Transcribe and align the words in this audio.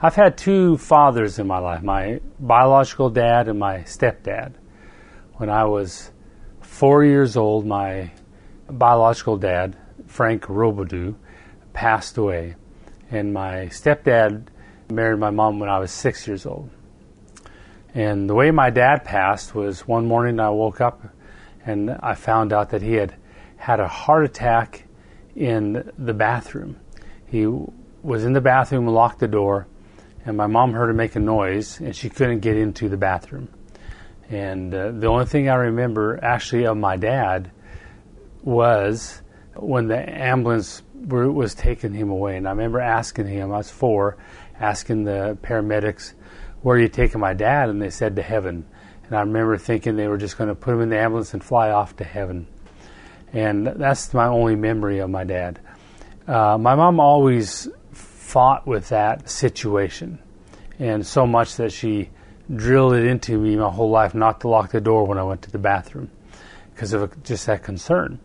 I've 0.00 0.16
had 0.16 0.36
two 0.36 0.76
fathers 0.76 1.38
in 1.38 1.46
my 1.46 1.58
life 1.58 1.82
my 1.82 2.20
biological 2.40 3.10
dad 3.10 3.48
and 3.48 3.58
my 3.58 3.78
stepdad. 3.78 4.54
When 5.34 5.48
I 5.48 5.64
was 5.64 6.10
four 6.60 7.04
years 7.04 7.36
old, 7.36 7.64
my 7.64 8.10
biological 8.68 9.36
dad, 9.36 9.76
Frank 10.06 10.44
Robodeau, 10.48 11.14
passed 11.72 12.18
away. 12.18 12.56
And 13.10 13.32
my 13.32 13.66
stepdad 13.66 14.48
married 14.90 15.20
my 15.20 15.30
mom 15.30 15.60
when 15.60 15.68
I 15.68 15.78
was 15.78 15.92
six 15.92 16.26
years 16.26 16.44
old. 16.44 16.70
And 17.94 18.28
the 18.28 18.34
way 18.34 18.50
my 18.50 18.70
dad 18.70 19.04
passed 19.04 19.54
was 19.54 19.86
one 19.86 20.06
morning 20.06 20.40
I 20.40 20.50
woke 20.50 20.80
up 20.80 21.02
and 21.64 21.90
I 21.90 22.14
found 22.14 22.52
out 22.52 22.70
that 22.70 22.82
he 22.82 22.94
had 22.94 23.14
had 23.56 23.78
a 23.78 23.88
heart 23.88 24.24
attack 24.24 24.86
in 25.36 25.92
the 25.96 26.12
bathroom. 26.12 26.80
He 27.26 27.46
was 28.02 28.24
in 28.24 28.32
the 28.32 28.40
bathroom, 28.40 28.86
locked 28.88 29.20
the 29.20 29.28
door, 29.28 29.68
and 30.26 30.36
my 30.36 30.46
mom 30.46 30.72
heard 30.72 30.90
him 30.90 30.96
make 30.96 31.16
a 31.16 31.20
noise 31.20 31.80
and 31.80 31.94
she 31.94 32.08
couldn't 32.08 32.40
get 32.40 32.56
into 32.56 32.88
the 32.88 32.96
bathroom. 32.96 33.48
And 34.30 34.74
uh, 34.74 34.90
the 34.92 35.06
only 35.06 35.26
thing 35.26 35.48
I 35.48 35.54
remember 35.54 36.18
actually 36.22 36.66
of 36.66 36.76
my 36.76 36.96
dad 36.96 37.50
was 38.42 39.20
when 39.54 39.88
the 39.88 39.98
ambulance 40.08 40.82
was 41.06 41.54
taking 41.54 41.92
him 41.92 42.10
away. 42.10 42.36
And 42.36 42.46
I 42.46 42.50
remember 42.50 42.80
asking 42.80 43.26
him, 43.26 43.52
I 43.52 43.58
was 43.58 43.70
four, 43.70 44.16
asking 44.58 45.04
the 45.04 45.38
paramedics, 45.42 46.14
Where 46.62 46.76
are 46.76 46.80
you 46.80 46.88
taking 46.88 47.20
my 47.20 47.34
dad? 47.34 47.68
And 47.68 47.80
they 47.80 47.90
said 47.90 48.16
to 48.16 48.22
heaven. 48.22 48.66
And 49.04 49.16
I 49.16 49.20
remember 49.20 49.58
thinking 49.58 49.96
they 49.96 50.08
were 50.08 50.16
just 50.16 50.38
going 50.38 50.48
to 50.48 50.54
put 50.54 50.74
him 50.74 50.80
in 50.80 50.88
the 50.88 50.98
ambulance 50.98 51.34
and 51.34 51.44
fly 51.44 51.70
off 51.70 51.96
to 51.96 52.04
heaven. 52.04 52.46
And 53.32 53.66
that's 53.66 54.14
my 54.14 54.26
only 54.26 54.56
memory 54.56 55.00
of 55.00 55.10
my 55.10 55.24
dad. 55.24 55.60
Uh, 56.26 56.56
my 56.56 56.74
mom 56.74 57.00
always 57.00 57.68
fought 58.34 58.66
with 58.66 58.88
that 58.88 59.30
situation, 59.30 60.18
and 60.80 61.06
so 61.06 61.24
much 61.24 61.54
that 61.54 61.70
she 61.70 62.10
drilled 62.52 62.92
it 62.92 63.04
into 63.04 63.38
me 63.38 63.54
my 63.54 63.70
whole 63.70 63.90
life 63.90 64.12
not 64.12 64.40
to 64.40 64.48
lock 64.48 64.72
the 64.72 64.80
door 64.80 65.06
when 65.06 65.18
I 65.18 65.22
went 65.22 65.42
to 65.42 65.52
the 65.52 65.58
bathroom 65.58 66.10
because 66.74 66.92
of 66.92 67.22
just 67.22 67.46
that 67.46 67.62
concern. 67.62 68.18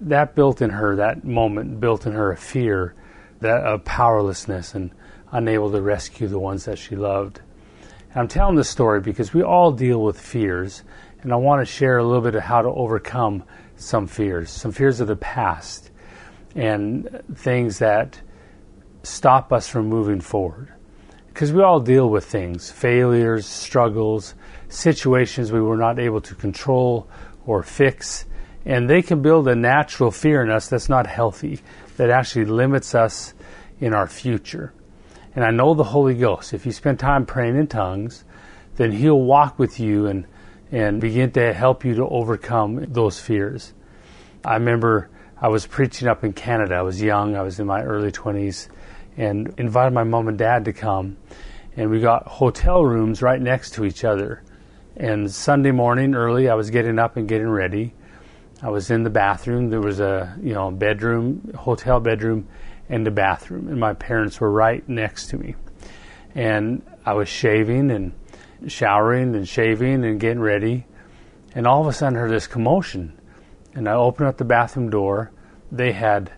That 0.00 0.34
built 0.34 0.62
in 0.62 0.70
her, 0.70 0.96
that 0.96 1.24
moment 1.24 1.78
built 1.78 2.06
in 2.06 2.12
her 2.12 2.32
a 2.32 2.38
fear 2.38 2.94
that 3.40 3.62
of 3.64 3.84
powerlessness 3.84 4.74
and 4.74 4.90
unable 5.30 5.70
to 5.72 5.82
rescue 5.82 6.26
the 6.26 6.38
ones 6.38 6.64
that 6.64 6.78
she 6.78 6.96
loved. 6.96 7.42
And 8.12 8.20
I'm 8.22 8.28
telling 8.28 8.56
this 8.56 8.70
story 8.70 9.02
because 9.02 9.34
we 9.34 9.42
all 9.42 9.72
deal 9.72 10.02
with 10.02 10.18
fears, 10.18 10.84
and 11.20 11.34
I 11.34 11.36
want 11.36 11.60
to 11.60 11.70
share 11.70 11.98
a 11.98 12.02
little 12.02 12.22
bit 12.22 12.34
of 12.34 12.44
how 12.44 12.62
to 12.62 12.70
overcome 12.70 13.44
some 13.76 14.06
fears, 14.06 14.48
some 14.48 14.72
fears 14.72 15.00
of 15.00 15.08
the 15.08 15.16
past, 15.16 15.90
and 16.54 17.20
things 17.34 17.80
that 17.80 18.22
stop 19.04 19.52
us 19.52 19.68
from 19.68 19.86
moving 19.86 20.20
forward 20.20 20.72
because 21.28 21.52
we 21.52 21.62
all 21.62 21.80
deal 21.80 22.08
with 22.08 22.24
things 22.24 22.70
failures, 22.70 23.44
struggles, 23.46 24.34
situations 24.68 25.50
we 25.50 25.60
were 25.60 25.76
not 25.76 25.98
able 25.98 26.20
to 26.20 26.34
control 26.34 27.08
or 27.44 27.62
fix. 27.62 28.24
And 28.64 28.88
they 28.88 29.02
can 29.02 29.20
build 29.20 29.46
a 29.48 29.54
natural 29.54 30.10
fear 30.10 30.42
in 30.42 30.50
us 30.50 30.68
that's 30.68 30.88
not 30.88 31.06
healthy, 31.06 31.60
that 31.96 32.08
actually 32.08 32.46
limits 32.46 32.94
us 32.94 33.34
in 33.78 33.92
our 33.92 34.06
future. 34.06 34.72
And 35.34 35.44
I 35.44 35.50
know 35.50 35.74
the 35.74 35.84
Holy 35.84 36.14
Ghost, 36.14 36.54
if 36.54 36.64
you 36.64 36.72
spend 36.72 36.98
time 36.98 37.26
praying 37.26 37.56
in 37.56 37.66
tongues, 37.66 38.24
then 38.76 38.92
He'll 38.92 39.20
walk 39.20 39.58
with 39.58 39.80
you 39.80 40.06
and, 40.06 40.26
and 40.70 41.00
begin 41.00 41.32
to 41.32 41.52
help 41.52 41.84
you 41.84 41.94
to 41.96 42.06
overcome 42.06 42.86
those 42.88 43.20
fears. 43.20 43.74
I 44.44 44.54
remember 44.54 45.10
I 45.36 45.48
was 45.48 45.66
preaching 45.66 46.08
up 46.08 46.24
in 46.24 46.32
Canada. 46.32 46.76
I 46.76 46.82
was 46.82 47.02
young, 47.02 47.36
I 47.36 47.42
was 47.42 47.60
in 47.60 47.66
my 47.66 47.82
early 47.82 48.12
20s 48.12 48.68
and 49.16 49.54
invited 49.58 49.92
my 49.92 50.04
mom 50.04 50.28
and 50.28 50.38
dad 50.38 50.64
to 50.66 50.72
come. 50.72 51.16
And 51.76 51.90
we 51.90 52.00
got 52.00 52.26
hotel 52.26 52.84
rooms 52.84 53.22
right 53.22 53.40
next 53.40 53.74
to 53.74 53.84
each 53.84 54.04
other. 54.04 54.42
And 54.96 55.30
Sunday 55.30 55.72
morning 55.72 56.14
early, 56.14 56.48
I 56.48 56.54
was 56.54 56.70
getting 56.70 56.98
up 56.98 57.16
and 57.16 57.28
getting 57.28 57.48
ready. 57.48 57.94
I 58.62 58.70
was 58.70 58.90
in 58.90 59.02
the 59.02 59.10
bathroom. 59.10 59.70
There 59.70 59.80
was 59.80 60.00
a 60.00 60.36
you 60.40 60.54
know 60.54 60.70
bedroom, 60.70 61.52
hotel 61.54 62.00
bedroom, 62.00 62.48
and 62.88 63.06
a 63.06 63.10
bathroom, 63.10 63.68
and 63.68 63.78
my 63.78 63.94
parents 63.94 64.40
were 64.40 64.50
right 64.50 64.86
next 64.88 65.26
to 65.28 65.36
me. 65.36 65.56
And 66.34 66.82
I 67.04 67.14
was 67.14 67.28
shaving 67.28 67.90
and 67.90 68.12
showering 68.66 69.34
and 69.34 69.46
shaving 69.46 70.04
and 70.04 70.20
getting 70.20 70.40
ready, 70.40 70.86
and 71.54 71.66
all 71.66 71.80
of 71.80 71.88
a 71.88 71.92
sudden 71.92 72.16
I 72.16 72.22
heard 72.22 72.30
this 72.30 72.46
commotion. 72.46 73.18
And 73.74 73.88
I 73.88 73.94
opened 73.94 74.28
up 74.28 74.36
the 74.36 74.44
bathroom 74.44 74.88
door. 74.88 75.32
They 75.72 75.92
had 75.92 76.32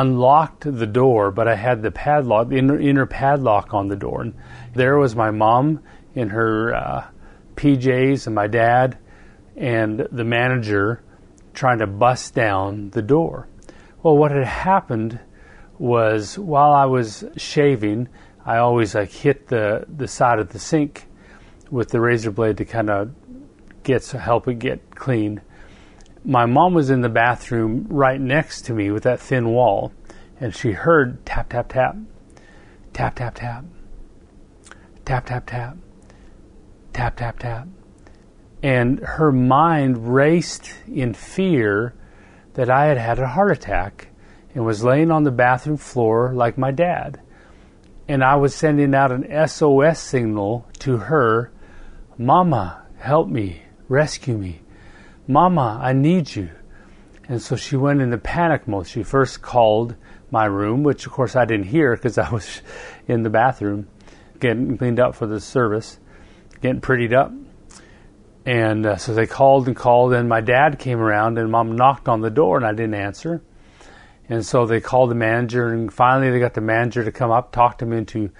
unlocked 0.00 0.64
the 0.64 0.86
door, 0.86 1.30
but 1.30 1.48
I 1.48 1.54
had 1.54 1.82
the 1.82 1.90
padlock, 1.90 2.48
the 2.48 2.56
inner, 2.56 2.78
inner 2.78 3.06
padlock 3.06 3.72
on 3.72 3.88
the 3.88 3.96
door. 3.96 4.22
And 4.22 4.34
there 4.74 4.98
was 4.98 5.16
my 5.16 5.30
mom 5.30 5.82
in 6.14 6.30
her 6.30 6.74
uh, 6.74 7.06
PJs 7.56 8.26
and 8.26 8.34
my 8.34 8.46
dad 8.46 8.98
and 9.56 10.06
the 10.12 10.24
manager 10.24 11.02
trying 11.54 11.78
to 11.78 11.86
bust 11.86 12.34
down 12.34 12.90
the 12.90 13.02
door. 13.02 13.48
Well, 14.02 14.16
what 14.16 14.30
had 14.30 14.44
happened 14.44 15.18
was 15.78 16.38
while 16.38 16.72
I 16.72 16.84
was 16.84 17.24
shaving, 17.36 18.08
I 18.44 18.58
always 18.58 18.94
like 18.94 19.10
hit 19.10 19.48
the, 19.48 19.86
the 19.88 20.08
side 20.08 20.38
of 20.38 20.50
the 20.50 20.58
sink 20.58 21.06
with 21.70 21.88
the 21.88 22.00
razor 22.00 22.30
blade 22.30 22.58
to 22.58 22.64
kind 22.64 22.90
of 22.90 23.10
get 23.82 24.06
help 24.10 24.48
it 24.48 24.58
get 24.58 24.94
clean 24.94 25.40
my 26.26 26.44
mom 26.44 26.74
was 26.74 26.90
in 26.90 27.02
the 27.02 27.08
bathroom 27.08 27.86
right 27.88 28.20
next 28.20 28.62
to 28.62 28.74
me 28.74 28.90
with 28.90 29.04
that 29.04 29.20
thin 29.20 29.48
wall, 29.50 29.92
and 30.40 30.54
she 30.54 30.72
heard 30.72 31.24
tap, 31.24 31.48
tap, 31.50 31.68
tap, 31.68 31.96
tap, 32.92 33.14
tap, 33.14 33.36
tap, 33.36 33.64
tap, 35.04 35.24
tap, 35.24 35.46
tap, 35.46 35.76
tap, 36.92 37.16
tap, 37.16 37.38
tap. 37.38 37.68
And 38.60 38.98
her 38.98 39.30
mind 39.30 40.12
raced 40.12 40.74
in 40.92 41.14
fear 41.14 41.94
that 42.54 42.68
I 42.68 42.86
had 42.86 42.98
had 42.98 43.20
a 43.20 43.28
heart 43.28 43.52
attack 43.52 44.08
and 44.52 44.64
was 44.64 44.82
laying 44.82 45.12
on 45.12 45.22
the 45.22 45.30
bathroom 45.30 45.76
floor 45.76 46.32
like 46.34 46.58
my 46.58 46.72
dad. 46.72 47.20
And 48.08 48.24
I 48.24 48.34
was 48.34 48.52
sending 48.52 48.96
out 48.96 49.12
an 49.12 49.46
SOS 49.46 50.00
signal 50.00 50.66
to 50.80 50.96
her 50.96 51.52
Mama, 52.18 52.82
help 52.98 53.28
me, 53.28 53.62
rescue 53.88 54.38
me. 54.38 54.62
Mama, 55.28 55.80
I 55.82 55.92
need 55.92 56.34
you. 56.34 56.50
And 57.28 57.42
so 57.42 57.56
she 57.56 57.76
went 57.76 58.00
into 58.00 58.18
panic 58.18 58.68
mode. 58.68 58.86
She 58.86 59.02
first 59.02 59.42
called 59.42 59.96
my 60.30 60.44
room, 60.44 60.84
which 60.84 61.06
of 61.06 61.12
course 61.12 61.34
I 61.34 61.44
didn't 61.44 61.66
hear 61.66 61.96
because 61.96 62.18
I 62.18 62.30
was 62.30 62.62
in 63.08 63.22
the 63.22 63.30
bathroom 63.30 63.88
getting 64.38 64.78
cleaned 64.78 65.00
up 65.00 65.14
for 65.14 65.26
the 65.26 65.40
service, 65.40 65.98
getting 66.60 66.80
prettied 66.80 67.12
up. 67.12 67.32
And 68.44 68.86
uh, 68.86 68.96
so 68.96 69.12
they 69.12 69.26
called 69.26 69.66
and 69.66 69.74
called, 69.74 70.12
and 70.12 70.28
my 70.28 70.40
dad 70.40 70.78
came 70.78 71.00
around, 71.00 71.36
and 71.36 71.50
mom 71.50 71.74
knocked 71.74 72.08
on 72.08 72.20
the 72.20 72.30
door, 72.30 72.56
and 72.56 72.64
I 72.64 72.70
didn't 72.70 72.94
answer. 72.94 73.42
And 74.28 74.46
so 74.46 74.66
they 74.66 74.80
called 74.80 75.10
the 75.10 75.16
manager, 75.16 75.66
and 75.66 75.92
finally 75.92 76.30
they 76.30 76.38
got 76.38 76.54
the 76.54 76.60
manager 76.60 77.02
to 77.02 77.10
come 77.10 77.32
up, 77.32 77.50
talked 77.50 77.82
him 77.82 77.92
into 77.92 78.30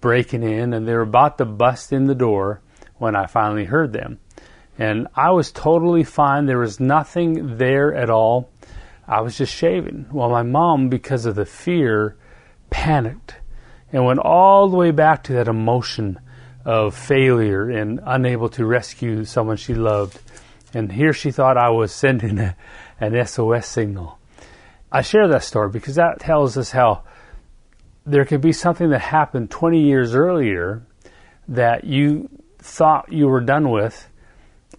breaking 0.00 0.44
in, 0.44 0.72
and 0.72 0.86
they 0.86 0.94
were 0.94 1.00
about 1.00 1.38
to 1.38 1.44
bust 1.44 1.92
in 1.92 2.06
the 2.06 2.14
door 2.14 2.62
when 2.98 3.16
I 3.16 3.26
finally 3.26 3.64
heard 3.64 3.92
them. 3.92 4.20
And 4.80 5.08
I 5.14 5.30
was 5.32 5.52
totally 5.52 6.04
fine. 6.04 6.46
There 6.46 6.58
was 6.58 6.80
nothing 6.80 7.58
there 7.58 7.94
at 7.94 8.08
all. 8.08 8.48
I 9.06 9.20
was 9.20 9.36
just 9.36 9.54
shaving. 9.54 10.06
Well, 10.10 10.30
my 10.30 10.42
mom, 10.42 10.88
because 10.88 11.26
of 11.26 11.34
the 11.34 11.44
fear, 11.44 12.16
panicked 12.70 13.34
and 13.92 14.06
went 14.06 14.20
all 14.20 14.70
the 14.70 14.78
way 14.78 14.90
back 14.90 15.24
to 15.24 15.34
that 15.34 15.48
emotion 15.48 16.18
of 16.64 16.96
failure 16.96 17.68
and 17.68 18.00
unable 18.06 18.48
to 18.48 18.64
rescue 18.64 19.26
someone 19.26 19.58
she 19.58 19.74
loved. 19.74 20.18
And 20.72 20.90
here 20.90 21.12
she 21.12 21.30
thought 21.30 21.58
I 21.58 21.68
was 21.68 21.92
sending 21.92 22.38
a, 22.38 22.56
an 23.00 23.26
SOS 23.26 23.66
signal. 23.66 24.18
I 24.90 25.02
share 25.02 25.28
that 25.28 25.44
story 25.44 25.68
because 25.68 25.96
that 25.96 26.20
tells 26.20 26.56
us 26.56 26.70
how 26.70 27.02
there 28.06 28.24
could 28.24 28.40
be 28.40 28.52
something 28.52 28.88
that 28.90 29.02
happened 29.02 29.50
20 29.50 29.82
years 29.82 30.14
earlier 30.14 30.86
that 31.48 31.84
you 31.84 32.30
thought 32.58 33.12
you 33.12 33.28
were 33.28 33.42
done 33.42 33.68
with 33.68 34.09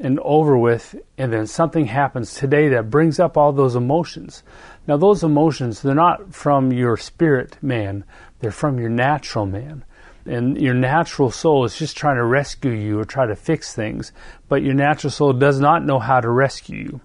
and 0.01 0.19
over 0.21 0.57
with, 0.57 0.95
and 1.17 1.31
then 1.31 1.45
something 1.45 1.85
happens 1.85 2.33
today 2.33 2.69
that 2.69 2.89
brings 2.89 3.19
up 3.19 3.37
all 3.37 3.53
those 3.53 3.75
emotions. 3.75 4.41
Now, 4.87 4.97
those 4.97 5.23
emotions, 5.23 5.81
they're 5.81 5.93
not 5.93 6.33
from 6.33 6.73
your 6.73 6.97
spirit 6.97 7.55
man, 7.61 8.03
they're 8.39 8.51
from 8.51 8.79
your 8.79 8.89
natural 8.89 9.45
man. 9.45 9.85
And 10.25 10.59
your 10.59 10.73
natural 10.73 11.29
soul 11.29 11.65
is 11.65 11.77
just 11.77 11.95
trying 11.95 12.15
to 12.15 12.23
rescue 12.23 12.71
you 12.71 12.99
or 12.99 13.05
try 13.05 13.27
to 13.27 13.35
fix 13.35 13.73
things, 13.73 14.11
but 14.49 14.63
your 14.63 14.73
natural 14.73 15.11
soul 15.11 15.33
does 15.33 15.59
not 15.59 15.85
know 15.85 15.99
how 15.99 16.19
to 16.19 16.29
rescue 16.29 16.77
you. 16.77 17.01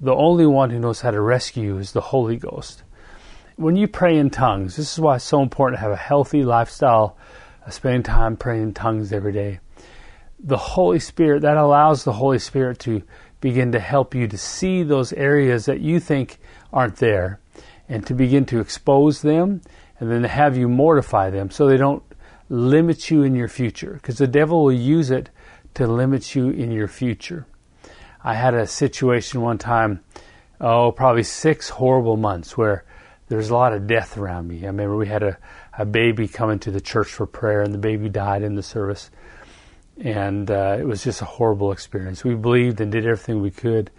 The 0.00 0.14
only 0.14 0.46
one 0.46 0.70
who 0.70 0.80
knows 0.80 1.00
how 1.00 1.12
to 1.12 1.20
rescue 1.20 1.62
you 1.62 1.78
is 1.78 1.92
the 1.92 2.00
Holy 2.00 2.36
Ghost. 2.36 2.82
When 3.54 3.76
you 3.76 3.88
pray 3.88 4.18
in 4.18 4.30
tongues, 4.30 4.76
this 4.76 4.92
is 4.92 5.00
why 5.00 5.16
it's 5.16 5.24
so 5.24 5.42
important 5.42 5.78
to 5.78 5.82
have 5.82 5.92
a 5.92 5.96
healthy 5.96 6.44
lifestyle, 6.44 7.16
uh, 7.64 7.70
spending 7.70 8.02
time 8.02 8.36
praying 8.36 8.62
in 8.62 8.74
tongues 8.74 9.12
every 9.12 9.32
day 9.32 9.60
the 10.38 10.56
Holy 10.56 10.98
Spirit, 10.98 11.42
that 11.42 11.56
allows 11.56 12.04
the 12.04 12.12
Holy 12.12 12.38
Spirit 12.38 12.78
to 12.80 13.02
begin 13.40 13.72
to 13.72 13.80
help 13.80 14.14
you 14.14 14.26
to 14.28 14.38
see 14.38 14.82
those 14.82 15.12
areas 15.12 15.66
that 15.66 15.80
you 15.80 16.00
think 16.00 16.38
aren't 16.72 16.96
there 16.96 17.40
and 17.88 18.06
to 18.06 18.14
begin 18.14 18.44
to 18.46 18.60
expose 18.60 19.22
them 19.22 19.60
and 20.00 20.10
then 20.10 20.24
have 20.24 20.56
you 20.56 20.68
mortify 20.68 21.30
them 21.30 21.50
so 21.50 21.66
they 21.66 21.76
don't 21.76 22.02
limit 22.48 23.10
you 23.10 23.22
in 23.22 23.34
your 23.34 23.48
future 23.48 23.94
because 23.94 24.18
the 24.18 24.26
devil 24.26 24.64
will 24.64 24.72
use 24.72 25.10
it 25.10 25.30
to 25.74 25.86
limit 25.86 26.34
you 26.34 26.50
in 26.50 26.70
your 26.70 26.88
future. 26.88 27.46
I 28.22 28.34
had 28.34 28.54
a 28.54 28.66
situation 28.66 29.40
one 29.40 29.58
time, 29.58 30.00
oh, 30.60 30.92
probably 30.92 31.22
six 31.22 31.68
horrible 31.68 32.16
months 32.16 32.56
where 32.56 32.84
there's 33.28 33.50
a 33.50 33.54
lot 33.54 33.72
of 33.72 33.86
death 33.86 34.16
around 34.16 34.48
me. 34.48 34.62
I 34.62 34.66
remember 34.66 34.96
we 34.96 35.08
had 35.08 35.22
a, 35.22 35.38
a 35.76 35.84
baby 35.84 36.28
come 36.28 36.50
into 36.50 36.70
the 36.70 36.80
church 36.80 37.08
for 37.08 37.26
prayer 37.26 37.62
and 37.62 37.74
the 37.74 37.78
baby 37.78 38.08
died 38.08 38.42
in 38.42 38.54
the 38.54 38.62
service. 38.62 39.10
And 39.98 40.50
uh, 40.50 40.76
it 40.78 40.86
was 40.86 41.02
just 41.02 41.22
a 41.22 41.24
horrible 41.24 41.72
experience. 41.72 42.22
We 42.22 42.34
believed 42.34 42.80
and 42.80 42.92
did 42.92 43.06
everything 43.06 43.40
we 43.40 43.50
could. 43.50 43.90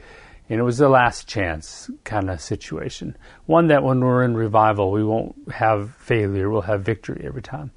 And 0.50 0.60
it 0.60 0.64
was 0.64 0.78
the 0.78 0.90
last 0.90 1.28
chance 1.28 1.90
kind 2.04 2.30
of 2.30 2.40
situation. 2.40 3.18
One 3.46 3.68
that 3.68 3.84
when 3.84 4.00
we're 4.00 4.24
in 4.24 4.36
revival, 4.36 4.92
we 4.92 5.04
won't 5.04 5.36
have 5.52 5.96
failure, 5.96 6.50
we'll 6.50 6.62
have 6.62 6.84
victory 6.84 7.24
every 7.26 7.42
time. 7.42 7.72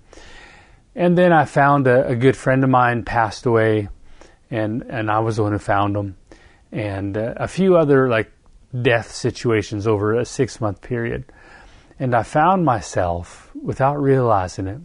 And 0.94 1.16
then 1.16 1.32
I 1.32 1.46
found 1.46 1.86
a, 1.86 2.08
a 2.08 2.16
good 2.16 2.36
friend 2.36 2.62
of 2.62 2.70
mine 2.70 3.04
passed 3.04 3.46
away, 3.46 3.88
and, 4.50 4.82
and 4.82 5.10
I 5.10 5.20
was 5.20 5.36
the 5.36 5.42
one 5.42 5.52
who 5.52 5.58
found 5.58 5.96
him. 5.96 6.16
And 6.70 7.16
uh, 7.16 7.34
a 7.36 7.48
few 7.48 7.76
other 7.76 8.08
like 8.08 8.30
death 8.82 9.10
situations 9.10 9.86
over 9.86 10.14
a 10.14 10.24
six 10.24 10.60
month 10.60 10.80
period. 10.80 11.24
And 11.98 12.14
I 12.14 12.22
found 12.22 12.64
myself, 12.64 13.50
without 13.60 14.00
realizing 14.00 14.66
it, 14.66 14.80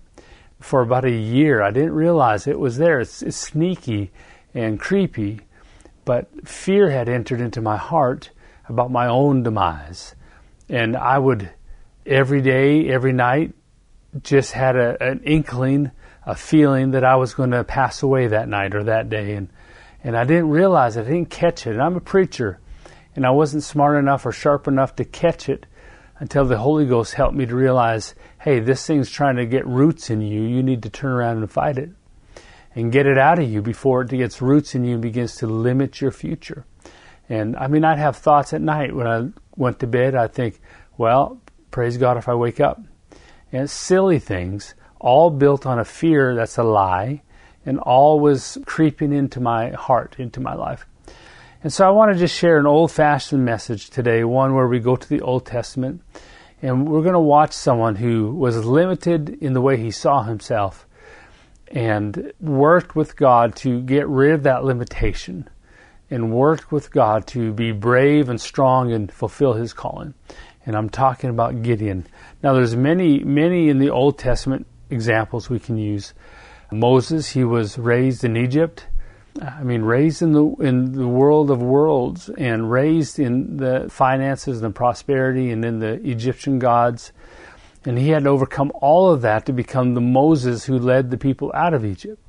for 0.59 0.81
about 0.81 1.05
a 1.05 1.11
year. 1.11 1.61
I 1.61 1.71
didn't 1.71 1.93
realize 1.93 2.47
it 2.47 2.59
was 2.59 2.77
there. 2.77 2.99
It's, 2.99 3.21
it's 3.21 3.37
sneaky 3.37 4.11
and 4.53 4.79
creepy, 4.79 5.41
but 6.05 6.47
fear 6.47 6.89
had 6.89 7.09
entered 7.09 7.41
into 7.41 7.61
my 7.61 7.77
heart 7.77 8.31
about 8.67 8.91
my 8.91 9.07
own 9.07 9.43
demise. 9.43 10.15
And 10.69 10.95
I 10.95 11.19
would, 11.19 11.51
every 12.05 12.41
day, 12.41 12.89
every 12.89 13.13
night, 13.13 13.53
just 14.23 14.53
had 14.53 14.75
a, 14.75 15.01
an 15.03 15.21
inkling, 15.23 15.91
a 16.25 16.35
feeling 16.35 16.91
that 16.91 17.03
I 17.03 17.15
was 17.15 17.33
going 17.33 17.51
to 17.51 17.63
pass 17.63 18.01
away 18.01 18.27
that 18.27 18.47
night 18.47 18.73
or 18.73 18.85
that 18.85 19.09
day. 19.09 19.33
And, 19.33 19.49
and 20.03 20.17
I 20.17 20.23
didn't 20.23 20.49
realize 20.49 20.97
it. 20.97 21.01
I 21.01 21.09
didn't 21.09 21.29
catch 21.29 21.67
it. 21.67 21.71
And 21.71 21.81
I'm 21.81 21.95
a 21.95 22.01
preacher, 22.01 22.59
and 23.15 23.25
I 23.25 23.31
wasn't 23.31 23.63
smart 23.63 23.97
enough 23.97 24.25
or 24.25 24.31
sharp 24.31 24.67
enough 24.67 24.95
to 24.95 25.05
catch 25.05 25.49
it 25.49 25.65
until 26.19 26.45
the 26.45 26.57
Holy 26.57 26.85
Ghost 26.85 27.15
helped 27.15 27.35
me 27.35 27.45
to 27.45 27.55
realize, 27.55 28.15
hey, 28.39 28.59
this 28.59 28.85
thing's 28.85 29.11
trying 29.11 29.35
to 29.35 29.45
get 29.45 29.67
roots 29.67 30.09
in 30.09 30.21
you. 30.21 30.41
You 30.41 30.63
need 30.63 30.83
to 30.83 30.89
turn 30.89 31.11
around 31.11 31.37
and 31.37 31.51
fight 31.51 31.77
it 31.77 31.89
and 32.73 32.91
get 32.91 33.05
it 33.05 33.17
out 33.17 33.39
of 33.39 33.49
you 33.49 33.61
before 33.61 34.01
it 34.01 34.09
gets 34.09 34.41
roots 34.41 34.75
in 34.75 34.85
you 34.85 34.93
and 34.93 35.01
begins 35.01 35.35
to 35.37 35.47
limit 35.47 36.01
your 36.01 36.11
future. 36.11 36.65
And 37.27 37.55
I 37.55 37.67
mean, 37.67 37.83
I'd 37.83 37.97
have 37.97 38.17
thoughts 38.17 38.53
at 38.53 38.61
night 38.61 38.95
when 38.95 39.07
I 39.07 39.29
went 39.55 39.79
to 39.79 39.87
bed. 39.87 40.15
I'd 40.15 40.33
think, 40.33 40.61
well, 40.97 41.41
praise 41.71 41.97
God 41.97 42.17
if 42.17 42.29
I 42.29 42.35
wake 42.35 42.59
up. 42.59 42.81
And 43.51 43.69
silly 43.69 44.19
things, 44.19 44.75
all 44.99 45.29
built 45.29 45.65
on 45.65 45.79
a 45.79 45.85
fear 45.85 46.35
that's 46.35 46.57
a 46.57 46.63
lie, 46.63 47.21
and 47.65 47.79
all 47.79 48.19
was 48.19 48.57
creeping 48.65 49.11
into 49.11 49.39
my 49.39 49.71
heart, 49.71 50.15
into 50.19 50.39
my 50.39 50.53
life. 50.53 50.85
And 51.65 51.73
so 51.73 51.87
I 51.87 51.89
want 51.89 52.13
to 52.13 52.19
just 52.19 52.37
share 52.37 52.59
an 52.59 52.67
old 52.67 52.91
fashioned 52.91 53.43
message 53.43 53.89
today, 53.89 54.23
one 54.23 54.53
where 54.53 54.67
we 54.67 54.77
go 54.77 54.95
to 54.95 55.09
the 55.09 55.21
Old 55.21 55.47
Testament 55.47 56.03
and 56.61 56.87
we're 56.87 57.01
going 57.01 57.13
to 57.13 57.19
watch 57.19 57.53
someone 57.53 57.95
who 57.95 58.35
was 58.35 58.63
limited 58.63 59.29
in 59.41 59.53
the 59.53 59.61
way 59.61 59.75
he 59.75 59.89
saw 59.89 60.21
himself 60.21 60.85
and 61.69 62.31
worked 62.39 62.95
with 62.95 63.15
God 63.15 63.55
to 63.55 63.81
get 63.81 64.07
rid 64.07 64.35
of 64.35 64.43
that 64.43 64.63
limitation 64.63 65.49
and 66.11 66.31
worked 66.31 66.71
with 66.71 66.91
God 66.91 67.25
to 67.29 67.51
be 67.51 67.71
brave 67.71 68.29
and 68.29 68.39
strong 68.39 68.91
and 68.91 69.11
fulfill 69.11 69.53
his 69.53 69.73
calling. 69.73 70.13
And 70.67 70.75
I'm 70.75 70.91
talking 70.91 71.31
about 71.31 71.63
Gideon. 71.63 72.05
Now 72.43 72.53
there's 72.53 72.75
many, 72.75 73.23
many 73.23 73.69
in 73.69 73.79
the 73.79 73.89
Old 73.89 74.19
Testament 74.19 74.67
examples 74.91 75.49
we 75.49 75.59
can 75.59 75.79
use. 75.79 76.13
Moses, 76.71 77.31
he 77.31 77.43
was 77.43 77.79
raised 77.79 78.23
in 78.23 78.37
Egypt. 78.37 78.85
I 79.41 79.63
mean, 79.63 79.81
raised 79.81 80.21
in 80.21 80.31
the 80.31 80.45
in 80.61 80.93
the 80.93 81.07
world 81.07 81.51
of 81.51 81.61
worlds, 81.61 82.29
and 82.29 82.71
raised 82.71 83.19
in 83.19 83.57
the 83.57 83.87
finances 83.89 84.61
and 84.61 84.73
the 84.73 84.77
prosperity, 84.77 85.51
and 85.51 85.65
in 85.65 85.79
the 85.79 85.93
Egyptian 86.09 86.57
gods, 86.57 87.11
and 87.83 87.97
he 87.97 88.09
had 88.09 88.23
to 88.23 88.29
overcome 88.29 88.71
all 88.75 89.11
of 89.11 89.21
that 89.21 89.45
to 89.47 89.53
become 89.53 89.93
the 89.93 90.01
Moses 90.01 90.63
who 90.63 90.79
led 90.79 91.11
the 91.11 91.17
people 91.17 91.51
out 91.53 91.73
of 91.73 91.83
Egypt. 91.83 92.21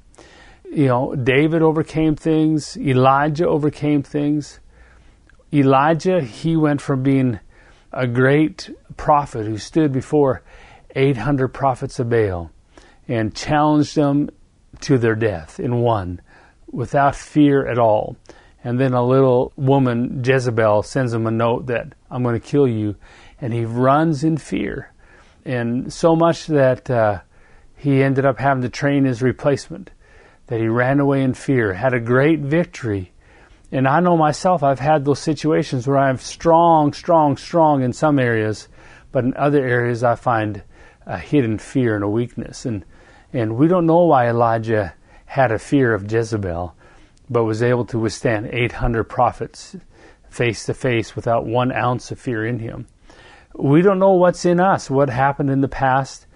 You 0.65 0.87
know, 0.87 1.15
David 1.15 1.63
overcame 1.63 2.17
things. 2.17 2.77
Elijah 2.77 3.47
overcame 3.47 4.03
things. 4.03 4.59
Elijah, 5.53 6.21
he 6.21 6.57
went 6.57 6.81
from 6.81 7.05
being 7.05 7.39
a 7.93 8.09
great 8.09 8.69
prophet 8.97 9.47
who 9.47 9.59
stood 9.59 9.93
before 9.93 10.43
800 10.97 11.49
prophets 11.49 12.01
of 12.01 12.11
Baal 12.11 12.51
and 13.07 13.33
challenged 13.33 13.95
them 13.95 14.29
to 14.81 14.99
their 14.99 15.15
death 15.15 15.61
in 15.61 15.77
one 15.77 16.21
without 16.77 17.17
fear 17.17 17.67
at 17.67 17.79
all. 17.79 18.17
And 18.63 18.79
then 18.79 18.93
a 18.93 19.03
little 19.03 19.53
woman, 19.57 20.23
Jezebel, 20.23 20.83
sends 20.83 21.15
him 21.15 21.27
a 21.27 21.31
note 21.31 21.67
that 21.67 21.95
I'm 22.11 22.23
going 22.23 22.39
to 22.39 22.47
kill 22.47 22.69
you. 22.69 22.97
And 23.41 23.55
he 23.55 23.65
runs 23.65 24.23
in 24.23 24.37
fear. 24.37 24.93
And 25.47 25.91
so 25.91 26.15
much 26.15 26.47
that 26.49 26.91
uh, 26.91 27.21
he 27.77 28.03
ended 28.03 28.27
up 28.27 28.39
having 28.39 28.63
to 28.63 28.69
train 28.69 29.05
his 29.05 29.23
replacement, 29.23 29.91
that 30.49 30.61
he 30.61 30.69
ran 30.69 31.01
away 31.01 31.23
in 31.23 31.33
fear, 31.33 31.73
had 31.73 31.95
a 31.95 32.01
great 32.01 32.41
victory. 32.41 33.13
And 33.73 33.89
I 33.89 34.01
know 34.01 34.17
myself, 34.17 34.63
I've 34.63 34.81
had 34.81 35.05
those 35.05 35.21
situations 35.21 35.87
where 35.87 35.99
I'm 35.99 36.19
strong, 36.19 36.93
strong, 36.93 37.39
strong 37.39 37.83
in 37.83 37.93
some 37.95 38.19
areas, 38.19 38.69
but 39.13 39.25
in 39.25 39.35
other 39.35 39.65
areas 39.65 40.05
I 40.05 40.15
find 40.15 40.63
a 41.07 41.19
hidden 41.19 41.59
fear 41.59 41.95
and 41.95 42.05
a 42.05 42.09
weakness. 42.09 42.67
And, 42.67 42.85
and 43.33 43.57
we 43.57 43.67
don't 43.67 43.87
know 43.87 44.05
why 44.05 44.29
Elijah 44.29 44.93
had 45.27 45.53
a 45.53 45.59
fear 45.59 45.95
of 45.95 46.11
Jezebel, 46.11 46.75
but 47.29 47.45
was 47.45 47.63
able 47.63 47.85
to 47.87 47.99
withstand 47.99 48.49
800 48.53 49.05
prophets 49.05 49.77
face 50.29 50.67
to 50.67 50.75
face 50.75 51.15
without 51.15 51.47
one 51.47 51.73
ounce 51.73 52.11
of 52.11 52.19
fear 52.19 52.47
in 52.47 52.59
him. 52.59 52.87
We 53.55 53.83
don't 53.83 53.99
know 53.99 54.13
what's 54.13 54.45
in 54.45 54.61
us, 54.61 54.91
what 54.91 55.09
happened 55.09 55.51
in 55.51 55.61
the 55.61 55.69
past, 55.69 56.27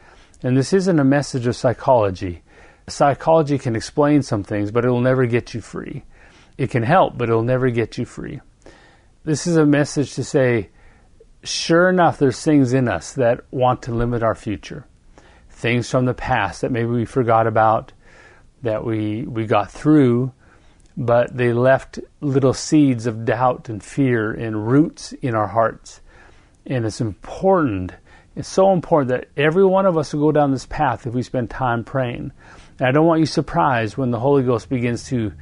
and 0.42 0.56
this 0.56 0.72
isn't 0.72 0.98
a 0.98 1.04
message 1.04 1.46
of 1.46 1.56
psychology. 1.56 2.42
Psychology 2.88 3.58
can 3.58 3.76
explain 3.76 4.22
some 4.22 4.42
things, 4.42 4.70
but 4.70 4.84
it'll 4.84 5.00
never 5.00 5.26
get 5.26 5.54
you 5.54 5.60
free. 5.60 6.04
It 6.56 6.70
can 6.70 6.82
help, 6.82 7.16
but 7.16 7.28
it'll 7.28 7.42
never 7.42 7.70
get 7.70 7.98
you 7.98 8.04
free. 8.04 8.40
This 9.24 9.46
is 9.46 9.56
a 9.56 9.66
message 9.66 10.14
to 10.14 10.24
say, 10.24 10.70
sure 11.44 11.88
enough, 11.90 12.18
there's 12.18 12.42
things 12.42 12.72
in 12.72 12.88
us 12.88 13.12
that 13.12 13.40
want 13.50 13.82
to 13.82 13.94
limit 13.94 14.22
our 14.22 14.34
future. 14.34 14.86
Things 15.50 15.90
from 15.90 16.06
the 16.06 16.14
past 16.14 16.62
that 16.62 16.72
maybe 16.72 16.88
we 16.88 17.04
forgot 17.04 17.46
about, 17.46 17.92
that 18.62 18.84
we, 18.84 19.22
we 19.22 19.46
got 19.46 19.70
through, 19.70 20.32
but 20.96 21.36
they 21.36 21.52
left 21.52 21.98
little 22.20 22.52
seeds 22.52 23.06
of 23.06 23.24
doubt 23.24 23.68
and 23.68 23.82
fear 23.82 24.32
and 24.32 24.68
roots 24.68 25.12
in 25.12 25.34
our 25.34 25.46
hearts. 25.46 26.00
And 26.66 26.84
it's 26.84 27.00
important, 27.00 27.92
it's 28.36 28.48
so 28.48 28.72
important 28.72 29.08
that 29.10 29.28
every 29.36 29.64
one 29.64 29.86
of 29.86 29.96
us 29.96 30.12
will 30.12 30.20
go 30.20 30.32
down 30.32 30.50
this 30.50 30.66
path 30.66 31.06
if 31.06 31.14
we 31.14 31.22
spend 31.22 31.50
time 31.50 31.84
praying. 31.84 32.32
And 32.78 32.88
I 32.88 32.92
don't 32.92 33.06
want 33.06 33.20
you 33.20 33.26
surprised 33.26 33.96
when 33.96 34.10
the 34.10 34.20
Holy 34.20 34.42
Ghost 34.42 34.68
begins 34.68 35.04
to 35.08 35.32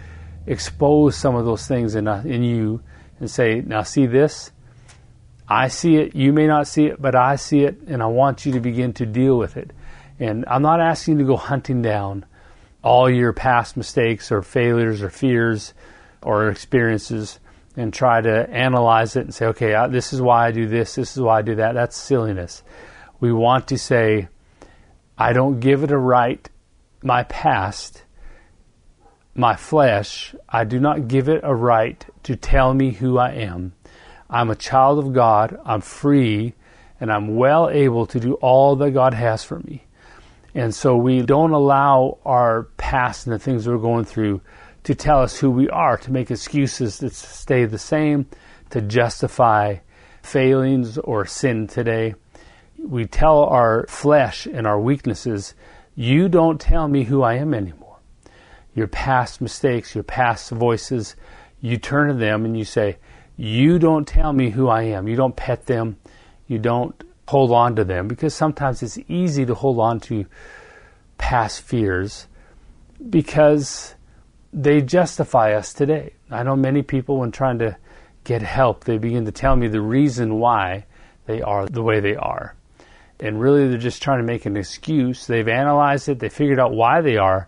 expose 0.47 1.17
some 1.17 1.35
of 1.35 1.45
those 1.45 1.67
things 1.67 1.95
in, 1.95 2.09
uh, 2.09 2.23
in 2.25 2.43
you 2.43 2.83
and 3.21 3.31
say, 3.31 3.61
now 3.61 3.83
see 3.83 4.07
this? 4.07 4.53
I 5.49 5.69
see 5.69 5.97
it, 5.97 6.15
you 6.15 6.33
may 6.33 6.47
not 6.47 6.69
see 6.69 6.87
it, 6.87 7.01
but 7.01 7.15
I 7.15 7.37
see 7.37 7.65
it, 7.65 7.81
and 7.87 8.03
I 8.03 8.07
want 8.07 8.45
you 8.45 8.53
to 8.53 8.61
begin 8.61 8.93
to 8.95 9.07
deal 9.07 9.39
with 9.39 9.57
it. 9.57 9.73
And 10.21 10.45
I'm 10.47 10.63
not 10.63 10.81
asking 10.81 11.15
you 11.15 11.25
to 11.25 11.27
go 11.27 11.37
hunting 11.37 11.81
down 11.81 12.27
all 12.83 13.11
your 13.11 13.33
past 13.33 13.77
mistakes 13.77 14.31
or 14.31 14.43
failures 14.43 15.03
or 15.03 15.11
fears 15.11 15.75
or 16.23 16.49
experiences 16.49 17.41
and 17.77 17.93
try 17.93 18.21
to 18.21 18.51
analyze 18.51 19.17
it 19.17 19.21
and 19.21 19.35
say, 19.35 19.47
okay, 19.47 19.75
I, 19.75 19.87
this 19.87 20.13
is 20.13 20.21
why 20.21 20.47
I 20.47 20.51
do 20.51 20.67
this, 20.67 20.95
this 20.95 21.17
is 21.17 21.23
why 21.23 21.39
I 21.39 21.43
do 21.43 21.57
that. 21.57 21.75
That's 21.75 21.97
silliness. 21.97 22.63
We 23.21 23.33
want 23.33 23.69
to 23.69 23.79
say, 23.79 24.29
I 25.17 25.33
don't 25.33 25.61
give 25.61 25.83
it 25.83 25.91
a 25.91 25.99
right, 25.99 26.49
my 27.03 27.25
past, 27.25 28.05
my 29.35 29.55
flesh, 29.55 30.35
I 30.49 30.65
do 30.65 30.81
not 30.81 31.09
give 31.09 31.29
it 31.29 31.41
a 31.45 31.55
right 31.55 32.05
to 32.25 32.37
tell 32.37 32.75
me 32.75 32.91
who 32.91 33.19
I 33.19 33.33
am. 33.33 33.73
I'm 34.29 34.51
a 34.51 34.57
child 34.57 34.99
of 34.99 35.13
God, 35.13 35.59
I'm 35.65 35.81
free, 35.81 36.55
and 37.01 37.13
I'm 37.13 37.37
well 37.37 37.71
able 37.71 38.07
to 38.07 38.21
do 38.21 38.35
all 38.35 38.77
that 38.77 38.91
God 38.91 39.15
has 39.15 39.45
for 39.45 39.61
me. 39.61 39.85
And 40.55 40.75
so 40.75 40.97
we 40.97 41.23
don't 41.23 41.53
allow 41.53 42.19
our 42.25 42.65
past 42.77 43.27
and 43.27 43.35
the 43.35 43.39
things 43.39 43.67
we're 43.69 43.79
going 43.79 44.05
through 44.05 44.41
to 44.85 44.95
tell 44.95 45.21
us 45.21 45.39
who 45.39 45.51
we 45.51 45.69
are, 45.69 45.97
to 45.99 46.13
make 46.13 46.31
excuses 46.31 46.99
that 46.99 47.13
stay 47.13 47.65
the 47.65 47.79
same, 47.79 48.27
to 48.71 48.81
justify 48.81 49.77
failings 50.23 50.99
or 50.99 51.27
sin 51.27 51.67
today. 51.67 52.15
We 52.79 53.07
tell 53.07 53.45
our 53.45 53.87
flesh 53.89 54.47
and 54.47 54.67
our 54.67 54.81
weaknesses, 54.81 55.55
you 55.95 56.29
don't 56.29 56.61
tell 56.61 56.89
me 56.89 57.05
who 57.05 57.23
I 57.23 57.35
am 57.35 57.53
anymore. 57.55 57.99
Your 58.75 58.87
past 58.87 59.41
mistakes, 59.41 59.95
your 59.95 60.05
past 60.05 60.51
voices, 60.51 61.17
you 61.61 61.77
turn 61.77 62.09
to 62.09 62.15
them 62.15 62.45
and 62.45 62.57
you 62.57 62.65
say, 62.65 62.99
you 63.37 63.79
don't 63.79 64.07
tell 64.07 64.33
me 64.33 64.51
who 64.51 64.69
I 64.69 64.83
am. 64.83 65.09
You 65.09 65.17
don't 65.17 65.37
pet 65.37 65.67
them. 65.67 65.97
You 66.47 66.59
don't 66.59 66.95
hold 67.29 67.53
on 67.53 67.77
to 67.77 67.85
them 67.85 68.09
because 68.09 68.35
sometimes 68.35 68.83
it's 68.83 68.99
easy 69.07 69.45
to 69.45 69.55
hold 69.55 69.79
on 69.79 70.01
to 70.01 70.25
past 71.19 71.61
fears 71.61 72.27
because 73.11 73.95
they 74.51 74.81
justify 74.81 75.53
us 75.53 75.75
today. 75.75 76.15
I 76.31 76.43
know 76.43 76.57
many 76.57 76.81
people, 76.81 77.19
when 77.19 77.31
trying 77.31 77.59
to 77.59 77.77
get 78.25 78.41
help, 78.41 78.85
they 78.85 78.97
begin 78.97 79.27
to 79.27 79.33
tell 79.33 79.57
me 79.57 79.69
the 79.69 79.83
reason 79.83 80.39
why 80.39 80.87
they 81.27 81.43
are 81.43 81.67
the 81.67 81.83
way 81.83 82.01
they 82.01 82.17
are. 82.17 82.55
And 83.21 83.39
really, 83.39 83.69
they're 83.69 83.77
just 83.77 84.03
trying 84.03 84.21
to 84.21 84.27
make 84.27 84.47
an 84.47 84.57
excuse. 84.57 85.27
They've 85.27 85.49
analyzed 85.49 86.09
it, 86.09 86.21
they 86.21 86.31
figured 86.31 86.59
out 86.59 86.73
why 86.73 87.03
they 87.03 87.19
are 87.19 87.47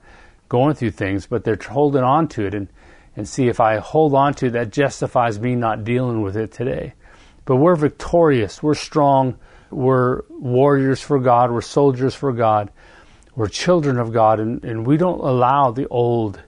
going 0.51 0.75
through 0.75 0.91
things, 0.91 1.27
but 1.27 1.43
they're 1.43 1.59
holding 1.71 2.03
on 2.03 2.29
to 2.29 2.45
it 2.45 2.53
and, 2.53 2.69
and 3.17 3.27
see 3.27 3.49
if 3.49 3.61
I 3.61 3.79
hold 3.79 4.15
on 4.15 4.35
to 4.35 4.47
it, 4.47 4.51
that 4.51 4.73
justifies 4.73 5.41
me 5.41 5.55
not 5.55 5.85
dealing 5.85 6.21
with 6.21 6.37
it 6.37 6.53
today. 6.53 6.93
But 7.47 7.57
we're 7.57 7.77
victorious, 7.77 8.63
we're 8.63 8.75
strong, 8.75 9.39
we're 9.71 10.23
warriors 10.29 11.00
for 11.00 11.19
God, 11.19 11.50
we're 11.50 11.61
soldiers 11.61 12.15
for 12.15 12.33
God, 12.33 12.71
we're 13.35 13.49
children 13.49 13.99
of 13.99 14.12
God, 14.12 14.41
and, 14.41 14.65
and 14.65 14.87
we 14.87 14.97
don't 14.97 15.21
allow 15.21 15.71
the 15.71 15.89
old 15.89 16.43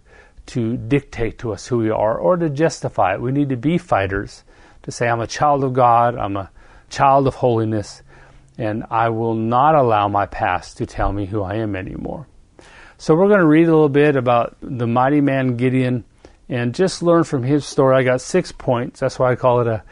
to 0.47 0.77
dictate 0.77 1.39
to 1.39 1.53
us 1.53 1.67
who 1.67 1.79
we 1.79 1.91
are 1.91 2.19
or 2.19 2.37
to 2.37 2.51
justify 2.51 3.15
it. 3.15 3.21
We 3.21 3.33
need 3.33 3.51
to 3.51 3.57
be 3.57 3.79
fighters 3.79 4.45
to 4.83 4.91
say, 4.91 5.09
I'm 5.09 5.21
a 5.21 5.27
child 5.27 5.65
of 5.65 5.73
God, 5.73 6.17
I'm 6.17 6.37
a 6.37 6.51
child 6.91 7.27
of 7.27 7.37
holiness, 7.37 8.03
and 8.59 8.85
I 8.91 9.09
will 9.09 9.35
not 9.35 9.75
allow 9.75 10.09
my 10.09 10.27
past 10.27 10.79
to 10.79 10.87
tell 10.87 11.13
me 11.13 11.27
who 11.27 11.43
I 11.43 11.55
am 11.57 11.77
anymore. 11.77 12.27
So 12.99 13.15
we're 13.15 13.29
going 13.29 13.41
to 13.41 13.47
read 13.47 13.69
a 13.69 13.73
little 13.73 13.89
bit 13.89 14.17
about 14.17 14.57
the 14.61 14.87
mighty 14.87 15.21
man 15.21 15.57
Gideon 15.57 16.05
and 16.49 16.75
just 16.75 17.03
learn 17.03 17.25
from 17.25 17.43
his 17.43 17.65
story. 17.65 17.97
I 17.97 18.03
got 18.03 18.21
six 18.21 18.53
points. 18.53 19.01
That's 19.01 19.19
why 19.19 19.33
I 19.33 19.37
call 19.37 19.61
it 19.61 19.67
a 19.67 19.83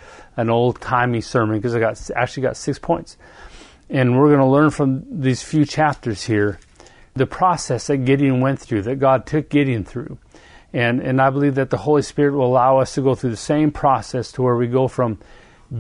an 0.41 0.51
old 0.51 0.81
timey 0.81 1.21
sermon 1.21 1.59
because 1.59 1.75
I 1.75 1.81
got 1.81 2.11
actually 2.17 2.43
got 2.43 2.57
six 2.57 2.79
points. 2.79 3.17
And 3.89 4.19
we're 4.19 4.29
going 4.29 4.41
to 4.41 4.47
learn 4.47 4.71
from 4.71 5.05
these 5.21 5.43
few 5.43 5.65
chapters 5.65 6.25
here 6.25 6.59
the 7.15 7.27
process 7.27 7.89
that 7.89 7.99
Gideon 7.99 8.41
went 8.41 8.61
through, 8.61 8.83
that 8.83 9.01
God 9.01 9.27
took 9.27 9.49
Gideon 9.49 9.85
through. 9.85 10.19
And, 10.73 11.01
and 11.01 11.21
I 11.21 11.31
believe 11.31 11.57
that 11.57 11.71
the 11.71 11.77
Holy 11.77 12.03
Spirit 12.03 12.35
will 12.35 12.47
allow 12.47 12.79
us 12.79 12.95
to 12.95 13.03
go 13.03 13.15
through 13.15 13.31
the 13.31 13.37
same 13.37 13.73
process 13.73 14.31
to 14.33 14.43
where 14.43 14.57
we 14.57 14.69
go 14.69 14.87
from 14.87 15.19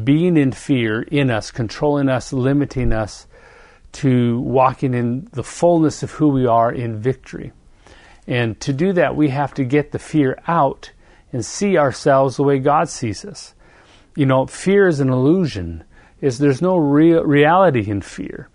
being 0.05 0.37
in 0.37 0.53
fear 0.53 1.03
in 1.03 1.31
us, 1.31 1.51
controlling 1.51 2.09
us, 2.09 2.33
limiting 2.33 2.93
us, 2.93 3.27
to 3.93 4.41
walking 4.41 4.95
in 4.95 5.29
the 5.33 5.43
fullness 5.45 6.03
of 6.03 6.13
who 6.13 6.29
we 6.29 6.47
are 6.47 6.73
in 6.73 7.01
victory. 7.01 7.53
And 8.27 8.59
to 8.61 8.73
do 8.73 8.93
that, 8.93 9.17
we 9.17 9.29
have 9.29 9.55
to 9.55 9.65
get 9.65 9.93
the 9.93 9.99
fear 9.99 10.39
out 10.47 10.91
and 11.33 11.45
see 11.45 11.77
ourselves 11.79 12.37
the 12.37 12.43
way 12.43 12.59
God 12.59 12.89
sees 12.89 13.25
us. 13.25 13.55
You 14.21 14.27
know, 14.27 14.45
fear 14.45 14.87
is 14.87 15.01
an 15.01 15.09
illusion. 15.09 15.83
Is 16.21 16.37
there's 16.37 16.61
no 16.61 16.77
real 16.77 17.25
reality 17.25 17.91
in 17.91 18.03
fear. 18.03 18.51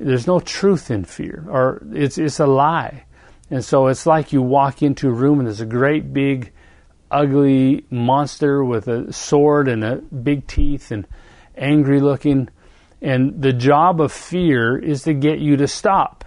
There's 0.00 0.26
no 0.26 0.40
truth 0.40 0.90
in 0.90 1.04
fear, 1.04 1.46
or 1.48 1.86
it's 1.92 2.18
it's 2.18 2.40
a 2.40 2.48
lie. 2.48 3.04
And 3.48 3.64
so 3.64 3.86
it's 3.86 4.06
like 4.06 4.32
you 4.32 4.42
walk 4.42 4.82
into 4.82 5.08
a 5.08 5.12
room 5.12 5.38
and 5.38 5.46
there's 5.46 5.60
a 5.60 5.66
great 5.66 6.12
big, 6.12 6.50
ugly 7.12 7.86
monster 7.90 8.64
with 8.64 8.88
a 8.88 9.12
sword 9.12 9.68
and 9.68 9.84
a 9.84 9.98
big 9.98 10.48
teeth 10.48 10.90
and 10.90 11.06
angry 11.56 12.00
looking. 12.00 12.48
And 13.00 13.40
the 13.40 13.52
job 13.52 14.00
of 14.00 14.10
fear 14.10 14.76
is 14.76 15.04
to 15.04 15.14
get 15.14 15.38
you 15.38 15.56
to 15.58 15.68
stop. 15.68 16.24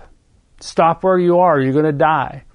Stop 0.61 1.03
where 1.03 1.19
you 1.19 1.39
are. 1.39 1.59
You're 1.59 1.73
going 1.73 1.83
to 1.83 1.91
die. 1.91 2.45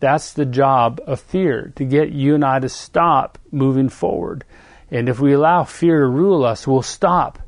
That's 0.00 0.32
the 0.32 0.46
job 0.46 1.00
of 1.06 1.20
fear, 1.20 1.72
to 1.76 1.84
get 1.84 2.10
you 2.10 2.34
and 2.34 2.44
I 2.44 2.58
to 2.58 2.68
stop 2.68 3.38
moving 3.52 3.88
forward. 3.88 4.44
And 4.90 5.08
if 5.08 5.20
we 5.20 5.32
allow 5.32 5.64
fear 5.64 6.00
to 6.00 6.06
rule 6.06 6.44
us, 6.44 6.66
we'll 6.66 6.82
stop. 6.82 7.38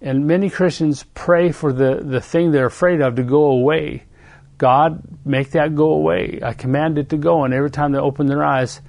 And 0.00 0.26
many 0.26 0.50
Christians 0.50 1.04
pray 1.14 1.52
for 1.52 1.72
the, 1.72 2.00
the 2.02 2.20
thing 2.20 2.50
they're 2.50 2.66
afraid 2.66 3.00
of 3.00 3.16
to 3.16 3.22
go 3.22 3.44
away. 3.44 4.04
God, 4.58 5.02
make 5.24 5.52
that 5.52 5.74
go 5.74 5.92
away. 5.92 6.40
I 6.42 6.52
command 6.52 6.98
it 6.98 7.08
to 7.10 7.16
go. 7.16 7.44
And 7.44 7.54
every 7.54 7.70
time 7.70 7.92
they 7.92 7.98
open 7.98 8.26
their 8.26 8.44
eyes, 8.44 8.80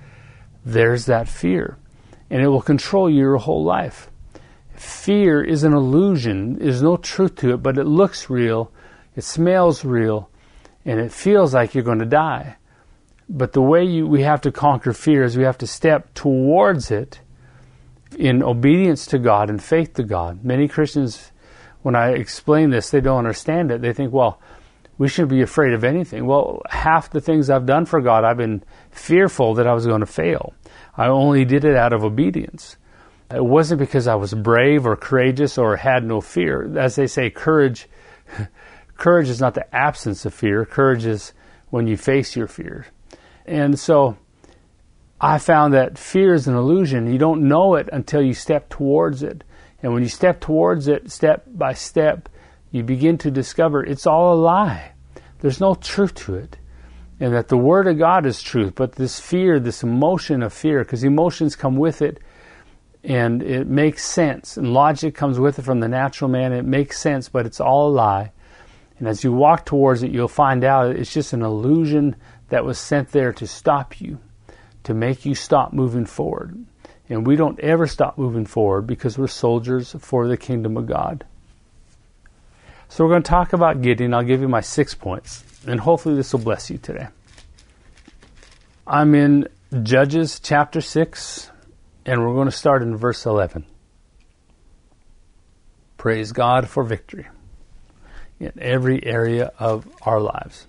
there's 0.65 1.05
that 1.05 1.27
fear. 1.27 1.77
And 2.29 2.41
it 2.41 2.47
will 2.47 2.61
control 2.61 3.09
you 3.09 3.19
your 3.19 3.37
whole 3.37 3.63
life. 3.63 4.09
Fear 4.73 5.43
is 5.43 5.63
an 5.63 5.73
illusion. 5.73 6.57
There's 6.59 6.81
no 6.81 6.97
truth 6.97 7.35
to 7.37 7.53
it, 7.53 7.63
but 7.63 7.77
it 7.77 7.85
looks 7.85 8.29
real. 8.29 8.71
It 9.15 9.23
smells 9.23 9.85
real. 9.85 10.29
And 10.85 10.99
it 10.99 11.11
feels 11.11 11.53
like 11.53 11.73
you're 11.73 11.83
going 11.83 11.99
to 11.99 12.05
die. 12.05 12.57
But 13.29 13.53
the 13.53 13.61
way 13.61 13.85
you, 13.85 14.05
we 14.05 14.23
have 14.23 14.41
to 14.41 14.51
conquer 14.51 14.93
fear 14.93 15.23
is 15.23 15.37
we 15.37 15.43
have 15.43 15.57
to 15.59 15.67
step 15.67 16.13
towards 16.13 16.91
it 16.91 17.19
in 18.15 18.43
obedience 18.43 19.05
to 19.07 19.19
God 19.19 19.49
and 19.49 19.61
faith 19.61 19.93
to 19.95 20.03
God. 20.03 20.43
Many 20.43 20.67
Christians, 20.67 21.31
when 21.81 21.95
I 21.95 22.09
explain 22.11 22.69
this, 22.69 22.89
they 22.89 23.01
don't 23.01 23.19
understand 23.19 23.71
it. 23.71 23.81
They 23.81 23.93
think, 23.93 24.13
well, 24.13 24.41
we 24.97 25.07
shouldn't 25.07 25.31
be 25.31 25.41
afraid 25.41 25.73
of 25.73 25.83
anything. 25.83 26.25
Well, 26.25 26.61
half 26.69 27.09
the 27.09 27.19
things 27.19 27.49
I've 27.49 27.65
done 27.65 27.85
for 27.85 28.01
God, 28.01 28.23
I've 28.23 28.37
been 28.37 28.63
fearful 28.91 29.55
that 29.55 29.67
I 29.67 29.73
was 29.73 29.85
going 29.85 29.99
to 29.99 30.05
fail. 30.05 30.53
I 30.95 31.07
only 31.07 31.43
did 31.43 31.65
it 31.65 31.75
out 31.75 31.93
of 31.93 32.03
obedience. 32.03 32.77
It 33.31 33.43
wasn't 33.43 33.79
because 33.79 34.07
I 34.07 34.15
was 34.15 34.33
brave 34.33 34.85
or 34.85 34.95
courageous 34.95 35.57
or 35.57 35.75
had 35.75 36.03
no 36.05 36.21
fear. 36.21 36.77
As 36.77 36.95
they 36.95 37.07
say, 37.07 37.29
courage, 37.29 37.87
courage 38.97 39.29
is 39.29 39.41
not 39.41 39.55
the 39.55 39.75
absence 39.75 40.25
of 40.25 40.33
fear. 40.33 40.63
Courage 40.65 41.05
is 41.05 41.33
when 41.69 41.87
you 41.87 41.97
face 41.97 42.35
your 42.35 42.47
fear. 42.47 42.85
And 43.45 43.77
so, 43.77 44.17
I 45.25 45.39
found 45.39 45.73
that 45.73 45.97
fear 45.97 46.35
is 46.35 46.47
an 46.47 46.53
illusion. 46.53 47.11
You 47.11 47.17
don't 47.17 47.47
know 47.47 47.73
it 47.73 47.89
until 47.91 48.21
you 48.21 48.35
step 48.35 48.69
towards 48.69 49.23
it. 49.23 49.43
And 49.81 49.91
when 49.91 50.03
you 50.03 50.07
step 50.07 50.39
towards 50.39 50.87
it, 50.87 51.09
step 51.09 51.45
by 51.47 51.73
step, 51.73 52.29
you 52.69 52.83
begin 52.83 53.17
to 53.19 53.31
discover 53.31 53.83
it's 53.83 54.05
all 54.05 54.35
a 54.35 54.39
lie. 54.39 54.91
There's 55.39 55.59
no 55.59 55.73
truth 55.73 56.13
to 56.25 56.35
it. 56.35 56.59
And 57.19 57.33
that 57.33 57.47
the 57.47 57.57
Word 57.57 57.87
of 57.87 57.97
God 57.97 58.27
is 58.27 58.39
truth. 58.39 58.75
But 58.75 58.91
this 58.91 59.19
fear, 59.19 59.59
this 59.59 59.81
emotion 59.81 60.43
of 60.43 60.53
fear, 60.53 60.83
because 60.83 61.03
emotions 61.03 61.55
come 61.55 61.75
with 61.75 62.03
it, 62.03 62.19
and 63.03 63.41
it 63.41 63.65
makes 63.65 64.05
sense. 64.05 64.57
And 64.57 64.73
logic 64.73 65.15
comes 65.15 65.39
with 65.39 65.57
it 65.57 65.65
from 65.65 65.79
the 65.79 65.87
natural 65.87 66.29
man. 66.29 66.53
It 66.53 66.65
makes 66.65 66.99
sense, 66.99 67.29
but 67.29 67.47
it's 67.47 67.59
all 67.59 67.87
a 67.87 67.95
lie. 67.95 68.31
And 68.99 69.07
as 69.07 69.23
you 69.23 69.31
walk 69.31 69.65
towards 69.65 70.03
it, 70.03 70.11
you'll 70.11 70.27
find 70.27 70.63
out 70.63 70.95
it's 70.95 71.11
just 71.11 71.33
an 71.33 71.41
illusion 71.41 72.15
that 72.49 72.63
was 72.63 72.77
sent 72.77 73.09
there 73.09 73.33
to 73.33 73.47
stop 73.47 73.99
you 73.99 74.19
to 74.85 74.93
make 74.93 75.25
you 75.25 75.35
stop 75.35 75.73
moving 75.73 76.05
forward. 76.05 76.65
And 77.09 77.27
we 77.27 77.35
don't 77.35 77.59
ever 77.59 77.85
stop 77.85 78.17
moving 78.17 78.45
forward 78.45 78.87
because 78.87 79.17
we're 79.17 79.27
soldiers 79.27 79.95
for 79.99 80.27
the 80.27 80.37
kingdom 80.37 80.77
of 80.77 80.87
God. 80.87 81.25
So 82.87 83.03
we're 83.03 83.11
going 83.11 83.23
to 83.23 83.29
talk 83.29 83.53
about 83.53 83.81
Gideon. 83.81 84.13
I'll 84.13 84.23
give 84.23 84.41
you 84.41 84.47
my 84.47 84.61
six 84.61 84.95
points, 84.95 85.43
and 85.67 85.79
hopefully 85.79 86.15
this 86.15 86.33
will 86.33 86.39
bless 86.39 86.69
you 86.69 86.77
today. 86.77 87.07
I'm 88.87 89.15
in 89.15 89.47
Judges 89.83 90.39
chapter 90.39 90.81
6, 90.81 91.51
and 92.05 92.21
we're 92.21 92.33
going 92.33 92.47
to 92.47 92.51
start 92.51 92.83
in 92.83 92.95
verse 92.95 93.25
11. 93.25 93.65
Praise 95.97 96.31
God 96.31 96.69
for 96.69 96.83
victory 96.83 97.27
in 98.39 98.53
every 98.59 99.03
area 99.03 99.51
of 99.57 99.87
our 100.03 100.19
lives. 100.19 100.67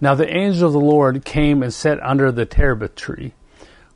Now 0.00 0.14
the 0.14 0.28
angel 0.28 0.68
of 0.68 0.72
the 0.72 0.80
Lord 0.80 1.24
came 1.24 1.62
and 1.62 1.74
sat 1.74 2.02
under 2.02 2.30
the 2.30 2.46
terebinth 2.46 2.94
tree, 2.94 3.34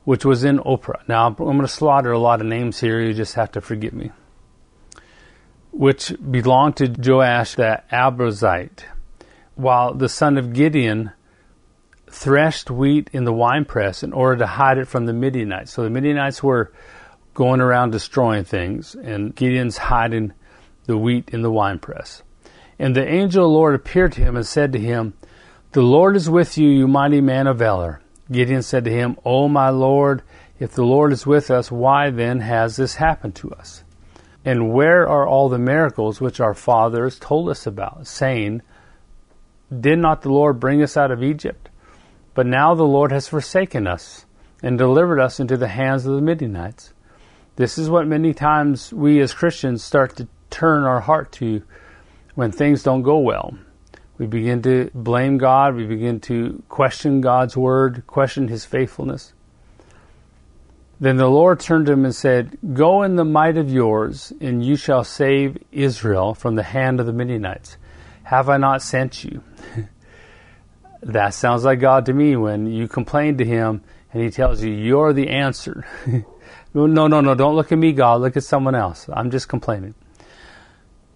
which 0.03 0.25
was 0.25 0.43
in 0.43 0.59
Ophrah. 0.59 1.07
Now 1.07 1.27
I'm 1.27 1.35
going 1.35 1.61
to 1.61 1.67
slaughter 1.67 2.11
a 2.11 2.19
lot 2.19 2.41
of 2.41 2.47
names 2.47 2.79
here. 2.79 3.01
You 3.01 3.13
just 3.13 3.35
have 3.35 3.51
to 3.53 3.61
forgive 3.61 3.93
me. 3.93 4.11
Which 5.71 6.13
belonged 6.29 6.77
to 6.77 6.87
Joash 6.87 7.55
the 7.55 7.81
Abiezrite, 7.91 8.83
while 9.55 9.93
the 9.93 10.09
son 10.09 10.37
of 10.37 10.53
Gideon 10.53 11.11
threshed 12.09 12.69
wheat 12.69 13.09
in 13.11 13.23
the 13.23 13.33
winepress 13.33 14.03
in 14.03 14.13
order 14.13 14.37
to 14.37 14.45
hide 14.45 14.77
it 14.77 14.87
from 14.87 15.05
the 15.05 15.13
Midianites. 15.13 15.71
So 15.71 15.83
the 15.83 15.89
Midianites 15.89 16.43
were 16.43 16.71
going 17.33 17.59
around 17.59 17.91
destroying 17.91 18.43
things, 18.43 18.93
and 18.93 19.35
Gideon's 19.35 19.77
hiding 19.77 20.33
the 20.85 20.97
wheat 20.97 21.29
in 21.31 21.41
the 21.41 21.49
winepress. 21.49 22.21
And 22.77 22.95
the 22.95 23.07
angel 23.07 23.45
of 23.45 23.49
the 23.49 23.57
Lord 23.57 23.73
appeared 23.73 24.11
to 24.13 24.21
him 24.21 24.35
and 24.35 24.45
said 24.45 24.73
to 24.73 24.79
him, 24.79 25.13
the 25.73 25.81
Lord 25.81 26.15
is 26.15 26.29
with 26.29 26.55
you, 26.55 26.69
you 26.69 26.87
mighty 26.87 27.19
man 27.19 27.47
of 27.47 27.57
valor. 27.57 27.99
Gideon 28.31 28.61
said 28.61 28.85
to 28.85 28.91
him, 28.91 29.17
O 29.25 29.47
my 29.47 29.69
Lord, 29.69 30.21
if 30.59 30.73
the 30.73 30.85
Lord 30.85 31.11
is 31.11 31.25
with 31.25 31.49
us, 31.49 31.71
why 31.71 32.11
then 32.11 32.41
has 32.41 32.75
this 32.75 32.95
happened 32.95 33.33
to 33.35 33.51
us? 33.53 33.83
And 34.45 34.71
where 34.71 35.07
are 35.07 35.27
all 35.27 35.49
the 35.49 35.57
miracles 35.57 36.21
which 36.21 36.39
our 36.39 36.53
fathers 36.53 37.17
told 37.17 37.49
us 37.49 37.65
about, 37.65 38.05
saying, 38.05 38.61
Did 39.77 39.97
not 39.97 40.21
the 40.21 40.29
Lord 40.31 40.59
bring 40.59 40.83
us 40.83 40.95
out 40.95 41.09
of 41.09 41.23
Egypt? 41.23 41.69
But 42.35 42.45
now 42.45 42.75
the 42.75 42.83
Lord 42.83 43.11
has 43.11 43.27
forsaken 43.27 43.87
us 43.87 44.27
and 44.61 44.77
delivered 44.77 45.19
us 45.19 45.39
into 45.39 45.57
the 45.57 45.69
hands 45.69 46.05
of 46.05 46.13
the 46.13 46.21
Midianites. 46.21 46.93
This 47.55 47.79
is 47.79 47.89
what 47.89 48.05
many 48.05 48.33
times 48.33 48.93
we 48.93 49.19
as 49.21 49.33
Christians 49.33 49.83
start 49.83 50.15
to 50.17 50.27
turn 50.51 50.83
our 50.83 50.99
heart 50.99 51.31
to 51.33 51.63
when 52.35 52.51
things 52.51 52.83
don't 52.83 53.01
go 53.01 53.17
well. 53.17 53.57
We 54.17 54.27
begin 54.27 54.61
to 54.63 54.91
blame 54.93 55.37
God. 55.37 55.75
We 55.75 55.85
begin 55.85 56.19
to 56.21 56.61
question 56.69 57.21
God's 57.21 57.57
word, 57.57 58.05
question 58.05 58.47
his 58.47 58.65
faithfulness. 58.65 59.33
Then 60.99 61.17
the 61.17 61.29
Lord 61.29 61.59
turned 61.59 61.87
to 61.87 61.93
him 61.93 62.05
and 62.05 62.15
said, 62.15 62.57
Go 62.73 63.03
in 63.03 63.15
the 63.15 63.25
might 63.25 63.57
of 63.57 63.69
yours, 63.69 64.31
and 64.39 64.63
you 64.63 64.75
shall 64.75 65.03
save 65.03 65.57
Israel 65.71 66.33
from 66.33 66.55
the 66.55 66.63
hand 66.63 66.99
of 66.99 67.05
the 67.05 67.13
Midianites. 67.13 67.77
Have 68.23 68.49
I 68.49 68.57
not 68.57 68.81
sent 68.81 69.23
you? 69.23 69.43
That 71.05 71.33
sounds 71.33 71.65
like 71.65 71.81
God 71.81 72.05
to 72.05 72.13
me 72.13 72.37
when 72.37 72.65
you 72.65 72.87
complain 72.87 73.37
to 73.37 73.45
Him 73.45 73.83
and 74.13 74.23
He 74.23 74.29
tells 74.29 74.63
you, 74.63 74.71
You're 74.71 75.11
the 75.11 75.29
answer. 75.29 75.85
no, 76.73 76.87
no, 76.87 77.07
no, 77.07 77.35
don't 77.35 77.55
look 77.55 77.73
at 77.73 77.77
me, 77.77 77.91
God. 77.91 78.21
Look 78.21 78.37
at 78.37 78.43
someone 78.43 78.73
else. 78.73 79.09
I'm 79.11 79.29
just 79.29 79.49
complaining. 79.49 79.95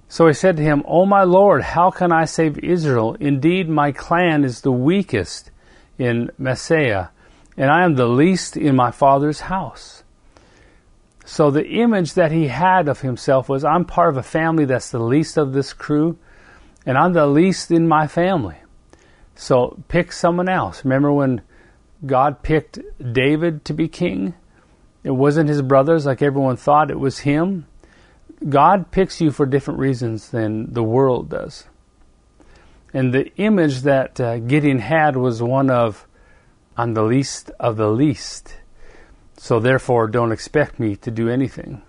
So 0.10 0.28
he 0.28 0.34
said 0.34 0.58
to 0.58 0.64
him, 0.64 0.84
O 0.88 1.06
my 1.06 1.24
Lord, 1.24 1.62
how 1.62 1.92
can 1.92 2.12
I 2.12 2.26
save 2.26 2.58
Israel? 2.60 3.16
Indeed, 3.20 3.68
my 3.68 3.92
clan 3.92 4.44
is 4.44 4.62
the 4.62 4.72
weakest 4.72 5.52
in 5.98 6.32
Manasseh, 6.38 7.12
and 7.58 7.70
I 7.70 7.84
am 7.84 7.96
the 7.96 8.08
least 8.08 8.56
in 8.56 8.76
my 8.76 8.92
father's 8.92 9.42
house. 9.42 10.04
So 11.26 11.52
the 11.52 11.68
image 11.68 12.14
that 12.14 12.32
he 12.32 12.48
had 12.48 12.88
of 12.88 13.02
himself 13.02 13.50
was 13.50 13.66
I'm 13.66 13.84
part 13.84 14.10
of 14.10 14.18
a 14.18 14.24
family 14.24 14.64
that's 14.64 14.92
the 14.92 15.00
least 15.00 15.38
of 15.38 15.52
this 15.52 15.74
crew, 15.74 16.18
and 16.86 16.98
I'm 16.98 17.12
the 17.12 17.28
least 17.28 17.70
in 17.70 17.86
my 17.86 18.08
family. 18.08 18.56
So 19.36 19.78
pick 19.90 20.14
someone 20.14 20.48
else. 20.48 20.86
Remember 20.86 21.12
when 21.12 21.42
God 22.06 22.44
picked 22.44 22.80
David 23.14 23.66
to 23.66 23.74
be 23.74 23.90
king? 23.90 24.36
It 25.04 25.12
wasn't 25.12 25.50
his 25.50 25.62
brothers 25.62 26.06
like 26.06 26.22
everyone 26.22 26.56
thought, 26.56 26.92
it 26.92 27.00
was 27.00 27.20
him. 27.20 27.66
God 28.48 28.92
picks 28.92 29.20
you 29.20 29.32
for 29.32 29.46
different 29.46 29.80
reasons 29.80 30.30
than 30.30 30.74
the 30.74 30.84
world 30.84 31.30
does. 31.30 31.66
And 32.94 33.14
the 33.14 33.34
image 33.36 33.82
that 33.82 34.20
uh, 34.20 34.40
Gideon 34.40 34.80
had 34.80 35.16
was 35.16 35.42
one 35.42 35.70
of, 35.70 36.08
I'm 36.76 36.94
the 36.94 37.04
least 37.04 37.52
of 37.60 37.78
the 37.78 37.90
least. 37.90 38.58
So 39.38 39.60
therefore, 39.60 40.08
don't 40.08 40.32
expect 40.32 40.80
me 40.80 40.96
to 40.98 41.12
do 41.12 41.30
anything. 41.30 41.82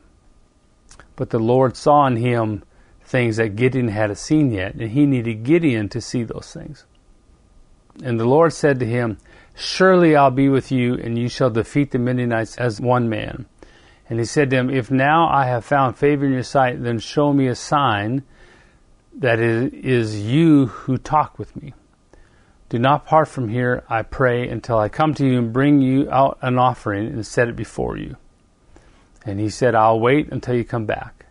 But 1.17 1.31
the 1.31 1.39
Lord 1.39 1.77
saw 1.77 2.07
in 2.07 2.17
him 2.17 2.63
things 3.03 3.37
that 3.37 3.57
Gideon 3.57 3.89
hadn't 3.89 4.17
seen 4.17 4.51
yet, 4.51 4.75
and 4.75 4.91
he 4.91 5.07
needed 5.07 5.45
Gideon 5.45 5.89
to 5.91 6.01
see 6.01 6.25
those 6.25 6.53
things. 6.53 6.85
And 8.03 8.21
the 8.21 8.27
Lord 8.27 8.53
said 8.53 8.79
to 8.81 8.87
him, 8.87 9.19
Surely 9.55 10.15
I'll 10.15 10.31
be 10.31 10.49
with 10.49 10.71
you, 10.71 10.95
and 10.95 11.19
you 11.19 11.29
shall 11.29 11.51
defeat 11.51 11.91
the 11.91 11.99
Midianites 11.99 12.57
as 12.59 12.81
one 12.81 13.09
man. 13.09 13.47
And 14.09 14.19
he 14.19 14.25
said 14.25 14.51
to 14.51 14.57
him, 14.57 14.71
If 14.71 14.91
now 14.91 15.29
I 15.29 15.47
have 15.47 15.65
found 15.65 15.97
favor 15.97 16.25
in 16.25 16.33
your 16.33 16.43
sight, 16.43 16.83
then 16.83 16.99
show 16.99 17.33
me 17.33 17.47
a 17.47 17.55
sign 17.55 18.23
that 19.15 19.39
it 19.39 19.75
is 19.75 20.21
you 20.21 20.67
who 20.67 20.97
talk 20.97 21.39
with 21.39 21.55
me. 21.61 21.75
Do 22.69 22.79
not 22.79 23.07
part 23.07 23.29
from 23.29 23.49
here, 23.49 23.83
I 23.89 24.03
pray, 24.03 24.49
until 24.49 24.79
I 24.79 24.89
come 24.89 25.15
to 25.15 25.27
you 25.27 25.39
and 25.39 25.53
bring 25.53 25.81
you 25.81 26.11
out 26.11 26.39
an 26.43 26.59
offering 26.59 27.07
and 27.07 27.27
set 27.27 27.49
it 27.49 27.57
before 27.57 27.97
you. 27.97 28.17
And 29.25 29.41
he 29.41 29.49
said, 29.49 29.75
I'll 29.75 30.01
wait 30.01 30.29
until 30.31 30.55
you 30.55 30.65
come 30.65 30.87
back. 30.87 31.27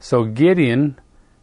So 0.00 0.24
Gideon, 0.24 0.98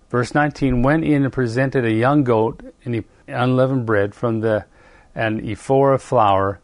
verse 0.10 0.34
19, 0.34 0.82
went 0.82 1.04
in 1.04 1.24
and 1.24 1.34
presented 1.34 1.86
a 1.86 1.92
young 1.92 2.24
goat 2.24 2.62
and 2.84 3.04
unleavened 3.28 3.86
bread 3.86 4.14
from 4.14 4.42
the 4.42 4.66
an 5.14 5.40
of 5.50 6.02
flour. 6.02 6.60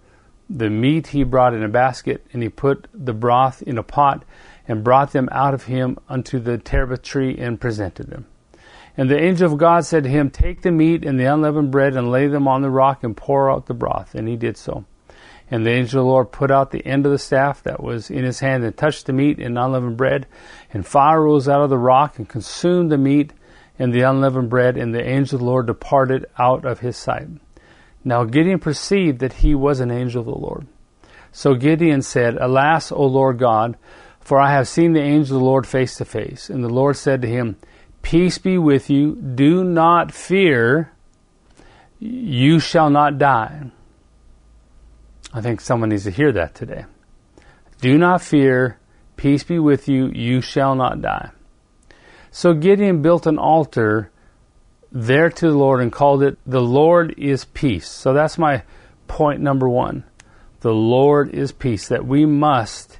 The 0.53 0.69
meat 0.69 1.07
he 1.07 1.23
brought 1.23 1.53
in 1.53 1.63
a 1.63 1.69
basket, 1.69 2.27
and 2.33 2.43
he 2.43 2.49
put 2.49 2.87
the 2.93 3.13
broth 3.13 3.61
in 3.61 3.77
a 3.77 3.83
pot, 3.83 4.25
and 4.67 4.83
brought 4.83 5.13
them 5.13 5.29
out 5.31 5.53
of 5.53 5.63
him 5.63 5.97
unto 6.09 6.39
the 6.39 6.57
terebinth 6.57 7.03
tree, 7.03 7.37
and 7.37 7.59
presented 7.59 8.07
them. 8.09 8.25
And 8.97 9.09
the 9.09 9.19
angel 9.19 9.51
of 9.51 9.57
God 9.57 9.85
said 9.85 10.03
to 10.03 10.09
him, 10.09 10.29
Take 10.29 10.61
the 10.61 10.71
meat 10.71 11.05
and 11.05 11.19
the 11.19 11.25
unleavened 11.25 11.71
bread 11.71 11.95
and 11.95 12.11
lay 12.11 12.27
them 12.27 12.47
on 12.47 12.61
the 12.61 12.69
rock 12.69 13.03
and 13.03 13.15
pour 13.15 13.49
out 13.49 13.67
the 13.67 13.73
broth. 13.73 14.13
And 14.13 14.27
he 14.27 14.35
did 14.35 14.57
so. 14.57 14.85
And 15.49 15.65
the 15.65 15.71
angel 15.71 16.01
of 16.01 16.05
the 16.05 16.11
Lord 16.11 16.31
put 16.31 16.51
out 16.51 16.71
the 16.71 16.85
end 16.85 17.05
of 17.05 17.11
the 17.11 17.17
staff 17.17 17.63
that 17.63 17.81
was 17.81 18.09
in 18.09 18.23
his 18.23 18.39
hand 18.39 18.63
and 18.63 18.75
touched 18.75 19.05
the 19.05 19.13
meat 19.13 19.39
and 19.39 19.57
unleavened 19.57 19.97
bread. 19.97 20.27
And 20.73 20.85
fire 20.85 21.23
rose 21.23 21.47
out 21.47 21.61
of 21.61 21.69
the 21.69 21.77
rock 21.77 22.17
and 22.17 22.27
consumed 22.27 22.91
the 22.91 22.97
meat 22.97 23.33
and 23.79 23.93
the 23.93 24.01
unleavened 24.01 24.49
bread. 24.49 24.77
And 24.77 24.93
the 24.93 25.07
angel 25.07 25.37
of 25.37 25.39
the 25.39 25.45
Lord 25.45 25.67
departed 25.67 26.25
out 26.37 26.65
of 26.65 26.79
his 26.79 26.97
sight. 26.97 27.27
Now 28.03 28.23
Gideon 28.23 28.59
perceived 28.59 29.19
that 29.19 29.33
he 29.33 29.53
was 29.53 29.79
an 29.79 29.91
angel 29.91 30.21
of 30.21 30.25
the 30.25 30.31
Lord. 30.31 30.67
So 31.31 31.53
Gideon 31.55 32.01
said, 32.01 32.35
Alas, 32.37 32.91
O 32.91 33.05
Lord 33.05 33.37
God, 33.37 33.77
for 34.19 34.39
I 34.39 34.51
have 34.51 34.67
seen 34.67 34.93
the 34.93 35.01
angel 35.01 35.37
of 35.37 35.41
the 35.41 35.45
Lord 35.45 35.67
face 35.67 35.95
to 35.97 36.05
face. 36.05 36.49
And 36.49 36.63
the 36.63 36.69
Lord 36.69 36.97
said 36.97 37.21
to 37.21 37.27
him, 37.27 37.57
Peace 38.01 38.37
be 38.37 38.57
with 38.57 38.89
you. 38.89 39.15
Do 39.15 39.63
not 39.63 40.11
fear. 40.11 40.91
You 41.99 42.59
shall 42.59 42.89
not 42.89 43.17
die. 43.17 43.71
I 45.33 45.41
think 45.41 45.61
someone 45.61 45.89
needs 45.89 46.03
to 46.03 46.11
hear 46.11 46.31
that 46.33 46.55
today. 46.55 46.85
Do 47.79 47.97
not 47.97 48.21
fear. 48.21 48.79
Peace 49.15 49.43
be 49.43 49.59
with 49.59 49.87
you. 49.87 50.07
You 50.13 50.41
shall 50.41 50.75
not 50.75 51.01
die. 51.01 51.31
So 52.31 52.53
Gideon 52.53 53.01
built 53.01 53.27
an 53.27 53.37
altar 53.37 54.10
there 54.91 55.29
to 55.29 55.47
the 55.47 55.57
Lord 55.57 55.81
and 55.81 55.91
called 55.91 56.23
it 56.23 56.37
The 56.45 56.61
Lord 56.61 57.15
is 57.17 57.45
Peace. 57.45 57.89
So 57.89 58.13
that's 58.13 58.37
my 58.37 58.63
point 59.07 59.41
number 59.41 59.67
one. 59.67 60.03
The 60.61 60.73
Lord 60.73 61.29
is 61.29 61.51
peace. 61.51 61.87
That 61.87 62.05
we 62.05 62.25
must, 62.25 62.99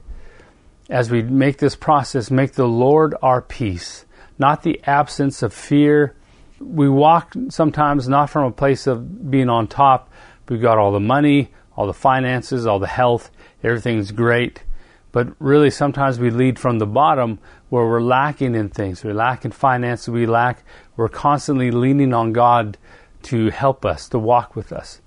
as 0.90 1.12
we 1.12 1.22
make 1.22 1.58
this 1.58 1.76
process, 1.76 2.32
make 2.32 2.54
the 2.54 2.68
Lord 2.68 3.16
our 3.22 3.42
peace 3.42 4.06
not 4.42 4.64
the 4.64 4.82
absence 4.86 5.44
of 5.44 5.54
fear. 5.54 6.16
We 6.60 6.90
walk 6.90 7.34
sometimes 7.50 8.10
not 8.10 8.32
from 8.32 8.46
a 8.46 8.52
place 8.52 8.88
of 8.88 9.30
being 9.30 9.50
on 9.50 9.68
top. 9.68 10.12
We've 10.50 10.62
got 10.62 10.80
all 10.80 10.92
the 10.92 11.00
money, 11.00 11.52
all 11.78 11.86
the 11.86 11.94
finances, 11.94 12.66
all 12.66 12.80
the 12.80 12.88
health, 12.88 13.30
everything's 13.64 14.12
great. 14.12 14.64
But 15.12 15.30
really, 15.40 15.70
sometimes 15.70 16.20
we 16.20 16.30
lead 16.30 16.58
from 16.58 16.80
the 16.80 16.86
bottom 16.86 17.40
where 17.70 17.86
we're 17.86 18.02
lacking 18.02 18.56
in 18.56 18.70
things. 18.70 19.04
We 19.04 19.14
lack 19.14 19.44
in 19.44 19.52
finances, 19.52 20.08
we 20.08 20.26
lack, 20.26 20.64
we're 20.96 21.10
constantly 21.10 21.72
leaning 21.72 22.14
on 22.14 22.32
God 22.32 22.78
to 23.24 23.50
help 23.50 23.86
us, 23.86 24.10
to 24.10 24.20
walk 24.20 24.56
with 24.56 24.72
us. 24.72 25.02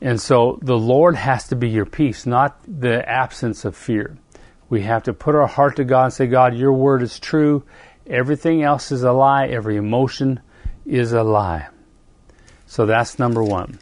And 0.00 0.20
so 0.20 0.58
the 0.62 0.78
Lord 0.78 1.16
has 1.16 1.48
to 1.48 1.56
be 1.56 1.68
your 1.68 1.86
peace, 1.86 2.24
not 2.24 2.58
the 2.66 3.06
absence 3.08 3.64
of 3.64 3.76
fear. 3.76 4.16
We 4.70 4.82
have 4.82 5.02
to 5.04 5.12
put 5.12 5.34
our 5.34 5.46
heart 5.46 5.76
to 5.76 5.84
God 5.84 6.04
and 6.04 6.12
say, 6.12 6.26
God, 6.26 6.54
your 6.54 6.72
word 6.72 7.02
is 7.02 7.18
true 7.18 7.64
Everything 8.08 8.62
else 8.62 8.90
is 8.90 9.02
a 9.02 9.12
lie. 9.12 9.46
Every 9.48 9.76
emotion 9.76 10.40
is 10.86 11.12
a 11.12 11.22
lie. 11.22 11.68
So 12.66 12.86
that's 12.86 13.18
number 13.18 13.42
one. 13.42 13.78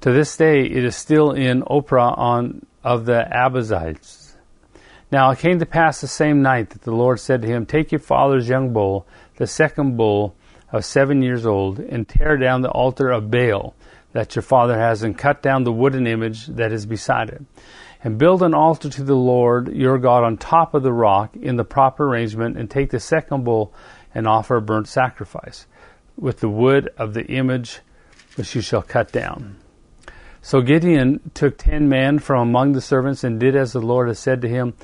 To 0.00 0.12
this 0.12 0.36
day, 0.36 0.62
it 0.62 0.84
is 0.84 0.96
still 0.96 1.30
in 1.30 1.62
Ophrah 1.62 2.18
on 2.18 2.66
of 2.86 3.04
the 3.04 3.26
Abiezrites. 3.32 4.34
Now 5.10 5.32
it 5.32 5.40
came 5.40 5.58
to 5.58 5.66
pass 5.66 6.00
the 6.00 6.06
same 6.06 6.40
night 6.40 6.70
that 6.70 6.82
the 6.82 6.94
Lord 6.94 7.18
said 7.18 7.42
to 7.42 7.48
him, 7.48 7.66
Take 7.66 7.90
your 7.90 7.98
father's 7.98 8.48
young 8.48 8.72
bull, 8.72 9.08
the 9.38 9.48
second 9.48 9.96
bull 9.96 10.36
of 10.72 10.84
seven 10.84 11.20
years 11.20 11.44
old, 11.44 11.80
and 11.80 12.08
tear 12.08 12.36
down 12.36 12.62
the 12.62 12.70
altar 12.70 13.10
of 13.10 13.28
Baal 13.28 13.74
that 14.12 14.36
your 14.36 14.42
father 14.44 14.78
has, 14.78 15.02
and 15.02 15.18
cut 15.18 15.42
down 15.42 15.64
the 15.64 15.72
wooden 15.72 16.06
image 16.06 16.46
that 16.46 16.70
is 16.70 16.86
beside 16.86 17.28
it 17.28 17.42
and 18.04 18.18
build 18.18 18.40
an 18.40 18.54
altar 18.54 18.88
to 18.88 19.02
the 19.02 19.16
Lord 19.16 19.74
your 19.74 19.98
God 19.98 20.22
on 20.22 20.36
top 20.36 20.74
of 20.74 20.84
the 20.84 20.92
rock 20.92 21.34
in 21.34 21.56
the 21.56 21.64
proper 21.64 22.06
arrangement, 22.08 22.56
and 22.56 22.70
take 22.70 22.90
the 22.90 23.00
second 23.00 23.42
bull 23.42 23.74
and 24.14 24.28
offer 24.28 24.54
a 24.54 24.62
burnt 24.62 24.86
sacrifice 24.86 25.66
with 26.16 26.38
the 26.38 26.48
wood 26.48 26.88
of 26.96 27.14
the 27.14 27.26
image 27.26 27.80
which 28.36 28.54
you 28.54 28.60
shall 28.60 28.82
cut 28.82 29.10
down. 29.10 29.56
So 30.46 30.60
Gideon 30.60 31.32
took 31.34 31.58
ten 31.58 31.88
men 31.88 32.20
from 32.20 32.48
among 32.48 32.70
the 32.70 32.80
servants 32.80 33.24
and 33.24 33.40
did 33.40 33.56
as 33.56 33.72
the 33.72 33.80
Lord 33.80 34.06
had 34.06 34.16
said 34.16 34.42
to 34.42 34.48
him. 34.48 34.74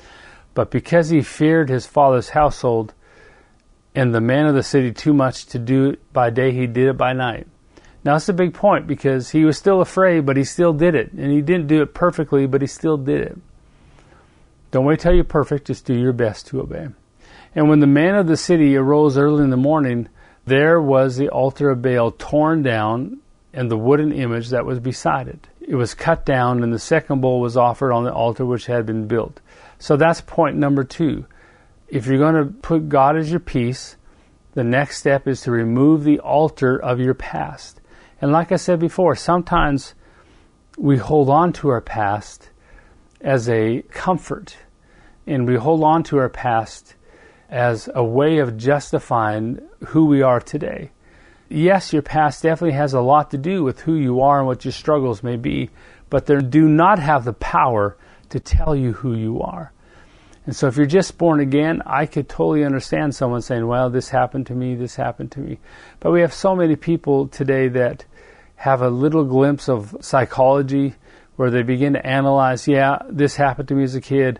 But 0.53 0.69
because 0.69 1.07
he 1.07 1.21
feared 1.21 1.69
his 1.69 1.85
father's 1.85 2.31
household 2.31 2.93
and 3.95 4.13
the 4.13 4.19
man 4.19 4.45
of 4.45 4.55
the 4.55 4.61
city 4.61 4.91
too 4.91 5.13
much 5.13 5.45
to 5.45 5.59
do 5.59 5.91
it 5.91 6.11
by 6.11 6.31
day, 6.31 6.51
he 6.51 6.67
did 6.67 6.89
it 6.89 6.97
by 6.97 7.13
night. 7.13 7.47
Now, 8.03 8.15
that's 8.15 8.27
a 8.27 8.33
big 8.33 8.53
point 8.53 8.87
because 8.87 9.29
he 9.29 9.45
was 9.45 9.57
still 9.57 9.79
afraid, 9.79 10.25
but 10.25 10.35
he 10.35 10.43
still 10.43 10.73
did 10.73 10.95
it. 10.95 11.13
And 11.13 11.31
he 11.31 11.41
didn't 11.41 11.67
do 11.67 11.81
it 11.81 11.93
perfectly, 11.93 12.45
but 12.45 12.59
he 12.59 12.67
still 12.67 12.97
did 12.97 13.21
it. 13.21 13.37
Don't 14.71 14.83
wait 14.83 14.99
till 14.99 15.13
you're 15.13 15.23
perfect, 15.23 15.67
just 15.67 15.85
do 15.85 15.93
your 15.93 16.11
best 16.11 16.47
to 16.47 16.59
obey. 16.59 16.89
And 17.55 17.69
when 17.69 17.79
the 17.79 17.87
man 17.87 18.15
of 18.15 18.27
the 18.27 18.35
city 18.35 18.75
arose 18.75 19.17
early 19.17 19.45
in 19.45 19.49
the 19.49 19.55
morning, 19.55 20.09
there 20.45 20.81
was 20.81 21.15
the 21.15 21.29
altar 21.29 21.69
of 21.69 21.81
Baal 21.81 22.11
torn 22.11 22.63
down 22.63 23.21
and 23.53 23.69
the 23.69 23.77
wooden 23.77 24.11
image 24.11 24.49
that 24.49 24.65
was 24.65 24.79
beside 24.79 25.27
it. 25.27 25.47
It 25.73 25.77
was 25.77 25.95
cut 25.95 26.23
down, 26.23 26.61
and 26.61 26.71
the 26.71 26.77
second 26.77 27.21
bull 27.21 27.39
was 27.39 27.57
offered 27.57 27.91
on 27.91 28.03
the 28.03 28.13
altar 28.13 28.45
which 28.45 28.67
had 28.67 28.85
been 28.85 29.07
built. 29.07 29.41
So 29.79 29.97
that's 29.97 30.21
point 30.21 30.55
number 30.55 30.83
two. 30.83 31.25
If 31.87 32.05
you're 32.05 32.19
going 32.19 32.35
to 32.35 32.53
put 32.53 32.89
God 32.89 33.17
as 33.17 33.31
your 33.31 33.39
peace, 33.39 33.95
the 34.53 34.63
next 34.63 34.99
step 34.99 35.27
is 35.27 35.41
to 35.41 35.51
remove 35.51 36.03
the 36.03 36.19
altar 36.19 36.77
of 36.77 36.99
your 36.99 37.15
past. 37.15 37.81
And 38.21 38.31
like 38.31 38.51
I 38.51 38.57
said 38.57 38.79
before, 38.79 39.15
sometimes 39.15 39.95
we 40.77 40.97
hold 40.97 41.27
on 41.27 41.53
to 41.53 41.69
our 41.69 41.81
past 41.81 42.51
as 43.19 43.49
a 43.49 43.81
comfort, 43.89 44.55
and 45.25 45.47
we 45.47 45.55
hold 45.55 45.83
on 45.83 46.03
to 46.03 46.19
our 46.19 46.29
past 46.29 46.93
as 47.49 47.89
a 47.95 48.03
way 48.03 48.37
of 48.37 48.57
justifying 48.57 49.59
who 49.87 50.05
we 50.05 50.21
are 50.21 50.39
today. 50.39 50.91
Yes, 51.49 51.93
your 51.93 52.01
past 52.01 52.43
definitely 52.43 52.77
has 52.77 52.93
a 52.93 53.01
lot 53.01 53.31
to 53.31 53.37
do 53.37 53.63
with 53.63 53.81
who 53.81 53.95
you 53.95 54.21
are 54.21 54.39
and 54.39 54.47
what 54.47 54.65
your 54.65 54.71
struggles 54.71 55.23
may 55.23 55.35
be, 55.35 55.69
but 56.09 56.25
they 56.25 56.39
do 56.39 56.67
not 56.67 56.99
have 56.99 57.25
the 57.25 57.33
power 57.33 57.97
to 58.29 58.39
tell 58.39 58.75
you 58.75 58.93
who 58.93 59.13
you 59.13 59.41
are. 59.41 59.71
And 60.45 60.55
so 60.55 60.67
if 60.67 60.75
you're 60.75 60.85
just 60.85 61.17
born 61.17 61.39
again, 61.39 61.81
I 61.85 62.05
could 62.05 62.27
totally 62.27 62.65
understand 62.65 63.15
someone 63.15 63.41
saying, 63.41 63.65
well, 63.65 63.89
this 63.89 64.09
happened 64.09 64.47
to 64.47 64.53
me, 64.53 64.75
this 64.75 64.95
happened 64.95 65.31
to 65.33 65.39
me. 65.39 65.59
But 65.99 66.11
we 66.11 66.21
have 66.21 66.33
so 66.33 66.55
many 66.55 66.75
people 66.75 67.27
today 67.27 67.69
that 67.69 68.05
have 68.55 68.81
a 68.81 68.89
little 68.89 69.23
glimpse 69.23 69.69
of 69.69 69.95
psychology 70.01 70.95
where 71.35 71.49
they 71.49 71.63
begin 71.63 71.93
to 71.93 72.05
analyze, 72.05 72.67
yeah, 72.67 72.99
this 73.09 73.35
happened 73.35 73.67
to 73.69 73.75
me 73.75 73.83
as 73.83 73.95
a 73.95 74.01
kid, 74.01 74.39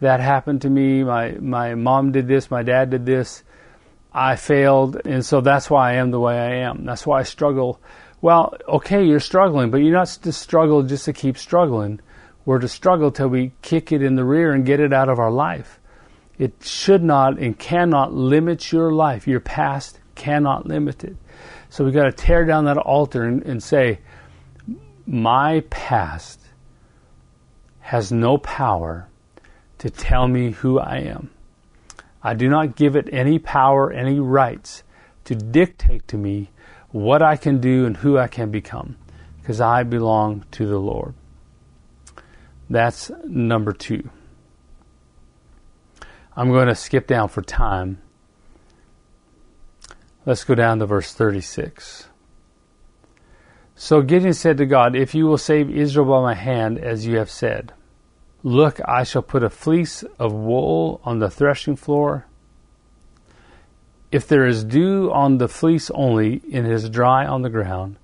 that 0.00 0.20
happened 0.20 0.62
to 0.62 0.70
me, 0.70 1.04
my, 1.04 1.32
my 1.32 1.74
mom 1.74 2.12
did 2.12 2.26
this, 2.26 2.50
my 2.50 2.62
dad 2.62 2.90
did 2.90 3.06
this, 3.06 3.42
I 4.14 4.36
failed, 4.36 5.00
and 5.04 5.26
so 5.26 5.40
that's 5.40 5.68
why 5.68 5.90
I 5.90 5.94
am 5.94 6.12
the 6.12 6.20
way 6.20 6.38
I 6.38 6.68
am. 6.68 6.84
That's 6.84 7.04
why 7.04 7.18
I 7.20 7.22
struggle. 7.24 7.80
Well, 8.20 8.54
okay, 8.68 9.04
you're 9.04 9.18
struggling, 9.18 9.70
but 9.70 9.78
you're 9.78 9.92
not 9.92 10.06
to 10.22 10.32
struggle 10.32 10.84
just 10.84 11.06
to 11.06 11.12
keep 11.12 11.36
struggling. 11.36 12.00
We're 12.44 12.60
to 12.60 12.68
struggle 12.68 13.10
till 13.10 13.28
we 13.28 13.52
kick 13.60 13.90
it 13.90 14.02
in 14.02 14.14
the 14.14 14.24
rear 14.24 14.52
and 14.52 14.64
get 14.64 14.78
it 14.78 14.92
out 14.92 15.08
of 15.08 15.18
our 15.18 15.32
life. 15.32 15.80
It 16.38 16.54
should 16.62 17.02
not 17.02 17.38
and 17.38 17.58
cannot 17.58 18.12
limit 18.12 18.70
your 18.70 18.92
life. 18.92 19.26
Your 19.26 19.40
past 19.40 19.98
cannot 20.14 20.66
limit 20.66 21.02
it. 21.02 21.16
So 21.68 21.84
we've 21.84 21.94
got 21.94 22.04
to 22.04 22.12
tear 22.12 22.44
down 22.44 22.66
that 22.66 22.76
altar 22.76 23.24
and, 23.24 23.42
and 23.42 23.62
say, 23.62 23.98
my 25.06 25.64
past 25.70 26.40
has 27.80 28.12
no 28.12 28.38
power 28.38 29.08
to 29.78 29.90
tell 29.90 30.28
me 30.28 30.52
who 30.52 30.78
I 30.78 30.98
am. 30.98 31.30
I 32.24 32.34
do 32.34 32.48
not 32.48 32.74
give 32.74 32.96
it 32.96 33.08
any 33.12 33.38
power, 33.38 33.92
any 33.92 34.18
rights 34.18 34.82
to 35.26 35.36
dictate 35.36 36.08
to 36.08 36.16
me 36.16 36.50
what 36.90 37.22
I 37.22 37.36
can 37.36 37.60
do 37.60 37.86
and 37.86 37.98
who 37.98 38.18
I 38.18 38.26
can 38.26 38.50
become, 38.50 38.96
because 39.40 39.60
I 39.60 39.84
belong 39.84 40.44
to 40.52 40.66
the 40.66 40.78
Lord. 40.78 41.14
That's 42.68 43.10
number 43.24 43.72
two. 43.72 44.10
I'm 46.36 46.50
going 46.50 46.66
to 46.66 46.74
skip 46.74 47.06
down 47.06 47.28
for 47.28 47.42
time 47.42 47.98
Let's 50.26 50.44
go 50.44 50.54
down 50.54 50.78
to 50.78 50.86
verse 50.86 51.12
36. 51.12 52.08
So 53.76 54.00
Gideon 54.00 54.32
said 54.32 54.56
to 54.56 54.64
God, 54.64 54.96
If 54.96 55.14
you 55.14 55.26
will 55.26 55.36
save 55.36 55.68
Israel 55.68 56.06
by 56.06 56.22
my 56.22 56.34
hand, 56.34 56.78
as 56.78 57.06
you 57.06 57.18
have 57.18 57.30
said, 57.30 57.74
look, 58.44 58.78
I 58.86 59.02
shall 59.02 59.22
put 59.22 59.42
a 59.42 59.50
fleece 59.50 60.04
of 60.20 60.32
wool 60.32 61.00
on 61.02 61.18
the 61.18 61.28
threshing 61.28 61.74
floor. 61.74 62.26
If 64.12 64.28
there 64.28 64.46
is 64.46 64.62
dew 64.62 65.10
on 65.12 65.38
the 65.38 65.48
fleece 65.48 65.90
only, 65.90 66.40
and 66.52 66.64
it 66.64 66.72
is 66.72 66.88
dry 66.88 67.26
on 67.26 67.42
the 67.42 67.50
ground, 67.50 67.96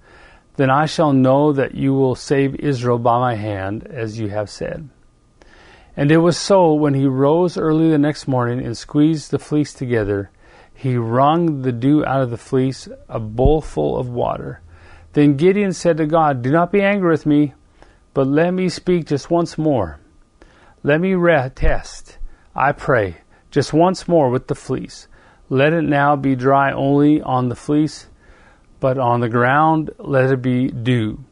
then 0.56 0.70
I 0.70 0.86
shall 0.86 1.12
know 1.12 1.52
that 1.52 1.76
you 1.76 1.94
will 1.94 2.16
save 2.16 2.56
Israel 2.56 2.98
by 2.98 3.20
my 3.20 3.34
hand, 3.36 3.86
as 3.86 4.18
you 4.18 4.30
have 4.30 4.50
said. 4.50 4.88
And 5.96 6.10
it 6.10 6.18
was 6.18 6.36
so 6.36 6.74
when 6.74 6.94
he 6.94 7.06
rose 7.06 7.56
early 7.56 7.88
the 7.88 7.98
next 7.98 8.26
morning 8.26 8.66
and 8.66 8.76
squeezed 8.76 9.30
the 9.30 9.38
fleece 9.38 9.72
together 9.72 10.30
he 10.80 10.96
wrung 10.96 11.60
the 11.60 11.72
dew 11.72 12.02
out 12.06 12.22
of 12.22 12.30
the 12.30 12.38
fleece, 12.38 12.88
a 13.06 13.20
bowl 13.20 13.60
full 13.60 13.98
of 13.98 14.08
water. 14.08 14.62
Then 15.12 15.36
Gideon 15.36 15.74
said 15.74 15.98
to 15.98 16.06
God, 16.06 16.40
Do 16.40 16.50
not 16.50 16.72
be 16.72 16.80
angry 16.80 17.10
with 17.10 17.26
me, 17.26 17.52
but 18.14 18.26
let 18.26 18.52
me 18.52 18.70
speak 18.70 19.04
just 19.04 19.30
once 19.30 19.58
more. 19.58 20.00
Let 20.82 21.00
me 21.00 21.14
test, 21.54 22.18
I 22.54 22.72
pray, 22.72 23.18
just 23.50 23.72
once 23.74 24.08
more 24.08 24.30
with 24.30 24.46
the 24.46 24.54
fleece. 24.54 25.08
Let 25.50 25.74
it 25.74 25.82
now 25.82 26.16
be 26.16 26.34
dry 26.34 26.72
only 26.72 27.20
on 27.20 27.48
the 27.48 27.54
fleece, 27.54 28.06
but 28.78 28.96
on 28.96 29.20
the 29.20 29.28
ground 29.28 29.90
let 29.98 30.30
it 30.30 30.40
be 30.40 30.68
dew. 30.68 31.22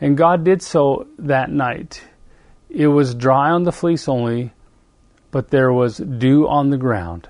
And 0.00 0.16
God 0.16 0.42
did 0.42 0.62
so 0.62 1.06
that 1.18 1.50
night. 1.50 2.02
It 2.68 2.88
was 2.88 3.14
dry 3.14 3.50
on 3.50 3.62
the 3.62 3.72
fleece 3.72 4.08
only, 4.08 4.52
but 5.30 5.50
there 5.50 5.72
was 5.72 5.98
dew 5.98 6.48
on 6.48 6.70
the 6.70 6.76
ground. 6.76 7.28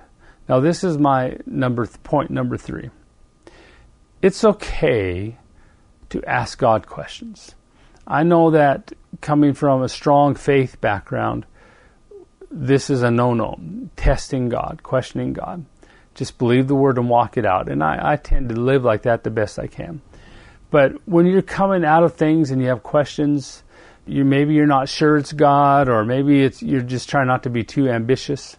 Now, 0.48 0.61
this 0.61 0.83
is 0.83 0.96
my 0.96 1.37
number 1.44 1.87
point 1.87 2.31
number 2.31 2.57
three. 2.57 2.88
It's 4.22 4.42
okay 4.42 5.37
to 6.09 6.24
ask 6.24 6.59
God 6.59 6.87
questions. 6.87 7.54
I 8.07 8.22
know 8.22 8.50
that 8.52 8.92
coming 9.20 9.52
from 9.52 9.83
a 9.83 9.88
strong 9.88 10.35
faith 10.35 10.81
background, 10.81 11.44
this 12.50 12.90
is 12.90 13.02
a 13.02 13.11
no-no. 13.11 13.58
Testing 13.96 14.48
God, 14.48 14.80
questioning 14.82 15.32
God. 15.32 15.64
Just 16.14 16.38
believe 16.38 16.66
the 16.66 16.74
word 16.74 16.98
and 16.98 17.08
walk 17.08 17.37
it 17.37 17.44
out. 17.44 17.68
And 17.68 17.82
I, 17.82 17.98
I 18.12 18.16
tend 18.16 18.48
to 18.48 18.56
live 18.56 18.84
like 18.84 19.02
that 19.02 19.24
the 19.24 19.30
best 19.30 19.58
I 19.58 19.66
can. 19.66 20.00
But 20.70 20.92
when 21.06 21.26
you're 21.26 21.42
coming 21.42 21.84
out 21.84 22.02
of 22.02 22.14
things 22.14 22.50
and 22.50 22.61
you 22.61 22.68
have 22.68 22.82
questions, 22.82 23.62
you 24.06 24.24
maybe 24.24 24.54
you're 24.54 24.66
not 24.66 24.88
sure 24.88 25.16
it's 25.16 25.32
God, 25.32 25.88
or 25.88 26.04
maybe 26.04 26.42
it's 26.42 26.62
you're 26.62 26.82
just 26.82 27.08
trying 27.08 27.26
not 27.26 27.44
to 27.44 27.50
be 27.50 27.62
too 27.64 27.88
ambitious 27.88 28.56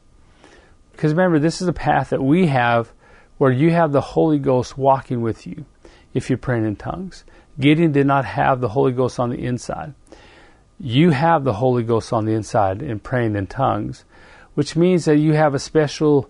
because 0.99 1.13
remember, 1.13 1.39
this 1.39 1.61
is 1.61 1.67
a 1.69 1.71
path 1.71 2.09
that 2.09 2.21
we 2.21 2.47
have 2.47 2.91
where 3.37 3.53
you 3.53 3.71
have 3.71 3.93
the 3.93 4.01
Holy 4.01 4.37
Ghost 4.37 4.77
walking 4.77 5.21
with 5.21 5.47
you 5.47 5.63
if 6.13 6.29
you're 6.29 6.37
praying 6.37 6.65
in 6.65 6.75
tongues. 6.75 7.23
Gideon 7.57 7.93
did 7.93 8.05
not 8.05 8.25
have 8.25 8.59
the 8.59 8.67
Holy 8.67 8.91
Ghost 8.91 9.17
on 9.17 9.29
the 9.29 9.37
inside. 9.37 9.93
You 10.79 11.11
have 11.11 11.43
the 11.43 11.53
Holy 11.53 11.83
Ghost 11.83 12.13
on 12.13 12.25
the 12.25 12.31
inside 12.31 12.81
in 12.81 12.99
praying 12.99 13.35
in 13.35 13.47
tongues, 13.47 14.05
which 14.53 14.77
means 14.77 15.05
that 15.05 15.17
you 15.17 15.33
have 15.33 15.53
a 15.53 15.59
special 15.59 16.29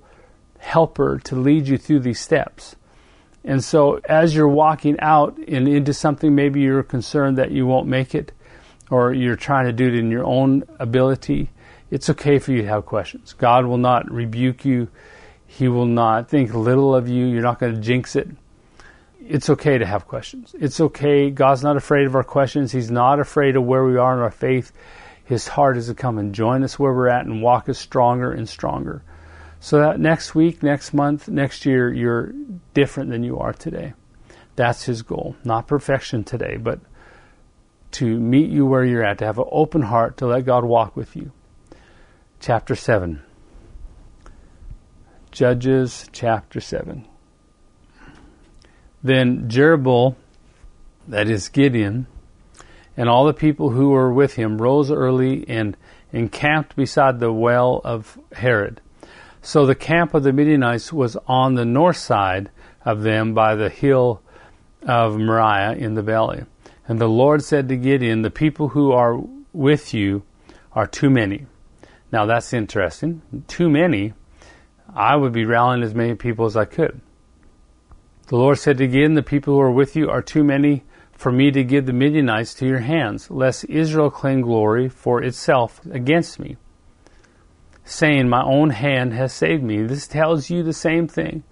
helper 0.57 1.19
to 1.25 1.35
lead 1.35 1.67
you 1.67 1.77
through 1.77 1.99
these 1.99 2.19
steps. 2.19 2.75
And 3.43 3.63
so 3.63 4.01
as 4.05 4.35
you're 4.35 4.47
walking 4.47 4.99
out 4.99 5.37
and 5.37 5.67
into 5.67 5.93
something, 5.93 6.33
maybe 6.33 6.61
you're 6.61 6.83
concerned 6.83 7.37
that 7.37 7.51
you 7.51 7.65
won't 7.67 7.87
make 7.87 8.15
it, 8.15 8.31
or 8.89 9.13
you're 9.13 9.35
trying 9.35 9.65
to 9.65 9.71
do 9.71 9.87
it 9.87 9.95
in 9.95 10.09
your 10.09 10.25
own 10.25 10.63
ability, 10.79 11.51
it's 11.91 12.09
okay 12.09 12.39
for 12.39 12.51
you 12.51 12.63
to 12.63 12.67
have 12.67 12.85
questions. 12.85 13.33
God 13.33 13.65
will 13.65 13.77
not 13.77 14.11
rebuke 14.11 14.65
you. 14.65 14.87
He 15.45 15.67
will 15.67 15.85
not 15.85 16.27
think 16.27 16.53
little 16.53 16.93
of 16.93 17.07
you. 17.07 17.25
You're 17.25 17.43
not 17.43 17.59
going 17.59 17.75
to 17.75 17.81
jinx 17.81 18.15
it. 18.15 18.27
It's 19.29 19.47
okay 19.51 19.77
to 19.77 19.85
have 19.85 20.07
questions. 20.07 20.55
It's 20.59 20.81
okay. 20.81 21.29
God's 21.29 21.61
not 21.61 21.77
afraid 21.77 22.07
of 22.07 22.15
our 22.15 22.23
questions. 22.23 22.71
He's 22.71 22.89
not 22.89 23.19
afraid 23.19 23.55
of 23.55 23.63
where 23.63 23.85
we 23.85 23.95
are 23.95 24.15
in 24.15 24.23
our 24.23 24.31
faith. 24.31 24.71
His 25.23 25.47
heart 25.47 25.77
is 25.77 25.85
to 25.85 25.93
come 25.93 26.17
and 26.17 26.33
join 26.33 26.63
us 26.63 26.79
where 26.79 26.91
we're 26.91 27.09
at 27.09 27.27
and 27.27 27.43
walk 27.43 27.69
us 27.69 27.77
stronger 27.77 28.31
and 28.31 28.49
stronger. 28.49 29.03
So 29.59 29.77
that 29.81 29.99
next 29.99 30.33
week, 30.33 30.63
next 30.63 30.95
month, 30.95 31.29
next 31.29 31.67
year, 31.67 31.93
you're 31.93 32.33
different 32.73 33.11
than 33.11 33.23
you 33.23 33.37
are 33.37 33.53
today. 33.53 33.93
That's 34.55 34.85
his 34.85 35.03
goal. 35.03 35.35
Not 35.43 35.67
perfection 35.67 36.23
today, 36.23 36.57
but 36.57 36.79
to 37.91 38.19
meet 38.19 38.49
you 38.49 38.65
where 38.65 38.83
you're 38.83 39.03
at, 39.03 39.19
to 39.19 39.25
have 39.25 39.37
an 39.37 39.45
open 39.51 39.83
heart, 39.83 40.17
to 40.17 40.25
let 40.25 40.45
God 40.45 40.65
walk 40.65 40.95
with 40.95 41.15
you 41.15 41.31
chapter 42.39 42.73
7. 42.75 43.21
Judges 45.31 46.09
chapter 46.11 46.59
7. 46.59 47.05
Then 49.03 49.49
Jerubbaal, 49.49 50.15
that 51.07 51.29
is 51.29 51.49
Gideon, 51.49 52.07
and 52.97 53.07
all 53.07 53.25
the 53.25 53.33
people 53.33 53.69
who 53.69 53.89
were 53.89 54.11
with 54.11 54.35
him 54.35 54.61
rose 54.61 54.91
early 54.91 55.47
and 55.47 55.77
encamped 56.11 56.75
beside 56.75 57.19
the 57.19 57.31
well 57.31 57.81
of 57.83 58.17
Harod. 58.33 58.81
So 59.41 59.65
the 59.65 59.75
camp 59.75 60.13
of 60.13 60.23
the 60.23 60.33
Midianites 60.33 60.91
was 60.91 61.15
on 61.27 61.55
the 61.55 61.65
north 61.65 61.97
side 61.97 62.49
of 62.83 63.03
them 63.03 63.33
by 63.33 63.55
the 63.55 63.69
hill 63.69 64.21
of 64.83 65.17
Moriah 65.17 65.73
in 65.73 65.93
the 65.93 66.01
valley. 66.01 66.43
And 66.87 66.99
the 66.99 67.07
Lord 67.07 67.43
said 67.43 67.69
to 67.69 67.77
Gideon, 67.77 68.21
The 68.21 68.31
people 68.31 68.69
who 68.69 68.91
are 68.91 69.21
with 69.53 69.93
you 69.93 70.23
are 70.73 70.87
too 70.87 71.09
many. 71.09 71.45
Now 72.11 72.25
that's 72.25 72.51
interesting. 72.53 73.21
Too 73.47 73.69
many. 73.69 74.13
I 74.93 75.15
would 75.15 75.31
be 75.31 75.45
rallying 75.45 75.83
as 75.83 75.93
many 75.93 76.15
people 76.15 76.45
as 76.45 76.57
I 76.57 76.65
could. 76.65 76.99
The 78.29 78.37
Lord 78.37 78.59
said 78.59 78.79
again, 78.79 79.15
The 79.15 79.23
people 79.23 79.55
who 79.55 79.59
are 79.59 79.71
with 79.71 79.95
you 79.95 80.09
are 80.09 80.21
too 80.21 80.43
many 80.43 80.83
for 81.11 81.31
me 81.31 81.51
to 81.51 81.63
give 81.63 81.85
the 81.87 81.93
Midianites 81.93 82.53
to 82.55 82.67
your 82.67 82.79
hands, 82.79 83.29
lest 83.29 83.65
Israel 83.65 84.09
claim 84.09 84.41
glory 84.41 84.87
for 84.87 85.21
itself 85.21 85.81
against 85.91 86.39
me, 86.39 86.55
saying, 87.83 88.29
My 88.29 88.43
own 88.43 88.69
hand 88.69 89.13
has 89.13 89.33
saved 89.33 89.63
me. 89.63 89.81
This 89.81 90.07
tells 90.07 90.49
you 90.49 90.63
the 90.63 90.73
same 90.73 91.07
thing 91.07 91.43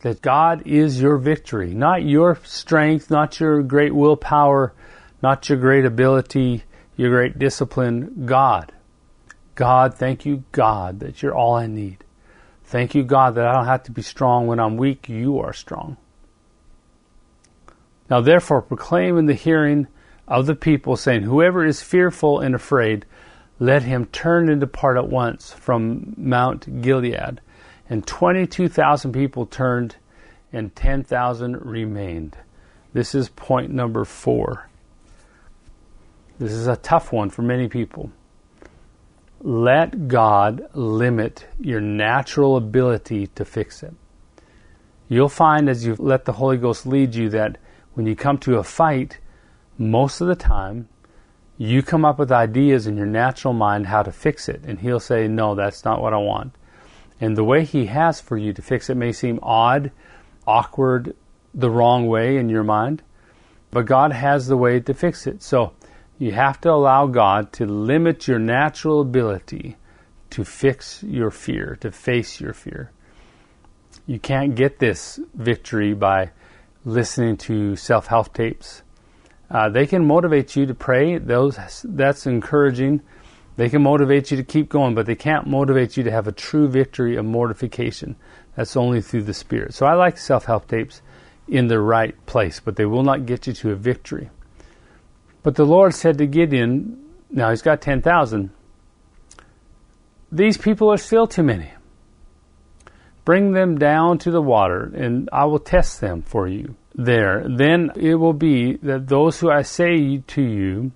that 0.00 0.22
God 0.22 0.62
is 0.64 1.00
your 1.00 1.18
victory, 1.18 1.74
not 1.74 2.04
your 2.04 2.38
strength, 2.44 3.10
not 3.10 3.40
your 3.40 3.62
great 3.62 3.94
willpower, 3.94 4.72
not 5.22 5.48
your 5.48 5.58
great 5.58 5.84
ability, 5.84 6.62
your 6.96 7.10
great 7.10 7.38
discipline. 7.38 8.26
God 8.26 8.72
God, 9.56 9.94
thank 9.94 10.26
you, 10.26 10.44
God, 10.52 11.00
that 11.00 11.22
you're 11.22 11.34
all 11.34 11.54
I 11.54 11.66
need. 11.66 12.04
Thank 12.66 12.96
you, 12.96 13.04
God, 13.04 13.36
that 13.36 13.46
I 13.46 13.52
don't 13.52 13.66
have 13.66 13.84
to 13.84 13.92
be 13.92 14.02
strong 14.02 14.48
when 14.48 14.58
I'm 14.58 14.76
weak. 14.76 15.08
You 15.08 15.38
are 15.38 15.52
strong. 15.52 15.96
Now, 18.10 18.20
therefore, 18.20 18.60
proclaim 18.60 19.16
in 19.18 19.26
the 19.26 19.34
hearing 19.34 19.86
of 20.26 20.46
the 20.46 20.56
people, 20.56 20.96
saying, 20.96 21.22
Whoever 21.22 21.64
is 21.64 21.80
fearful 21.80 22.40
and 22.40 22.56
afraid, 22.56 23.06
let 23.60 23.84
him 23.84 24.06
turn 24.06 24.48
and 24.48 24.60
depart 24.60 24.96
at 24.96 25.08
once 25.08 25.52
from 25.52 26.14
Mount 26.16 26.82
Gilead. 26.82 27.40
And 27.88 28.04
22,000 28.04 29.12
people 29.12 29.46
turned, 29.46 29.94
and 30.52 30.74
10,000 30.74 31.64
remained. 31.64 32.36
This 32.92 33.14
is 33.14 33.28
point 33.28 33.70
number 33.70 34.04
four. 34.04 34.68
This 36.40 36.50
is 36.50 36.66
a 36.66 36.76
tough 36.76 37.12
one 37.12 37.30
for 37.30 37.42
many 37.42 37.68
people 37.68 38.10
let 39.40 40.08
God 40.08 40.68
limit 40.74 41.46
your 41.60 41.80
natural 41.80 42.56
ability 42.56 43.28
to 43.28 43.44
fix 43.44 43.82
it. 43.82 43.94
You'll 45.08 45.28
find 45.28 45.68
as 45.68 45.84
you 45.86 45.94
let 45.98 46.24
the 46.24 46.32
Holy 46.32 46.56
Ghost 46.56 46.86
lead 46.86 47.14
you 47.14 47.28
that 47.30 47.58
when 47.94 48.06
you 48.06 48.16
come 48.16 48.38
to 48.38 48.56
a 48.56 48.64
fight, 48.64 49.18
most 49.78 50.20
of 50.20 50.26
the 50.26 50.34
time, 50.34 50.88
you 51.58 51.82
come 51.82 52.04
up 52.04 52.18
with 52.18 52.32
ideas 52.32 52.86
in 52.86 52.96
your 52.96 53.06
natural 53.06 53.54
mind 53.54 53.86
how 53.86 54.02
to 54.02 54.12
fix 54.12 54.48
it, 54.48 54.62
and 54.66 54.80
he'll 54.80 55.00
say, 55.00 55.28
No, 55.28 55.54
that's 55.54 55.84
not 55.84 56.02
what 56.02 56.12
I 56.12 56.18
want. 56.18 56.54
And 57.20 57.36
the 57.36 57.44
way 57.44 57.64
he 57.64 57.86
has 57.86 58.20
for 58.20 58.36
you 58.36 58.52
to 58.52 58.62
fix 58.62 58.90
it 58.90 58.96
may 58.96 59.12
seem 59.12 59.38
odd, 59.42 59.90
awkward, 60.46 61.14
the 61.54 61.70
wrong 61.70 62.06
way 62.06 62.36
in 62.36 62.50
your 62.50 62.64
mind, 62.64 63.02
but 63.70 63.86
God 63.86 64.12
has 64.12 64.46
the 64.46 64.56
way 64.56 64.80
to 64.80 64.92
fix 64.92 65.26
it. 65.26 65.42
So 65.42 65.72
you 66.18 66.32
have 66.32 66.60
to 66.62 66.70
allow 66.70 67.06
God 67.06 67.52
to 67.54 67.66
limit 67.66 68.26
your 68.26 68.38
natural 68.38 69.00
ability 69.00 69.76
to 70.30 70.44
fix 70.44 71.02
your 71.02 71.30
fear, 71.30 71.76
to 71.80 71.90
face 71.90 72.40
your 72.40 72.52
fear. 72.52 72.90
You 74.06 74.18
can't 74.18 74.54
get 74.54 74.78
this 74.78 75.18
victory 75.34 75.94
by 75.94 76.30
listening 76.84 77.36
to 77.38 77.76
self 77.76 78.06
help 78.06 78.32
tapes. 78.32 78.82
Uh, 79.50 79.68
they 79.68 79.86
can 79.86 80.06
motivate 80.06 80.56
you 80.56 80.66
to 80.66 80.74
pray. 80.74 81.18
Those 81.18 81.58
that's 81.84 82.26
encouraging. 82.26 83.02
They 83.56 83.68
can 83.70 83.82
motivate 83.82 84.30
you 84.30 84.36
to 84.36 84.44
keep 84.44 84.68
going, 84.68 84.94
but 84.94 85.06
they 85.06 85.14
can't 85.14 85.46
motivate 85.46 85.96
you 85.96 86.02
to 86.04 86.10
have 86.10 86.26
a 86.26 86.32
true 86.32 86.68
victory 86.68 87.16
of 87.16 87.24
mortification. 87.24 88.16
That's 88.54 88.76
only 88.76 89.00
through 89.00 89.22
the 89.22 89.34
Spirit. 89.34 89.74
So 89.74 89.86
I 89.86 89.94
like 89.94 90.18
self 90.18 90.44
help 90.44 90.68
tapes 90.68 91.02
in 91.48 91.68
the 91.68 91.80
right 91.80 92.14
place, 92.26 92.60
but 92.60 92.76
they 92.76 92.86
will 92.86 93.02
not 93.02 93.26
get 93.26 93.46
you 93.46 93.52
to 93.54 93.70
a 93.70 93.76
victory. 93.76 94.30
But 95.46 95.54
the 95.54 95.64
Lord 95.64 95.94
said 95.94 96.18
to 96.18 96.26
Gideon, 96.26 96.98
now 97.30 97.50
he's 97.50 97.62
got 97.62 97.80
10,000, 97.80 98.50
these 100.32 100.58
people 100.58 100.92
are 100.92 100.96
still 100.96 101.28
too 101.28 101.44
many. 101.44 101.70
Bring 103.24 103.52
them 103.52 103.78
down 103.78 104.18
to 104.18 104.32
the 104.32 104.42
water, 104.42 104.90
and 104.92 105.28
I 105.32 105.44
will 105.44 105.60
test 105.60 106.00
them 106.00 106.22
for 106.22 106.48
you 106.48 106.74
there. 106.96 107.46
Then 107.48 107.92
it 107.94 108.16
will 108.16 108.32
be 108.32 108.74
that 108.78 109.06
those 109.06 109.38
who 109.38 109.48
I 109.48 109.62
say 109.62 110.18
to 110.18 110.42
you, 110.42 110.90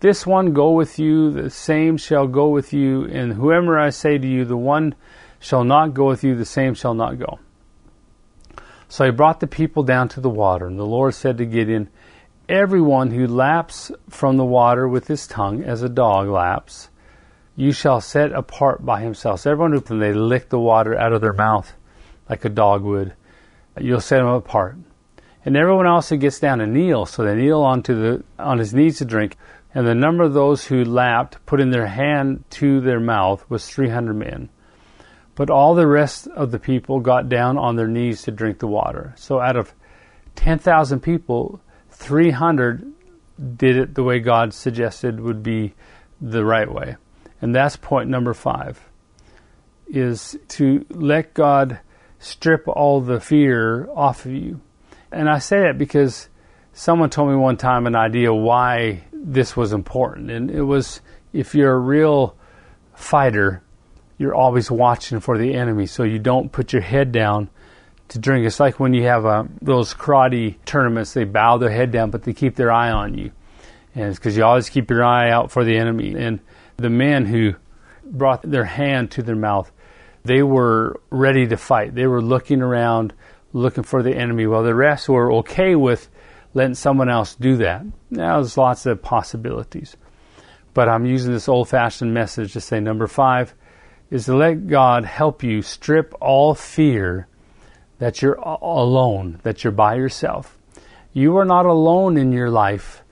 this 0.00 0.26
one 0.26 0.52
go 0.52 0.72
with 0.72 0.98
you, 0.98 1.30
the 1.30 1.48
same 1.48 1.96
shall 1.96 2.26
go 2.26 2.48
with 2.48 2.72
you, 2.72 3.04
and 3.04 3.32
whoever 3.32 3.78
I 3.78 3.90
say 3.90 4.18
to 4.18 4.26
you, 4.26 4.44
the 4.44 4.56
one 4.56 4.96
shall 5.38 5.62
not 5.62 5.94
go 5.94 6.08
with 6.08 6.24
you, 6.24 6.34
the 6.34 6.44
same 6.44 6.74
shall 6.74 6.94
not 6.94 7.20
go. 7.20 7.38
So 8.88 9.04
he 9.04 9.12
brought 9.12 9.38
the 9.38 9.46
people 9.46 9.84
down 9.84 10.08
to 10.08 10.20
the 10.20 10.28
water, 10.28 10.66
and 10.66 10.76
the 10.76 10.84
Lord 10.84 11.14
said 11.14 11.38
to 11.38 11.46
Gideon, 11.46 11.88
Everyone 12.52 13.10
who 13.10 13.26
laps 13.26 13.90
from 14.10 14.36
the 14.36 14.44
water 14.44 14.86
with 14.86 15.06
his 15.06 15.26
tongue, 15.26 15.64
as 15.64 15.82
a 15.82 15.88
dog 15.88 16.28
laps, 16.28 16.90
you 17.56 17.72
shall 17.72 18.02
set 18.02 18.30
apart 18.32 18.84
by 18.84 19.00
himself. 19.00 19.40
So 19.40 19.50
everyone 19.50 19.72
who 19.72 19.98
they 19.98 20.12
lick 20.12 20.50
the 20.50 20.58
water 20.58 20.94
out 20.94 21.14
of 21.14 21.22
their 21.22 21.32
mouth 21.32 21.72
like 22.28 22.44
a 22.44 22.50
dog 22.50 22.82
would, 22.82 23.14
you'll 23.80 24.02
set 24.02 24.18
them 24.18 24.26
apart. 24.26 24.76
And 25.46 25.56
everyone 25.56 25.86
else 25.86 26.10
who 26.10 26.18
gets 26.18 26.40
down 26.40 26.60
and 26.60 26.74
kneels, 26.74 27.08
so 27.12 27.24
they 27.24 27.34
kneel 27.34 27.62
onto 27.62 27.94
the 27.94 28.24
on 28.38 28.58
his 28.58 28.74
knees 28.74 28.98
to 28.98 29.06
drink. 29.06 29.38
And 29.74 29.86
the 29.86 29.94
number 29.94 30.22
of 30.22 30.34
those 30.34 30.66
who 30.66 30.84
lapped, 30.84 31.46
put 31.46 31.58
in 31.58 31.70
their 31.70 31.86
hand 31.86 32.44
to 32.50 32.82
their 32.82 33.00
mouth, 33.00 33.48
was 33.48 33.66
three 33.66 33.88
hundred 33.88 34.16
men. 34.16 34.50
But 35.36 35.48
all 35.48 35.74
the 35.74 35.86
rest 35.86 36.28
of 36.28 36.50
the 36.50 36.58
people 36.58 37.00
got 37.00 37.30
down 37.30 37.56
on 37.56 37.76
their 37.76 37.88
knees 37.88 38.24
to 38.24 38.30
drink 38.30 38.58
the 38.58 38.66
water. 38.66 39.14
So 39.16 39.40
out 39.40 39.56
of 39.56 39.72
ten 40.34 40.58
thousand 40.58 41.00
people, 41.00 41.58
three 42.02 42.30
hundred 42.30 42.92
did 43.56 43.76
it 43.76 43.94
the 43.94 44.02
way 44.02 44.18
God 44.18 44.52
suggested 44.52 45.20
would 45.20 45.42
be 45.42 45.74
the 46.20 46.44
right 46.44 46.70
way. 46.70 46.96
And 47.40 47.54
that's 47.54 47.76
point 47.76 48.08
number 48.08 48.34
five 48.34 48.80
is 49.88 50.38
to 50.48 50.84
let 50.90 51.34
God 51.34 51.80
strip 52.18 52.66
all 52.68 53.00
the 53.00 53.20
fear 53.20 53.88
off 53.90 54.26
of 54.26 54.32
you. 54.32 54.60
And 55.10 55.28
I 55.28 55.38
say 55.38 55.60
that 55.60 55.78
because 55.78 56.28
someone 56.72 57.10
told 57.10 57.30
me 57.30 57.36
one 57.36 57.56
time 57.56 57.86
an 57.86 57.96
idea 57.96 58.32
why 58.32 59.04
this 59.12 59.56
was 59.56 59.72
important. 59.72 60.30
And 60.30 60.50
it 60.50 60.62
was 60.62 61.00
if 61.32 61.54
you're 61.54 61.72
a 61.72 61.78
real 61.78 62.36
fighter, 62.94 63.62
you're 64.18 64.34
always 64.34 64.70
watching 64.70 65.20
for 65.20 65.36
the 65.36 65.54
enemy 65.54 65.86
so 65.86 66.04
you 66.04 66.18
don't 66.18 66.52
put 66.52 66.72
your 66.72 66.82
head 66.82 67.12
down 67.12 67.50
to 68.08 68.18
drink. 68.18 68.46
It's 68.46 68.60
like 68.60 68.78
when 68.78 68.94
you 68.94 69.04
have 69.04 69.24
uh, 69.24 69.44
those 69.60 69.94
karate 69.94 70.56
tournaments, 70.64 71.14
they 71.14 71.24
bow 71.24 71.58
their 71.58 71.70
head 71.70 71.90
down, 71.90 72.10
but 72.10 72.22
they 72.22 72.32
keep 72.32 72.56
their 72.56 72.70
eye 72.70 72.90
on 72.90 73.16
you. 73.16 73.32
And 73.94 74.08
it's 74.08 74.18
because 74.18 74.36
you 74.36 74.44
always 74.44 74.68
keep 74.68 74.90
your 74.90 75.04
eye 75.04 75.30
out 75.30 75.50
for 75.50 75.64
the 75.64 75.76
enemy. 75.76 76.14
And 76.14 76.40
the 76.76 76.90
men 76.90 77.26
who 77.26 77.54
brought 78.04 78.42
their 78.42 78.64
hand 78.64 79.10
to 79.12 79.22
their 79.22 79.36
mouth, 79.36 79.70
they 80.24 80.42
were 80.42 81.00
ready 81.10 81.46
to 81.48 81.56
fight. 81.56 81.94
They 81.94 82.06
were 82.06 82.22
looking 82.22 82.62
around, 82.62 83.12
looking 83.52 83.84
for 83.84 84.02
the 84.02 84.14
enemy, 84.14 84.46
while 84.46 84.62
the 84.62 84.74
rest 84.74 85.08
were 85.08 85.32
okay 85.34 85.74
with 85.74 86.08
letting 86.54 86.74
someone 86.74 87.08
else 87.08 87.34
do 87.34 87.56
that. 87.56 87.84
Now, 88.10 88.36
there's 88.36 88.56
lots 88.56 88.86
of 88.86 89.02
possibilities. 89.02 89.96
But 90.74 90.88
I'm 90.88 91.06
using 91.06 91.32
this 91.32 91.48
old 91.48 91.68
fashioned 91.68 92.14
message 92.14 92.52
to 92.54 92.60
say 92.60 92.80
number 92.80 93.06
five 93.06 93.54
is 94.10 94.26
to 94.26 94.36
let 94.36 94.66
God 94.66 95.04
help 95.04 95.42
you 95.42 95.62
strip 95.62 96.14
all 96.20 96.54
fear 96.54 97.26
that 98.02 98.20
you're 98.20 98.34
alone, 98.34 99.38
that 99.44 99.62
you're 99.62 99.72
by 99.72 99.94
yourself. 99.94 100.58
You 101.12 101.36
are 101.36 101.44
not 101.44 101.66
alone 101.66 102.16
in 102.16 102.32
your 102.32 102.50
life 102.50 103.04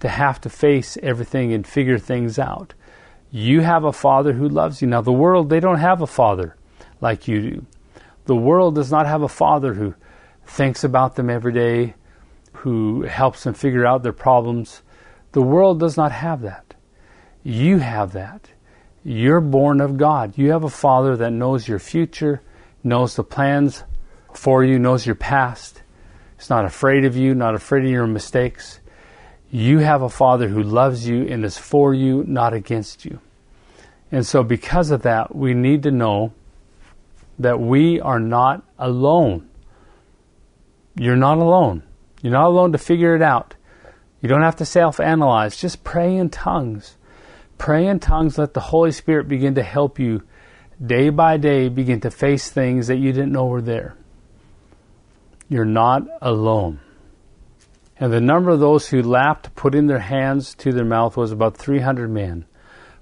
to 0.00 0.08
have 0.08 0.40
to 0.40 0.48
face 0.48 0.96
everything 1.02 1.52
and 1.52 1.66
figure 1.66 1.98
things 1.98 2.38
out. 2.38 2.72
You 3.30 3.60
have 3.60 3.84
a 3.84 3.92
father 3.92 4.32
who 4.32 4.48
loves 4.48 4.80
you. 4.80 4.88
Now, 4.88 5.02
the 5.02 5.12
world, 5.12 5.50
they 5.50 5.60
don't 5.60 5.80
have 5.80 6.00
a 6.00 6.06
father 6.06 6.56
like 7.02 7.28
you 7.28 7.42
do. 7.42 7.66
The 8.24 8.36
world 8.36 8.74
does 8.74 8.90
not 8.90 9.06
have 9.06 9.20
a 9.20 9.28
father 9.28 9.74
who 9.74 9.94
thinks 10.46 10.82
about 10.82 11.16
them 11.16 11.28
every 11.28 11.52
day, 11.52 11.94
who 12.52 13.02
helps 13.02 13.44
them 13.44 13.52
figure 13.52 13.84
out 13.84 14.02
their 14.02 14.14
problems. 14.14 14.80
The 15.32 15.42
world 15.42 15.78
does 15.78 15.98
not 15.98 16.10
have 16.10 16.40
that. 16.40 16.72
You 17.42 17.80
have 17.80 18.12
that. 18.12 18.48
You're 19.04 19.42
born 19.42 19.82
of 19.82 19.98
God. 19.98 20.38
You 20.38 20.52
have 20.52 20.64
a 20.64 20.70
father 20.70 21.18
that 21.18 21.34
knows 21.34 21.68
your 21.68 21.78
future, 21.78 22.40
knows 22.82 23.14
the 23.14 23.24
plans 23.24 23.84
for 24.38 24.64
you, 24.64 24.78
knows 24.78 25.04
your 25.04 25.14
past. 25.14 25.82
He's 26.36 26.48
not 26.48 26.64
afraid 26.64 27.04
of 27.04 27.16
you, 27.16 27.34
not 27.34 27.54
afraid 27.54 27.84
of 27.84 27.90
your 27.90 28.06
mistakes. 28.06 28.80
You 29.50 29.78
have 29.80 30.02
a 30.02 30.08
Father 30.08 30.48
who 30.48 30.62
loves 30.62 31.08
you 31.08 31.26
and 31.26 31.44
is 31.44 31.58
for 31.58 31.92
you, 31.92 32.24
not 32.26 32.54
against 32.54 33.04
you. 33.04 33.20
And 34.10 34.24
so, 34.24 34.42
because 34.42 34.90
of 34.90 35.02
that, 35.02 35.34
we 35.34 35.54
need 35.54 35.82
to 35.82 35.90
know 35.90 36.32
that 37.38 37.60
we 37.60 38.00
are 38.00 38.20
not 38.20 38.64
alone. 38.78 39.48
You're 40.96 41.16
not 41.16 41.38
alone. 41.38 41.82
You're 42.22 42.32
not 42.32 42.46
alone 42.46 42.72
to 42.72 42.78
figure 42.78 43.14
it 43.14 43.22
out. 43.22 43.54
You 44.20 44.28
don't 44.28 44.42
have 44.42 44.56
to 44.56 44.64
self 44.64 44.98
analyze. 45.00 45.56
Just 45.56 45.84
pray 45.84 46.16
in 46.16 46.30
tongues. 46.30 46.96
Pray 47.58 47.86
in 47.86 48.00
tongues. 48.00 48.38
Let 48.38 48.54
the 48.54 48.60
Holy 48.60 48.92
Spirit 48.92 49.28
begin 49.28 49.54
to 49.56 49.62
help 49.62 49.98
you 49.98 50.22
day 50.84 51.10
by 51.10 51.36
day 51.36 51.68
begin 51.68 52.00
to 52.00 52.10
face 52.10 52.50
things 52.50 52.86
that 52.86 52.98
you 52.98 53.12
didn't 53.12 53.32
know 53.32 53.46
were 53.46 53.62
there. 53.62 53.96
You're 55.48 55.64
not 55.64 56.02
alone. 56.20 56.80
And 58.00 58.12
the 58.12 58.20
number 58.20 58.50
of 58.50 58.60
those 58.60 58.88
who 58.88 59.02
lapped, 59.02 59.54
putting 59.56 59.86
their 59.86 59.98
hands 59.98 60.54
to 60.56 60.72
their 60.72 60.84
mouth, 60.84 61.16
was 61.16 61.32
about 61.32 61.56
300 61.56 62.10
men. 62.10 62.44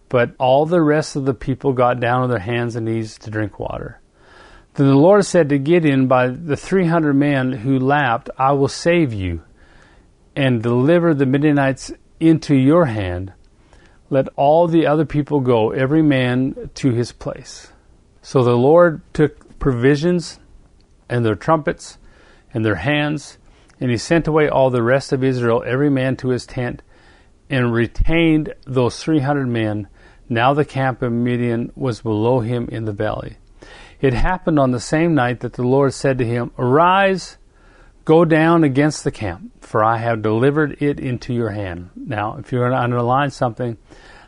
But 0.09 0.35
all 0.39 0.65
the 0.65 0.81
rest 0.81 1.17
of 1.17 1.25
the 1.25 1.35
people 1.35 1.73
got 1.73 2.01
down 2.01 2.23
on 2.23 2.31
their 2.31 2.39
hands 2.39 2.77
and 2.77 2.87
knees 2.87 3.19
to 3.19 3.31
drink 3.31 3.59
water. 3.59 4.01
Then 4.75 4.87
the 4.87 4.95
Lord 4.95 5.25
said 5.25 5.49
to 5.49 5.59
Gideon, 5.59 6.07
By 6.07 6.29
the 6.29 6.57
300 6.57 7.15
men 7.15 7.53
who 7.53 7.79
lapped, 7.79 8.31
I 8.39 8.53
will 8.53 8.69
save 8.69 9.13
you 9.13 9.43
and 10.37 10.63
deliver 10.63 11.15
the 11.15 11.27
Midianites 11.27 11.93
into 12.21 12.55
your 12.55 12.85
hand. 12.85 13.33
Let 14.09 14.29
all 14.37 14.69
the 14.69 14.87
other 14.87 15.05
people 15.05 15.41
go, 15.41 15.71
every 15.73 16.03
man 16.03 16.71
to 16.75 16.91
his 16.93 17.11
place. 17.11 17.73
So 18.23 18.45
the 18.45 18.57
Lord 18.57 19.01
took 19.13 19.59
provisions 19.59 20.39
and 21.09 21.25
their 21.25 21.35
trumpets 21.35 21.99
and 22.57 22.65
their 22.65 22.77
hands 22.77 23.37
and 23.79 23.91
he 23.91 23.99
sent 23.99 24.27
away 24.27 24.49
all 24.49 24.71
the 24.71 24.83
rest 24.83 25.13
of 25.13 25.23
Israel, 25.23 25.63
every 25.67 25.91
man 25.91 26.17
to 26.17 26.29
his 26.29 26.47
tent, 26.47 26.81
and 27.51 27.71
retained 27.71 28.55
those 28.67 29.03
300 29.03 29.47
men. 29.47 29.89
Now 30.31 30.55
the 30.55 30.65
camp 30.65 31.03
of 31.03 31.13
Midian 31.13 31.71
was 31.77 32.01
below 32.01 32.41
him 32.41 32.67
in 32.73 32.87
the 32.87 32.95
valley. 32.95 33.37
It 34.01 34.15
happened 34.15 34.59
on 34.59 34.71
the 34.71 34.81
same 34.81 35.15
night 35.15 35.41
that 35.41 35.53
the 35.53 35.63
Lord 35.67 35.93
said 35.93 36.17
to 36.17 36.25
him, 36.25 36.51
Arise, 36.59 37.37
go 38.07 38.25
down 38.25 38.65
against 38.65 39.05
the 39.05 39.11
camp, 39.11 39.63
for 39.63 39.85
I 39.85 39.99
have 39.99 40.23
delivered 40.23 40.81
it 40.81 40.99
into 40.99 41.35
your 41.35 41.51
hand. 41.51 41.91
Now, 41.95 42.39
if 42.39 42.53
you're 42.53 42.63
going 42.63 42.73
to 42.73 42.83
underline 42.83 43.31
something, 43.31 43.77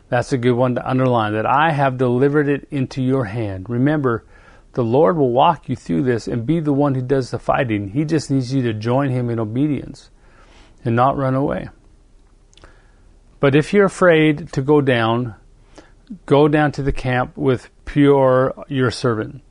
that's 0.09 0.33
a 0.33 0.37
good 0.37 0.53
one 0.53 0.75
to 0.75 0.87
underline, 0.87 1.33
that 1.33 1.47
I 1.47 1.71
have 1.71 1.97
delivered 1.97 2.47
it 2.47 2.67
into 2.69 3.01
your 3.01 3.25
hand. 3.25 3.71
Remember, 3.71 4.25
the 4.73 4.83
Lord 4.83 5.17
will 5.17 5.31
walk 5.31 5.67
you 5.67 5.75
through 5.75 6.03
this 6.03 6.27
and 6.27 6.45
be 6.45 6.59
the 6.59 6.73
one 6.73 6.95
who 6.95 7.01
does 7.01 7.31
the 7.31 7.39
fighting. 7.39 7.89
He 7.89 8.05
just 8.05 8.29
needs 8.29 8.53
you 8.53 8.61
to 8.63 8.73
join 8.73 9.09
Him 9.09 9.29
in 9.29 9.39
obedience 9.39 10.09
and 10.85 10.95
not 10.95 11.17
run 11.17 11.35
away. 11.35 11.69
But 13.39 13.55
if 13.55 13.73
you're 13.73 13.85
afraid 13.85 14.51
to 14.53 14.61
go 14.61 14.81
down, 14.81 15.35
go 16.25 16.47
down 16.47 16.71
to 16.73 16.83
the 16.83 16.91
camp 16.91 17.37
with 17.37 17.69
Purah 17.85 18.65
your 18.67 18.91
servant, 18.91 19.41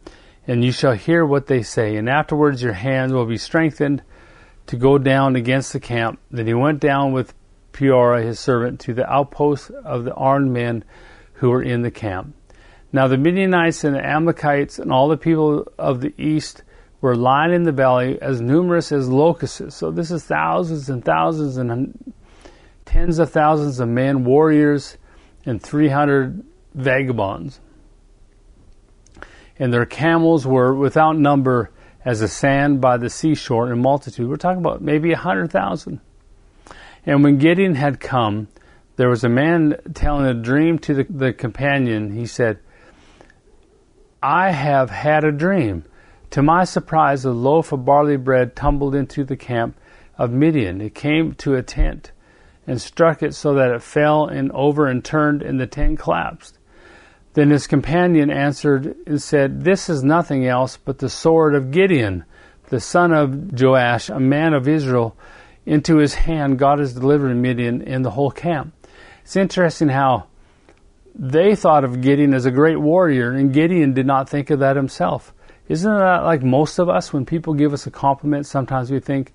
and 0.47 0.65
you 0.65 0.73
shall 0.73 0.93
hear 0.93 1.25
what 1.25 1.47
they 1.47 1.63
say. 1.63 1.97
And 1.97 2.09
afterwards 2.09 2.63
your 2.63 2.75
hands 2.75 3.13
will 3.13 3.27
be 3.27 3.39
strengthened 3.39 4.03
to 4.67 4.77
go 4.77 4.99
down 4.99 5.35
against 5.35 5.73
the 5.73 5.81
camp. 5.81 6.21
Then 6.31 6.47
he 6.47 6.55
went 6.55 6.81
down 6.81 7.13
with 7.13 7.35
Purah 7.73 8.23
his 8.23 8.39
servant 8.39 8.81
to 8.81 8.95
the 8.95 9.11
outposts 9.11 9.71
of 9.71 10.05
the 10.05 10.15
armed 10.15 10.53
men 10.53 10.85
who 11.35 11.51
were 11.51 11.63
in 11.63 11.83
the 11.83 11.91
camp. 11.91 12.35
Now 12.93 13.07
the 13.07 13.19
Midianites 13.19 13.85
and 13.85 13.95
the 13.95 14.05
Amalekites 14.05 14.79
and 14.79 14.93
all 14.93 15.09
the 15.09 15.17
people 15.17 15.71
of 15.79 16.01
the 16.01 16.15
east 16.17 16.63
were 17.01 17.15
lying 17.15 17.53
in 17.53 17.63
the 17.63 17.73
valley 17.73 18.21
as 18.21 18.41
numerous 18.41 18.91
as 18.93 19.09
locusts. 19.09 19.77
So 19.77 19.91
this 19.91 20.11
is 20.11 20.25
thousands 20.25 20.89
and 20.89 21.05
thousands 21.05 21.57
and 21.57 22.13
tens 22.85 23.19
of 23.19 23.31
thousands 23.31 23.79
of 23.79 23.89
men, 23.89 24.25
warriors, 24.25 24.97
and 25.45 25.63
300 25.63 26.45
vagabonds. 26.75 27.61
And 29.59 29.73
their 29.73 29.87
camels 29.87 30.47
were 30.47 30.75
without 30.75 31.19
number 31.19 31.71
as 32.05 32.21
the 32.21 32.29
sand 32.29 32.81
by 32.81 32.97
the 32.97 33.11
seashore 33.11 33.71
in 33.71 33.81
multitude. 33.81 34.29
We're 34.29 34.37
talking 34.37 34.61
about 34.61 34.81
maybe 34.81 35.13
a 35.13 35.17
hundred 35.17 35.53
thousand. 35.53 36.01
And 37.05 37.23
when 37.23 37.39
Gideon 37.39 37.75
had 37.75 38.01
come, 38.01 38.49
there 38.97 39.09
was 39.09 39.25
a 39.25 39.29
man 39.29 39.77
telling 39.95 40.27
a 40.27 40.35
dream 40.35 40.79
to 40.81 40.95
the, 40.95 41.05
the 41.05 41.33
companion. 41.33 42.13
He 42.13 42.27
said, 42.27 42.59
I 44.23 44.51
have 44.51 44.91
had 44.91 45.25
a 45.25 45.33
dream. 45.33 45.85
To 46.31 46.43
my 46.43 46.65
surprise, 46.65 47.25
a 47.25 47.31
loaf 47.31 47.73
of 47.73 47.85
barley 47.85 48.17
bread 48.17 48.57
tumbled 48.57 48.95
into 48.95 49.25
the 49.25 49.37
camp 49.37 49.77
of 50.17 50.33
Midian. 50.33 50.81
It 50.81 50.95
came 50.95 51.35
to 51.35 51.55
a 51.55 51.63
tent 51.63 52.13
and 52.67 52.81
struck 52.81 53.23
it 53.23 53.35
so 53.35 53.55
that 53.55 53.71
it 53.71 53.83
fell 53.83 54.27
and 54.27 54.53
over 54.53 54.87
and 54.87 55.05
turned, 55.05 55.43
and 55.43 55.59
the 55.59 55.67
tent 55.67 55.99
collapsed. 55.99 56.59
Then 57.35 57.51
his 57.51 57.67
companion 57.67 58.31
answered 58.31 58.97
and 59.07 59.23
said, 59.23 59.63
This 59.63 59.89
is 59.89 60.03
nothing 60.03 60.47
else 60.47 60.77
but 60.77 60.99
the 60.99 61.09
sword 61.09 61.55
of 61.55 61.71
Gideon, 61.71 62.25
the 62.69 62.81
son 62.81 63.13
of 63.13 63.59
Joash, 63.59 64.11
a 64.11 64.21
man 64.21 64.53
of 64.53 64.69
Israel. 64.69 65.17
Into 65.65 65.99
his 65.99 66.15
hand 66.15 66.59
God 66.59 66.79
has 66.79 66.95
delivered 66.95 67.35
Midian 67.37 67.83
and 67.83 68.05
the 68.05 68.11
whole 68.11 68.31
camp. 68.31 68.75
It's 69.23 69.37
interesting 69.37 69.89
how 69.89 70.28
they 71.19 71.57
thought 71.57 71.83
of 71.83 72.01
Gideon 72.01 72.33
as 72.33 72.47
a 72.47 72.51
great 72.51 72.81
warrior, 72.81 73.33
and 73.33 73.53
Gideon 73.53 73.93
did 73.93 74.07
not 74.07 74.29
think 74.29 74.51
of 74.51 74.61
that 74.61 74.77
himself. 74.77 75.35
Isn't 75.69 75.93
that 75.93 76.25
like 76.25 76.43
most 76.43 76.79
of 76.79 76.89
us? 76.89 77.13
When 77.13 77.27
people 77.27 77.55
give 77.55 77.73
us 77.73 77.87
a 77.87 77.91
compliment, 77.91 78.47
sometimes 78.47 78.91
we 78.91 79.01
think, 79.01 79.35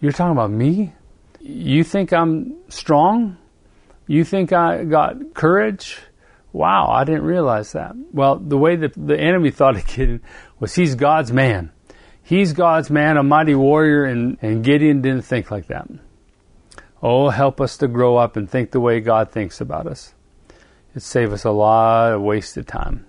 You're 0.00 0.12
talking 0.12 0.32
about 0.32 0.50
me? 0.50 0.94
You 1.40 1.84
think 1.84 2.12
I'm 2.12 2.56
strong? 2.68 3.36
You 4.06 4.24
think 4.24 4.52
I 4.52 4.84
got 4.84 5.34
courage? 5.34 5.98
Wow, 6.52 6.88
I 6.90 7.04
didn't 7.04 7.24
realize 7.24 7.72
that. 7.72 7.94
Well, 8.12 8.36
the 8.36 8.56
way 8.56 8.76
that 8.76 8.94
the 8.96 9.18
enemy 9.18 9.50
thought 9.50 9.76
of 9.76 9.86
Gideon 9.86 10.22
was 10.58 10.74
he's 10.74 10.94
God's 10.94 11.30
man. 11.30 11.70
He's 12.22 12.52
God's 12.54 12.90
man, 12.90 13.16
a 13.16 13.22
mighty 13.22 13.54
warrior, 13.54 14.04
and, 14.04 14.38
and 14.42 14.64
Gideon 14.64 15.02
didn't 15.02 15.22
think 15.22 15.50
like 15.50 15.68
that. 15.68 15.88
Oh, 17.02 17.28
help 17.28 17.60
us 17.60 17.76
to 17.78 17.88
grow 17.88 18.16
up 18.16 18.36
and 18.36 18.50
think 18.50 18.70
the 18.70 18.80
way 18.80 19.00
God 19.00 19.30
thinks 19.30 19.60
about 19.60 19.86
us. 19.86 20.14
It 20.98 21.02
save 21.02 21.32
us 21.32 21.44
a 21.44 21.52
lot 21.52 22.12
of 22.12 22.22
wasted 22.22 22.66
time. 22.66 23.06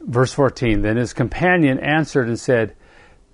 Verse 0.00 0.32
14 0.32 0.80
Then 0.80 0.96
his 0.96 1.12
companion 1.12 1.78
answered 1.78 2.26
and 2.26 2.40
said, 2.40 2.74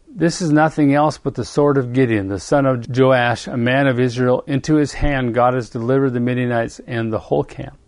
This 0.09 0.42
is 0.42 0.50
nothing 0.50 0.92
else 0.92 1.16
but 1.16 1.37
the 1.37 1.44
sword 1.44 1.78
of 1.78 1.92
Gideon, 1.92 2.26
the 2.26 2.40
son 2.40 2.66
of 2.66 2.88
Joash, 2.88 3.46
a 3.46 3.56
man 3.56 3.87
of 3.87 4.00
Israel. 4.00 4.42
Into 4.48 4.74
his 4.74 4.94
hand 4.94 5.32
God 5.32 5.54
has 5.54 5.70
delivered 5.70 6.11
the 6.11 6.18
Midianites 6.18 6.80
and 6.88 7.12
the 7.12 7.20
whole 7.20 7.44
camp. 7.44 7.78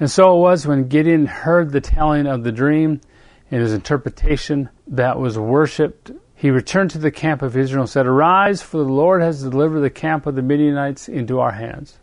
And 0.00 0.10
so 0.10 0.34
it 0.34 0.40
was 0.40 0.66
when 0.66 0.88
Gideon 0.88 1.26
heard 1.26 1.70
the 1.70 1.82
telling 1.82 2.26
of 2.26 2.42
the 2.42 2.50
dream 2.50 3.02
and 3.50 3.60
his 3.60 3.74
interpretation 3.74 4.70
that 4.86 5.18
was 5.18 5.38
worshipped. 5.38 6.12
He 6.34 6.50
returned 6.50 6.92
to 6.92 6.98
the 6.98 7.10
camp 7.10 7.42
of 7.42 7.58
Israel 7.58 7.82
and 7.82 7.90
said, 7.90 8.06
Arise, 8.06 8.62
for 8.62 8.78
the 8.78 8.84
Lord 8.84 9.20
has 9.20 9.42
delivered 9.42 9.80
the 9.80 9.90
camp 9.90 10.24
of 10.24 10.34
the 10.34 10.40
Midianites 10.40 11.10
into 11.10 11.40
our 11.40 11.52
hands. 11.52 11.98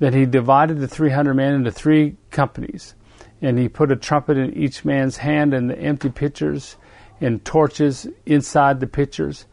Then 0.00 0.14
he 0.14 0.24
divided 0.26 0.78
the 0.80 0.88
300 0.88 1.34
men 1.34 1.54
into 1.54 1.70
three 1.70 2.16
companies, 2.30 2.94
and 3.40 3.58
he 3.58 3.68
put 3.68 3.92
a 3.92 3.96
trumpet 3.96 4.38
in 4.38 4.54
each 4.54 4.84
man's 4.84 5.18
hand 5.18 5.54
and 5.54 5.70
the 5.70 5.78
empty 5.78 6.08
pitchers 6.08 6.76
and 7.20 7.44
torches 7.44 8.08
inside 8.24 8.80
the 8.80 8.86
pitchers. 8.86 9.44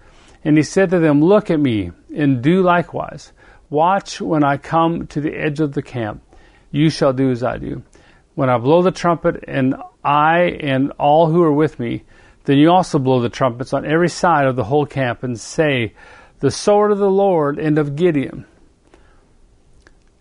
And 0.45 0.55
he 0.55 0.63
said 0.63 0.89
to 0.91 0.99
them, 0.99 1.21
Look 1.21 1.51
at 1.51 1.59
me, 1.59 1.91
and 2.15 2.41
do 2.41 2.61
likewise. 2.61 3.33
Watch 3.69 4.21
when 4.21 4.45
I 4.45 4.55
come 4.55 5.07
to 5.07 5.19
the 5.19 5.35
edge 5.35 5.59
of 5.59 5.73
the 5.73 5.81
camp. 5.81 6.23
You 6.71 6.89
shall 6.89 7.11
do 7.11 7.29
as 7.29 7.43
I 7.43 7.57
do. 7.57 7.83
When 8.35 8.49
I 8.49 8.57
blow 8.57 8.81
the 8.81 8.91
trumpet, 8.91 9.43
and 9.49 9.75
I 10.01 10.57
and 10.61 10.93
all 10.97 11.27
who 11.27 11.43
are 11.43 11.51
with 11.51 11.77
me, 11.77 12.03
then 12.45 12.57
you 12.57 12.71
also 12.71 12.99
blow 12.99 13.19
the 13.19 13.27
trumpets 13.27 13.73
on 13.73 13.85
every 13.85 14.07
side 14.07 14.47
of 14.47 14.55
the 14.55 14.63
whole 14.63 14.85
camp, 14.85 15.23
and 15.23 15.37
say, 15.37 15.93
The 16.39 16.51
sword 16.51 16.93
of 16.93 16.99
the 16.99 17.11
Lord 17.11 17.59
and 17.59 17.77
of 17.77 17.97
Gideon. 17.97 18.45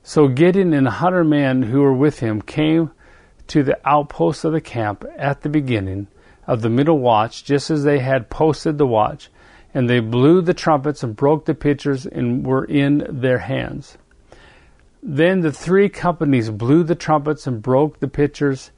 So 0.09 0.29
Gideon 0.29 0.73
and 0.73 0.87
a 0.87 0.92
hundred 1.03 1.25
men 1.25 1.64
who 1.64 1.81
were 1.81 1.92
with 1.92 2.21
him 2.21 2.40
came 2.40 2.92
to 3.49 3.64
the 3.64 3.81
outposts 3.85 4.45
of 4.45 4.53
the 4.53 4.61
camp 4.61 5.05
at 5.19 5.40
the 5.40 5.49
beginning 5.49 6.07
of 6.47 6.62
the 6.62 6.71
middle 6.71 7.01
watch, 7.01 7.42
just 7.42 7.71
as 7.71 7.83
they 7.83 7.99
had 7.99 8.31
posted 8.31 8.79
the 8.79 8.87
watch, 8.87 9.31
and 9.75 9.90
they 9.90 9.99
blew 9.99 10.42
the 10.42 10.55
trumpets 10.55 11.03
and 11.03 11.16
broke 11.16 11.45
the 11.45 11.57
pitchers 11.57 12.07
and 12.07 12.47
were 12.47 12.64
in 12.64 13.05
their 13.11 13.38
hands. 13.38 13.99
Then 15.03 15.40
the 15.40 15.51
three 15.51 15.88
companies 15.88 16.51
blew 16.51 16.85
the 16.85 16.95
trumpets 16.95 17.49
and 17.49 17.61
broke 17.61 17.99
the 17.99 18.07
pitchers, 18.07 18.71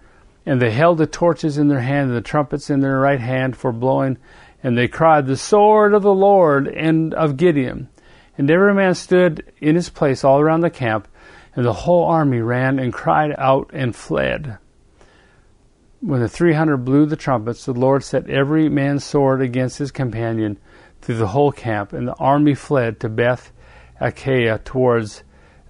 and 0.47 0.63
they 0.63 0.71
held 0.71 0.97
the 0.97 1.07
torches 1.07 1.59
in 1.59 1.69
their 1.69 1.83
hand 1.83 2.09
and 2.09 2.17
the 2.17 2.23
trumpets 2.23 2.71
in 2.71 2.81
their 2.81 3.01
right 3.01 3.21
hand 3.21 3.55
for 3.55 3.71
blowing, 3.71 4.17
and 4.63 4.79
they 4.79 4.89
cried, 4.89 5.27
The 5.27 5.37
sword 5.37 5.93
of 5.93 6.03
the 6.03 6.15
Lord 6.15 6.69
and 6.69 7.13
of 7.13 7.37
Gideon. 7.37 7.91
And 8.39 8.51
every 8.51 8.73
man 8.73 8.95
stood 8.95 9.53
in 9.61 9.75
his 9.75 9.91
place 9.91 10.25
all 10.25 10.41
around 10.41 10.61
the 10.61 10.71
camp, 10.71 11.07
and 11.59 11.67
the 11.67 11.73
whole 11.73 12.05
army 12.05 12.41
ran 12.41 12.79
and 12.79 12.93
cried 12.93 13.35
out 13.37 13.69
and 13.73 13.97
fled. 13.97 14.59
When 15.99 16.21
the 16.21 16.29
three 16.29 16.53
hundred 16.53 16.85
blew 16.85 17.05
the 17.05 17.17
trumpets, 17.17 17.65
the 17.65 17.73
Lord 17.73 18.05
set 18.05 18.31
every 18.31 18.69
man's 18.69 19.03
sword 19.03 19.43
against 19.43 19.79
his 19.79 19.91
companion 19.91 20.57
through 21.01 21.17
the 21.17 21.27
whole 21.27 21.51
camp, 21.51 21.93
and 21.93 22.07
the 22.07 22.15
army 22.15 22.55
fled 22.55 23.01
to 23.01 23.09
Beth 23.09 23.51
Acacia 24.01 24.61
towards 24.65 25.25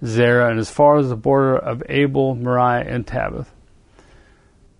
Zerah 0.04 0.50
and 0.50 0.60
as 0.60 0.70
far 0.70 0.98
as 0.98 1.08
the 1.08 1.16
border 1.16 1.56
of 1.56 1.82
Abel, 1.88 2.34
Moriah, 2.34 2.84
and 2.86 3.06
Tabbath. 3.06 3.46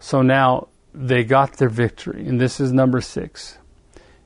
So 0.00 0.20
now 0.20 0.68
they 0.92 1.24
got 1.24 1.54
their 1.54 1.70
victory, 1.70 2.28
and 2.28 2.38
this 2.38 2.60
is 2.60 2.70
number 2.70 3.00
six, 3.00 3.56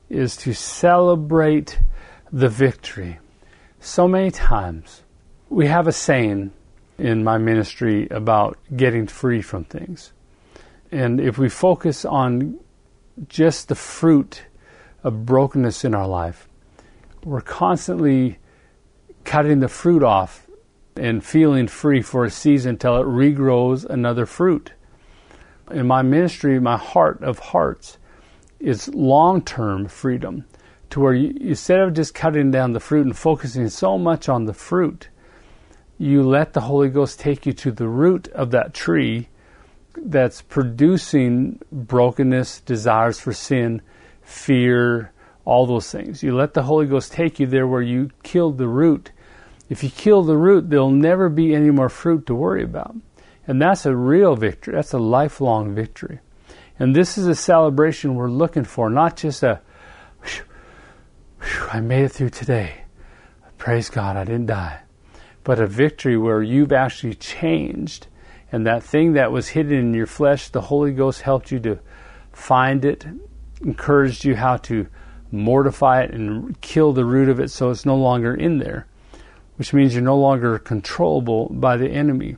is 0.09 0.35
to 0.35 0.53
celebrate 0.53 1.79
the 2.29 2.49
victory. 2.49 3.19
So 3.79 4.05
many 4.05 4.31
times 4.31 5.03
we 5.47 5.67
have 5.67 5.87
a 5.87 5.93
saying 5.93 6.51
in 6.97 7.23
my 7.23 7.37
ministry 7.37 8.07
about 8.09 8.57
getting 8.75 9.07
free 9.07 9.41
from 9.41 9.63
things. 9.63 10.13
And 10.91 11.19
if 11.19 11.37
we 11.37 11.49
focus 11.49 12.05
on 12.05 12.59
just 13.27 13.67
the 13.67 13.75
fruit 13.75 14.43
of 15.03 15.25
brokenness 15.25 15.83
in 15.83 15.95
our 15.95 16.07
life, 16.07 16.47
we're 17.23 17.41
constantly 17.41 18.37
cutting 19.23 19.59
the 19.59 19.67
fruit 19.67 20.03
off 20.03 20.47
and 20.95 21.23
feeling 21.23 21.67
free 21.67 22.01
for 22.01 22.25
a 22.25 22.29
season 22.29 22.71
until 22.71 22.97
it 22.97 23.05
regrows 23.05 23.85
another 23.85 24.25
fruit. 24.25 24.73
In 25.71 25.87
my 25.87 26.01
ministry, 26.01 26.59
my 26.59 26.77
heart 26.77 27.23
of 27.23 27.39
hearts 27.39 27.97
is 28.59 28.87
long 28.89 29.41
term 29.41 29.87
freedom 29.87 30.45
to 30.89 30.99
where 30.99 31.13
you, 31.13 31.33
instead 31.41 31.79
of 31.79 31.93
just 31.93 32.13
cutting 32.13 32.51
down 32.51 32.73
the 32.73 32.79
fruit 32.79 33.05
and 33.05 33.17
focusing 33.17 33.67
so 33.69 33.97
much 33.97 34.29
on 34.29 34.45
the 34.45 34.53
fruit, 34.53 35.09
you 35.97 36.23
let 36.23 36.53
the 36.53 36.61
Holy 36.61 36.89
Ghost 36.89 37.19
take 37.19 37.45
you 37.45 37.53
to 37.53 37.71
the 37.71 37.87
root 37.87 38.27
of 38.29 38.51
that 38.51 38.73
tree 38.73 39.29
that's 39.95 40.41
producing 40.41 41.59
brokenness, 41.71 42.61
desires 42.61 43.19
for 43.19 43.31
sin, 43.31 43.81
fear, 44.21 45.11
all 45.45 45.65
those 45.65 45.91
things. 45.91 46.23
You 46.23 46.35
let 46.35 46.53
the 46.53 46.63
Holy 46.63 46.87
Ghost 46.87 47.11
take 47.11 47.39
you 47.39 47.45
there 47.45 47.67
where 47.67 47.81
you 47.81 48.09
killed 48.23 48.57
the 48.57 48.67
root. 48.67 49.11
If 49.69 49.83
you 49.83 49.89
kill 49.89 50.23
the 50.23 50.37
root, 50.37 50.69
there'll 50.69 50.89
never 50.89 51.29
be 51.29 51.53
any 51.53 51.69
more 51.69 51.89
fruit 51.89 52.25
to 52.27 52.35
worry 52.35 52.63
about. 52.63 52.95
And 53.45 53.61
that's 53.61 53.85
a 53.85 53.95
real 53.95 54.35
victory. 54.35 54.73
That's 54.73 54.93
a 54.93 54.99
lifelong 54.99 55.75
victory. 55.75 56.19
And 56.79 56.95
this 56.95 57.17
is 57.17 57.27
a 57.27 57.35
celebration 57.35 58.15
we're 58.15 58.29
looking 58.29 58.63
for, 58.63 58.89
not 58.89 59.17
just 59.17 59.43
a, 59.43 59.61
whew, 60.23 60.43
whew, 61.39 61.67
I 61.71 61.81
made 61.81 62.05
it 62.05 62.09
through 62.09 62.31
today. 62.31 62.83
Praise 63.57 63.89
God, 63.89 64.17
I 64.17 64.23
didn't 64.23 64.47
die 64.47 64.82
but 65.43 65.59
a 65.59 65.67
victory 65.67 66.17
where 66.17 66.41
you've 66.41 66.71
actually 66.71 67.15
changed. 67.15 68.07
And 68.51 68.65
that 68.67 68.83
thing 68.83 69.13
that 69.13 69.31
was 69.31 69.49
hidden 69.49 69.77
in 69.77 69.93
your 69.93 70.05
flesh, 70.05 70.49
the 70.49 70.61
Holy 70.61 70.91
Ghost 70.91 71.21
helped 71.21 71.51
you 71.51 71.59
to 71.61 71.79
find 72.31 72.85
it, 72.85 73.05
encouraged 73.61 74.25
you 74.25 74.35
how 74.35 74.57
to 74.57 74.87
mortify 75.31 76.03
it 76.03 76.11
and 76.11 76.59
kill 76.61 76.93
the 76.93 77.05
root 77.05 77.29
of 77.29 77.39
it 77.39 77.49
so 77.49 77.71
it's 77.71 77.85
no 77.85 77.95
longer 77.95 78.35
in 78.35 78.59
there, 78.59 78.85
which 79.57 79.73
means 79.73 79.93
you're 79.93 80.03
no 80.03 80.17
longer 80.17 80.59
controllable 80.59 81.49
by 81.49 81.75
the 81.77 81.89
enemy. 81.89 82.37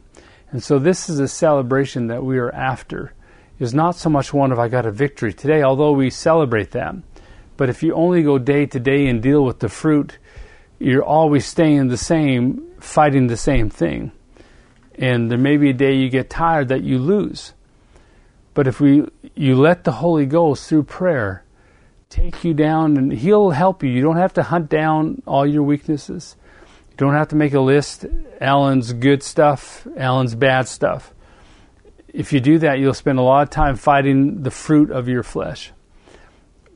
And 0.51 0.63
so 0.63 0.79
this 0.79 1.09
is 1.09 1.19
a 1.19 1.27
celebration 1.27 2.07
that 2.07 2.23
we 2.23 2.37
are 2.37 2.51
after. 2.51 3.13
Is 3.59 3.73
not 3.73 3.95
so 3.95 4.09
much 4.09 4.33
one 4.33 4.51
of 4.51 4.59
I 4.59 4.67
got 4.67 4.85
a 4.85 4.91
victory 4.91 5.33
today, 5.33 5.63
although 5.63 5.93
we 5.93 6.09
celebrate 6.09 6.71
that. 6.71 6.95
But 7.57 7.69
if 7.69 7.83
you 7.83 7.93
only 7.93 8.21
go 8.21 8.37
day 8.37 8.65
to 8.65 8.79
day 8.79 9.07
and 9.07 9.21
deal 9.21 9.43
with 9.45 9.59
the 9.59 9.69
fruit, 9.69 10.17
you're 10.79 11.03
always 11.03 11.45
staying 11.45 11.87
the 11.87 11.97
same, 11.97 12.63
fighting 12.79 13.27
the 13.27 13.37
same 13.37 13.69
thing. 13.69 14.11
And 14.95 15.29
there 15.29 15.37
may 15.37 15.57
be 15.57 15.71
a 15.71 15.73
day 15.73 15.95
you 15.95 16.09
get 16.09 16.29
tired 16.29 16.69
that 16.69 16.83
you 16.83 16.97
lose. 16.99 17.53
But 18.53 18.67
if 18.67 18.79
we 18.79 19.05
you 19.35 19.55
let 19.55 19.83
the 19.83 19.91
Holy 19.91 20.25
Ghost 20.25 20.69
through 20.69 20.83
prayer 20.83 21.45
take 22.09 22.43
you 22.43 22.53
down 22.53 22.97
and 22.97 23.11
he'll 23.11 23.49
help 23.49 23.83
you. 23.83 23.89
You 23.89 24.01
don't 24.01 24.17
have 24.17 24.33
to 24.33 24.43
hunt 24.43 24.69
down 24.69 25.21
all 25.25 25.45
your 25.45 25.63
weaknesses. 25.63 26.35
You 26.91 26.97
don't 26.97 27.13
have 27.13 27.29
to 27.29 27.35
make 27.35 27.53
a 27.53 27.59
list, 27.59 28.05
Alan's 28.39 28.93
good 28.93 29.21
stuff, 29.21 29.85
Alan's 29.97 30.35
bad 30.35 30.67
stuff. 30.67 31.13
If 32.07 32.31
you 32.31 32.39
do 32.39 32.59
that, 32.59 32.79
you'll 32.79 32.93
spend 32.93 33.19
a 33.19 33.21
lot 33.21 33.43
of 33.43 33.49
time 33.49 33.75
fighting 33.75 34.43
the 34.43 34.51
fruit 34.51 34.91
of 34.91 35.09
your 35.09 35.23
flesh. 35.23 35.73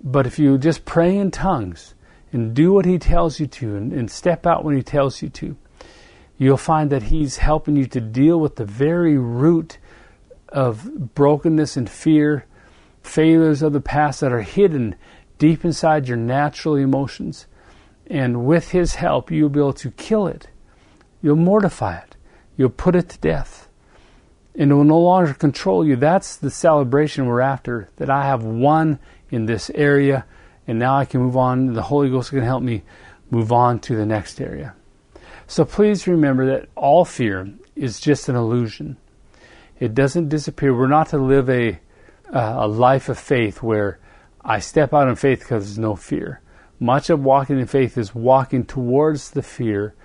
But 0.03 0.27
if 0.27 0.37
you 0.39 0.57
just 0.57 0.83
pray 0.83 1.15
in 1.15 1.31
tongues 1.31 1.93
and 2.31 2.53
do 2.53 2.71
what 2.73 2.85
he 2.85 2.99
tells 2.99 3.39
you 3.39 3.47
to 3.47 3.75
and, 3.75 3.91
and 3.93 4.09
step 4.09 4.45
out 4.45 4.63
when 4.63 4.75
he 4.75 4.83
tells 4.83 5.21
you 5.21 5.29
to, 5.29 5.57
you'll 6.37 6.57
find 6.57 6.89
that 6.89 7.03
he's 7.03 7.37
helping 7.37 7.75
you 7.75 7.85
to 7.87 7.99
deal 7.99 8.39
with 8.39 8.55
the 8.55 8.65
very 8.65 9.17
root 9.17 9.77
of 10.49 11.13
brokenness 11.15 11.77
and 11.77 11.89
fear, 11.89 12.45
failures 13.01 13.61
of 13.61 13.73
the 13.73 13.81
past 13.81 14.21
that 14.21 14.31
are 14.31 14.41
hidden 14.41 14.95
deep 15.37 15.63
inside 15.63 16.07
your 16.07 16.17
natural 16.17 16.75
emotions. 16.75 17.47
And 18.07 18.45
with 18.45 18.71
his 18.71 18.95
help, 18.95 19.31
you'll 19.31 19.49
be 19.49 19.59
able 19.59 19.73
to 19.73 19.91
kill 19.91 20.27
it. 20.27 20.47
You'll 21.21 21.35
mortify 21.35 21.97
it. 21.97 22.15
You'll 22.57 22.69
put 22.69 22.95
it 22.95 23.09
to 23.09 23.19
death. 23.19 23.69
And 24.55 24.71
it 24.71 24.73
will 24.73 24.83
no 24.83 24.99
longer 24.99 25.33
control 25.33 25.85
you. 25.85 25.95
That's 25.95 26.35
the 26.35 26.49
celebration 26.49 27.25
we're 27.25 27.39
after, 27.39 27.89
that 27.97 28.09
I 28.09 28.23
have 28.25 28.43
won 28.43 28.99
in 29.29 29.45
this 29.45 29.69
area, 29.75 30.25
and 30.69 30.77
now 30.77 30.95
I 30.95 31.05
can 31.05 31.21
move 31.21 31.35
on. 31.35 31.73
The 31.73 31.81
Holy 31.81 32.11
Ghost 32.11 32.29
can 32.29 32.43
help 32.43 32.61
me 32.61 32.83
move 33.31 33.51
on 33.51 33.79
to 33.79 33.95
the 33.95 34.05
next 34.05 34.39
area. 34.39 34.75
So 35.47 35.65
please 35.65 36.05
remember 36.05 36.45
that 36.45 36.69
all 36.75 37.05
fear 37.05 37.51
is 37.75 37.99
just 37.99 38.29
an 38.29 38.35
illusion. 38.35 38.97
It 39.79 39.95
doesn't 39.95 40.29
disappear. 40.29 40.77
We're 40.77 40.85
not 40.85 41.09
to 41.09 41.17
live 41.17 41.49
a, 41.49 41.79
uh, 42.31 42.55
a 42.59 42.67
life 42.67 43.09
of 43.09 43.17
faith 43.17 43.63
where 43.63 43.97
I 44.45 44.59
step 44.59 44.93
out 44.93 45.07
in 45.07 45.15
faith 45.15 45.39
because 45.39 45.65
there's 45.65 45.79
no 45.79 45.95
fear. 45.95 46.39
Much 46.79 47.09
of 47.09 47.23
walking 47.23 47.59
in 47.59 47.65
faith 47.65 47.97
is 47.97 48.13
walking 48.13 48.63
towards 48.63 49.31
the 49.31 49.41
fear 49.41 49.95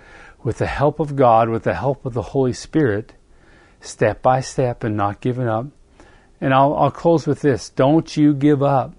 with 0.43 0.57
the 0.57 0.65
help 0.65 0.99
of 0.99 1.15
God, 1.15 1.47
with 1.47 1.61
the 1.61 1.75
help 1.75 2.07
of 2.07 2.15
the 2.15 2.33
Holy 2.33 2.53
Spirit, 2.53 3.13
step 3.81 4.23
by 4.23 4.41
step 4.41 4.83
and 4.83 4.97
not 4.97 5.21
giving 5.21 5.47
up. 5.47 5.67
And 6.41 6.55
I'll, 6.55 6.73
I'll 6.73 6.91
close 6.91 7.27
with 7.27 7.41
this. 7.41 7.69
Don't 7.69 8.17
you 8.17 8.33
give 8.33 8.63
up. 8.63 8.95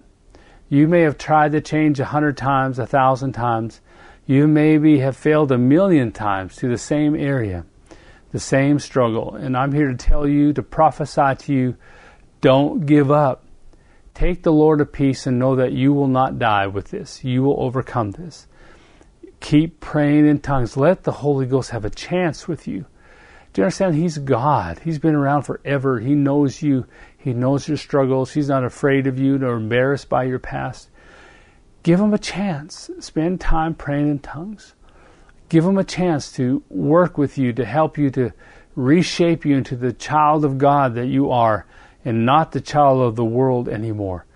You 0.68 0.88
may 0.88 1.02
have 1.02 1.16
tried 1.16 1.52
to 1.52 1.60
change 1.60 2.00
a 2.00 2.06
hundred 2.06 2.36
times, 2.36 2.78
a 2.78 2.86
thousand 2.86 3.32
times, 3.32 3.80
you 4.26 4.48
maybe 4.48 4.98
have 4.98 5.16
failed 5.16 5.52
a 5.52 5.58
million 5.58 6.10
times 6.10 6.56
to 6.56 6.68
the 6.68 6.78
same 6.78 7.14
area, 7.14 7.64
the 8.32 8.40
same 8.40 8.80
struggle. 8.80 9.36
And 9.36 9.56
I'm 9.56 9.72
here 9.72 9.88
to 9.88 9.96
tell 9.96 10.26
you, 10.26 10.52
to 10.54 10.62
prophesy 10.62 11.36
to 11.36 11.54
you, 11.54 11.76
don't 12.40 12.86
give 12.86 13.10
up. 13.10 13.44
Take 14.14 14.42
the 14.42 14.52
Lord 14.52 14.80
of 14.80 14.92
peace 14.92 15.26
and 15.26 15.38
know 15.38 15.54
that 15.56 15.72
you 15.72 15.92
will 15.92 16.08
not 16.08 16.38
die 16.38 16.66
with 16.66 16.90
this. 16.90 17.22
You 17.22 17.44
will 17.44 17.60
overcome 17.60 18.12
this. 18.12 18.48
Keep 19.38 19.78
praying 19.78 20.26
in 20.26 20.40
tongues. 20.40 20.76
Let 20.76 21.04
the 21.04 21.12
Holy 21.12 21.46
Ghost 21.46 21.70
have 21.70 21.84
a 21.84 21.90
chance 21.90 22.48
with 22.48 22.66
you. 22.66 22.86
Do 23.56 23.62
you 23.62 23.64
understand? 23.64 23.94
He's 23.94 24.18
God. 24.18 24.80
He's 24.80 24.98
been 24.98 25.14
around 25.14 25.44
forever. 25.44 25.98
He 25.98 26.14
knows 26.14 26.60
you. 26.60 26.86
He 27.16 27.32
knows 27.32 27.66
your 27.66 27.78
struggles. 27.78 28.34
He's 28.34 28.50
not 28.50 28.64
afraid 28.64 29.06
of 29.06 29.18
you 29.18 29.38
nor 29.38 29.56
embarrassed 29.56 30.10
by 30.10 30.24
your 30.24 30.38
past. 30.38 30.90
Give 31.82 31.98
him 31.98 32.12
a 32.12 32.18
chance. 32.18 32.90
Spend 33.00 33.40
time 33.40 33.72
praying 33.72 34.10
in 34.10 34.18
tongues. 34.18 34.74
Give 35.48 35.64
him 35.64 35.78
a 35.78 35.84
chance 35.84 36.30
to 36.32 36.64
work 36.68 37.16
with 37.16 37.38
you, 37.38 37.54
to 37.54 37.64
help 37.64 37.96
you, 37.96 38.10
to 38.10 38.34
reshape 38.74 39.46
you 39.46 39.56
into 39.56 39.74
the 39.74 39.94
child 39.94 40.44
of 40.44 40.58
God 40.58 40.94
that 40.94 41.06
you 41.06 41.30
are 41.30 41.64
and 42.04 42.26
not 42.26 42.52
the 42.52 42.60
child 42.60 43.00
of 43.00 43.16
the 43.16 43.24
world 43.24 43.70
anymore. 43.70 44.26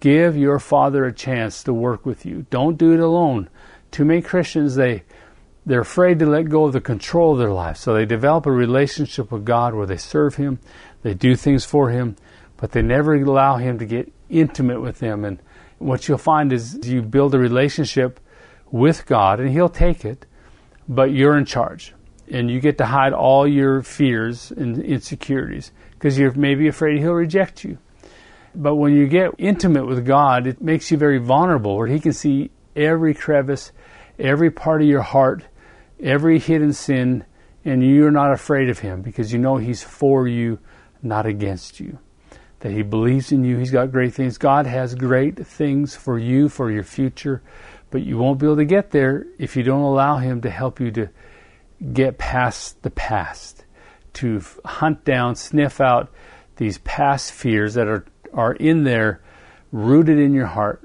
Give 0.00 0.38
your 0.38 0.58
father 0.58 1.04
a 1.04 1.12
chance 1.12 1.62
to 1.64 1.74
work 1.74 2.06
with 2.06 2.24
you. 2.24 2.46
Don't 2.48 2.78
do 2.78 2.94
it 2.94 3.00
alone. 3.00 3.50
Too 3.90 4.06
many 4.06 4.22
Christians, 4.22 4.76
they, 4.76 5.02
they're 5.66 5.80
afraid 5.80 6.18
to 6.18 6.26
let 6.26 6.48
go 6.48 6.64
of 6.64 6.72
the 6.72 6.80
control 6.80 7.32
of 7.32 7.38
their 7.38 7.52
life. 7.52 7.76
So 7.76 7.94
they 7.94 8.06
develop 8.06 8.46
a 8.46 8.52
relationship 8.52 9.30
with 9.30 9.44
God 9.44 9.74
where 9.74 9.86
they 9.86 9.96
serve 9.96 10.36
Him, 10.36 10.58
they 11.02 11.14
do 11.14 11.36
things 11.36 11.64
for 11.64 11.90
Him, 11.90 12.16
but 12.56 12.72
they 12.72 12.82
never 12.82 13.14
allow 13.14 13.56
Him 13.56 13.78
to 13.78 13.86
get 13.86 14.12
intimate 14.28 14.80
with 14.80 14.98
them 14.98 15.24
and 15.24 15.40
what 15.80 16.06
you'll 16.06 16.18
find 16.18 16.52
is 16.52 16.78
you 16.86 17.02
build 17.02 17.34
a 17.34 17.38
relationship 17.38 18.20
with 18.70 19.06
God 19.06 19.40
and 19.40 19.50
He'll 19.50 19.68
take 19.68 20.04
it, 20.04 20.26
but 20.88 21.10
you're 21.10 21.36
in 21.36 21.46
charge. 21.46 21.94
And 22.30 22.48
you 22.48 22.60
get 22.60 22.78
to 22.78 22.86
hide 22.86 23.12
all 23.12 23.48
your 23.48 23.82
fears 23.82 24.52
and 24.52 24.80
insecurities 24.80 25.72
because 25.92 26.16
you're 26.18 26.32
maybe 26.34 26.68
afraid 26.68 27.00
He'll 27.00 27.14
reject 27.14 27.64
you. 27.64 27.78
But 28.54 28.76
when 28.76 28.94
you 28.94 29.08
get 29.08 29.32
intimate 29.38 29.86
with 29.86 30.06
God, 30.06 30.46
it 30.46 30.60
makes 30.60 30.90
you 30.90 30.98
very 30.98 31.18
vulnerable 31.18 31.76
where 31.76 31.88
He 31.88 31.98
can 31.98 32.12
see 32.12 32.50
every 32.76 33.14
crevice, 33.14 33.72
every 34.18 34.50
part 34.50 34.82
of 34.82 34.88
your 34.88 35.02
heart, 35.02 35.44
every 36.02 36.38
hidden 36.38 36.72
sin, 36.72 37.24
and 37.64 37.84
you're 37.84 38.10
not 38.10 38.32
afraid 38.32 38.68
of 38.70 38.80
Him 38.80 39.02
because 39.02 39.32
you 39.32 39.38
know 39.38 39.56
He's 39.56 39.82
for 39.82 40.26
you, 40.26 40.58
not 41.02 41.26
against 41.26 41.80
you 41.80 41.98
that 42.60 42.72
He 42.72 42.82
believes 42.82 43.32
in 43.32 43.44
you. 43.44 43.58
He's 43.58 43.70
got 43.70 43.90
great 43.90 44.14
things. 44.14 44.38
God 44.38 44.66
has 44.66 44.94
great 44.94 45.46
things 45.46 45.96
for 45.96 46.18
you, 46.18 46.48
for 46.48 46.70
your 46.70 46.84
future, 46.84 47.42
but 47.90 48.02
you 48.02 48.16
won't 48.16 48.38
be 48.38 48.46
able 48.46 48.56
to 48.56 48.64
get 48.64 48.90
there 48.90 49.26
if 49.38 49.56
you 49.56 49.62
don't 49.62 49.82
allow 49.82 50.18
Him 50.18 50.40
to 50.42 50.50
help 50.50 50.78
you 50.78 50.90
to 50.92 51.08
get 51.92 52.18
past 52.18 52.82
the 52.82 52.90
past, 52.90 53.64
to 54.14 54.42
hunt 54.64 55.04
down, 55.04 55.34
sniff 55.34 55.80
out 55.80 56.12
these 56.56 56.78
past 56.78 57.32
fears 57.32 57.74
that 57.74 57.88
are, 57.88 58.04
are 58.34 58.52
in 58.52 58.84
there, 58.84 59.22
rooted 59.72 60.18
in 60.18 60.34
your 60.34 60.46
heart, 60.46 60.82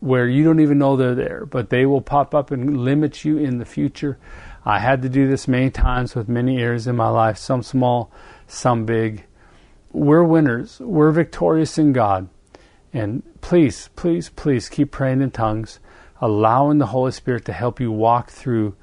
where 0.00 0.28
you 0.28 0.44
don't 0.44 0.60
even 0.60 0.76
know 0.76 0.96
they're 0.96 1.14
there, 1.14 1.46
but 1.46 1.70
they 1.70 1.86
will 1.86 2.02
pop 2.02 2.34
up 2.34 2.50
and 2.50 2.84
limit 2.84 3.24
you 3.24 3.38
in 3.38 3.56
the 3.56 3.64
future. 3.64 4.18
I 4.64 4.78
had 4.78 5.02
to 5.02 5.08
do 5.08 5.28
this 5.28 5.46
many 5.46 5.70
times 5.70 6.14
with 6.14 6.28
many 6.28 6.62
areas 6.62 6.86
in 6.86 6.96
my 6.96 7.08
life, 7.08 7.36
some 7.36 7.62
small, 7.62 8.10
some 8.46 8.84
big 8.84 9.24
we're 9.92 10.24
winners. 10.24 10.80
We're 10.80 11.12
victorious 11.12 11.78
in 11.78 11.92
God. 11.92 12.28
And 12.92 13.22
please, 13.40 13.88
please, 13.96 14.28
please 14.28 14.68
keep 14.68 14.90
praying 14.90 15.20
in 15.22 15.30
tongues, 15.30 15.78
allowing 16.20 16.78
the 16.78 16.86
Holy 16.86 17.12
Spirit 17.12 17.44
to 17.46 17.52
help 17.52 17.80
you 17.80 17.92
walk 17.92 18.30
through 18.30 18.74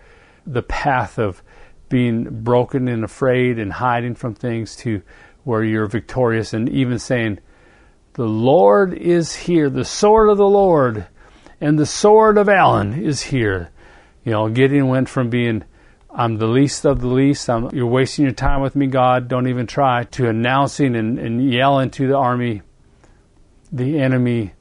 the 0.48 0.64
path 0.64 1.20
of 1.20 1.44
being 1.90 2.44
broken 2.44 2.88
and 2.88 3.04
afraid 3.04 3.60
and 3.60 3.74
hiding 3.74 4.16
from 4.16 4.34
things 4.34 4.76
to 4.78 5.02
where 5.44 5.64
you're 5.64 5.88
victorious 5.88 6.54
and 6.54 6.70
even 6.70 6.98
saying, 6.98 7.40
The 8.14 8.28
Lord 8.28 8.94
is 8.94 9.36
here, 9.36 9.70
the 9.70 9.86
sword 9.86 10.30
of 10.30 10.38
the 10.38 10.48
Lord 10.48 11.08
and 11.60 11.78
the 11.78 11.86
sword 11.86 12.38
of 12.38 12.50
Alan 12.50 12.94
is 12.94 13.22
here. 13.22 13.70
You 14.24 14.32
know, 14.32 14.50
Gideon 14.50 14.88
went 14.88 15.10
from 15.10 15.30
being 15.30 15.64
I'm 16.14 16.38
the 16.38 16.48
least 16.48 16.86
of 16.86 17.00
the 17.00 17.08
least. 17.08 17.50
I'm, 17.50 17.70
you're 17.74 17.88
wasting 17.88 18.26
your 18.26 18.34
time 18.34 18.62
with 18.62 18.76
me, 18.76 18.88
God. 18.88 19.30
Don't 19.30 19.48
even 19.48 19.66
try. 19.66 20.04
To 20.04 20.28
announcing 20.28 20.96
and, 20.96 21.18
and 21.18 21.52
yelling 21.52 21.90
to 21.92 22.08
the 22.08 22.18
army, 22.18 22.64
the 23.72 24.00
enemy, 24.00 24.54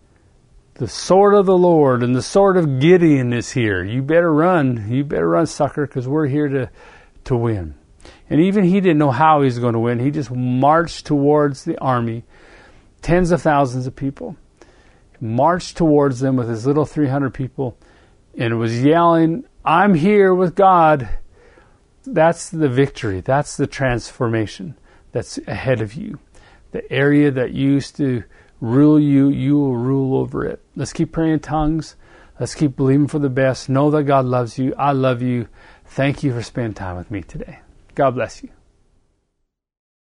the 0.74 0.86
sword 0.86 1.34
of 1.34 1.46
the 1.46 1.58
Lord 1.58 2.04
and 2.04 2.14
the 2.14 2.22
sword 2.22 2.56
of 2.56 2.78
Gideon 2.78 3.32
is 3.32 3.50
here. 3.50 3.82
You 3.82 4.00
better 4.00 4.32
run. 4.32 4.90
You 4.90 5.02
better 5.02 5.28
run, 5.28 5.46
sucker, 5.46 5.86
because 5.86 6.06
we're 6.06 6.28
here 6.28 6.48
to, 6.48 6.70
to 7.24 7.36
win. 7.36 7.74
And 8.28 8.40
even 8.40 8.64
he 8.64 8.80
didn't 8.80 8.98
know 8.98 9.10
how 9.10 9.40
he 9.40 9.46
was 9.46 9.58
going 9.58 9.72
to 9.72 9.80
win. 9.80 9.98
He 9.98 10.12
just 10.12 10.30
marched 10.30 11.04
towards 11.04 11.64
the 11.64 11.76
army, 11.78 12.22
tens 13.02 13.32
of 13.32 13.42
thousands 13.42 13.88
of 13.88 13.96
people. 13.96 14.36
Marched 15.20 15.76
towards 15.76 16.20
them 16.20 16.36
with 16.36 16.48
his 16.48 16.64
little 16.64 16.86
300 16.86 17.34
people 17.34 17.76
and 18.38 18.58
was 18.58 18.82
yelling, 18.82 19.44
I'm 19.64 19.94
here 19.94 20.32
with 20.32 20.54
God 20.54 21.08
that's 22.04 22.50
the 22.50 22.68
victory. 22.68 23.20
That's 23.20 23.56
the 23.56 23.66
transformation 23.66 24.76
that's 25.12 25.38
ahead 25.46 25.80
of 25.80 25.94
you. 25.94 26.18
The 26.72 26.90
area 26.92 27.30
that 27.30 27.52
used 27.52 27.96
to 27.96 28.24
rule 28.60 29.00
you, 29.00 29.28
you 29.28 29.58
will 29.58 29.76
rule 29.76 30.16
over 30.16 30.46
it. 30.46 30.62
Let's 30.76 30.92
keep 30.92 31.12
praying 31.12 31.34
in 31.34 31.40
tongues. 31.40 31.96
Let's 32.38 32.54
keep 32.54 32.76
believing 32.76 33.08
for 33.08 33.18
the 33.18 33.28
best. 33.28 33.68
Know 33.68 33.90
that 33.90 34.04
God 34.04 34.24
loves 34.24 34.58
you. 34.58 34.74
I 34.78 34.92
love 34.92 35.20
you. 35.20 35.48
Thank 35.84 36.22
you 36.22 36.32
for 36.32 36.42
spending 36.42 36.74
time 36.74 36.96
with 36.96 37.10
me 37.10 37.22
today. 37.22 37.58
God 37.94 38.12
bless 38.14 38.42
you. 38.42 38.50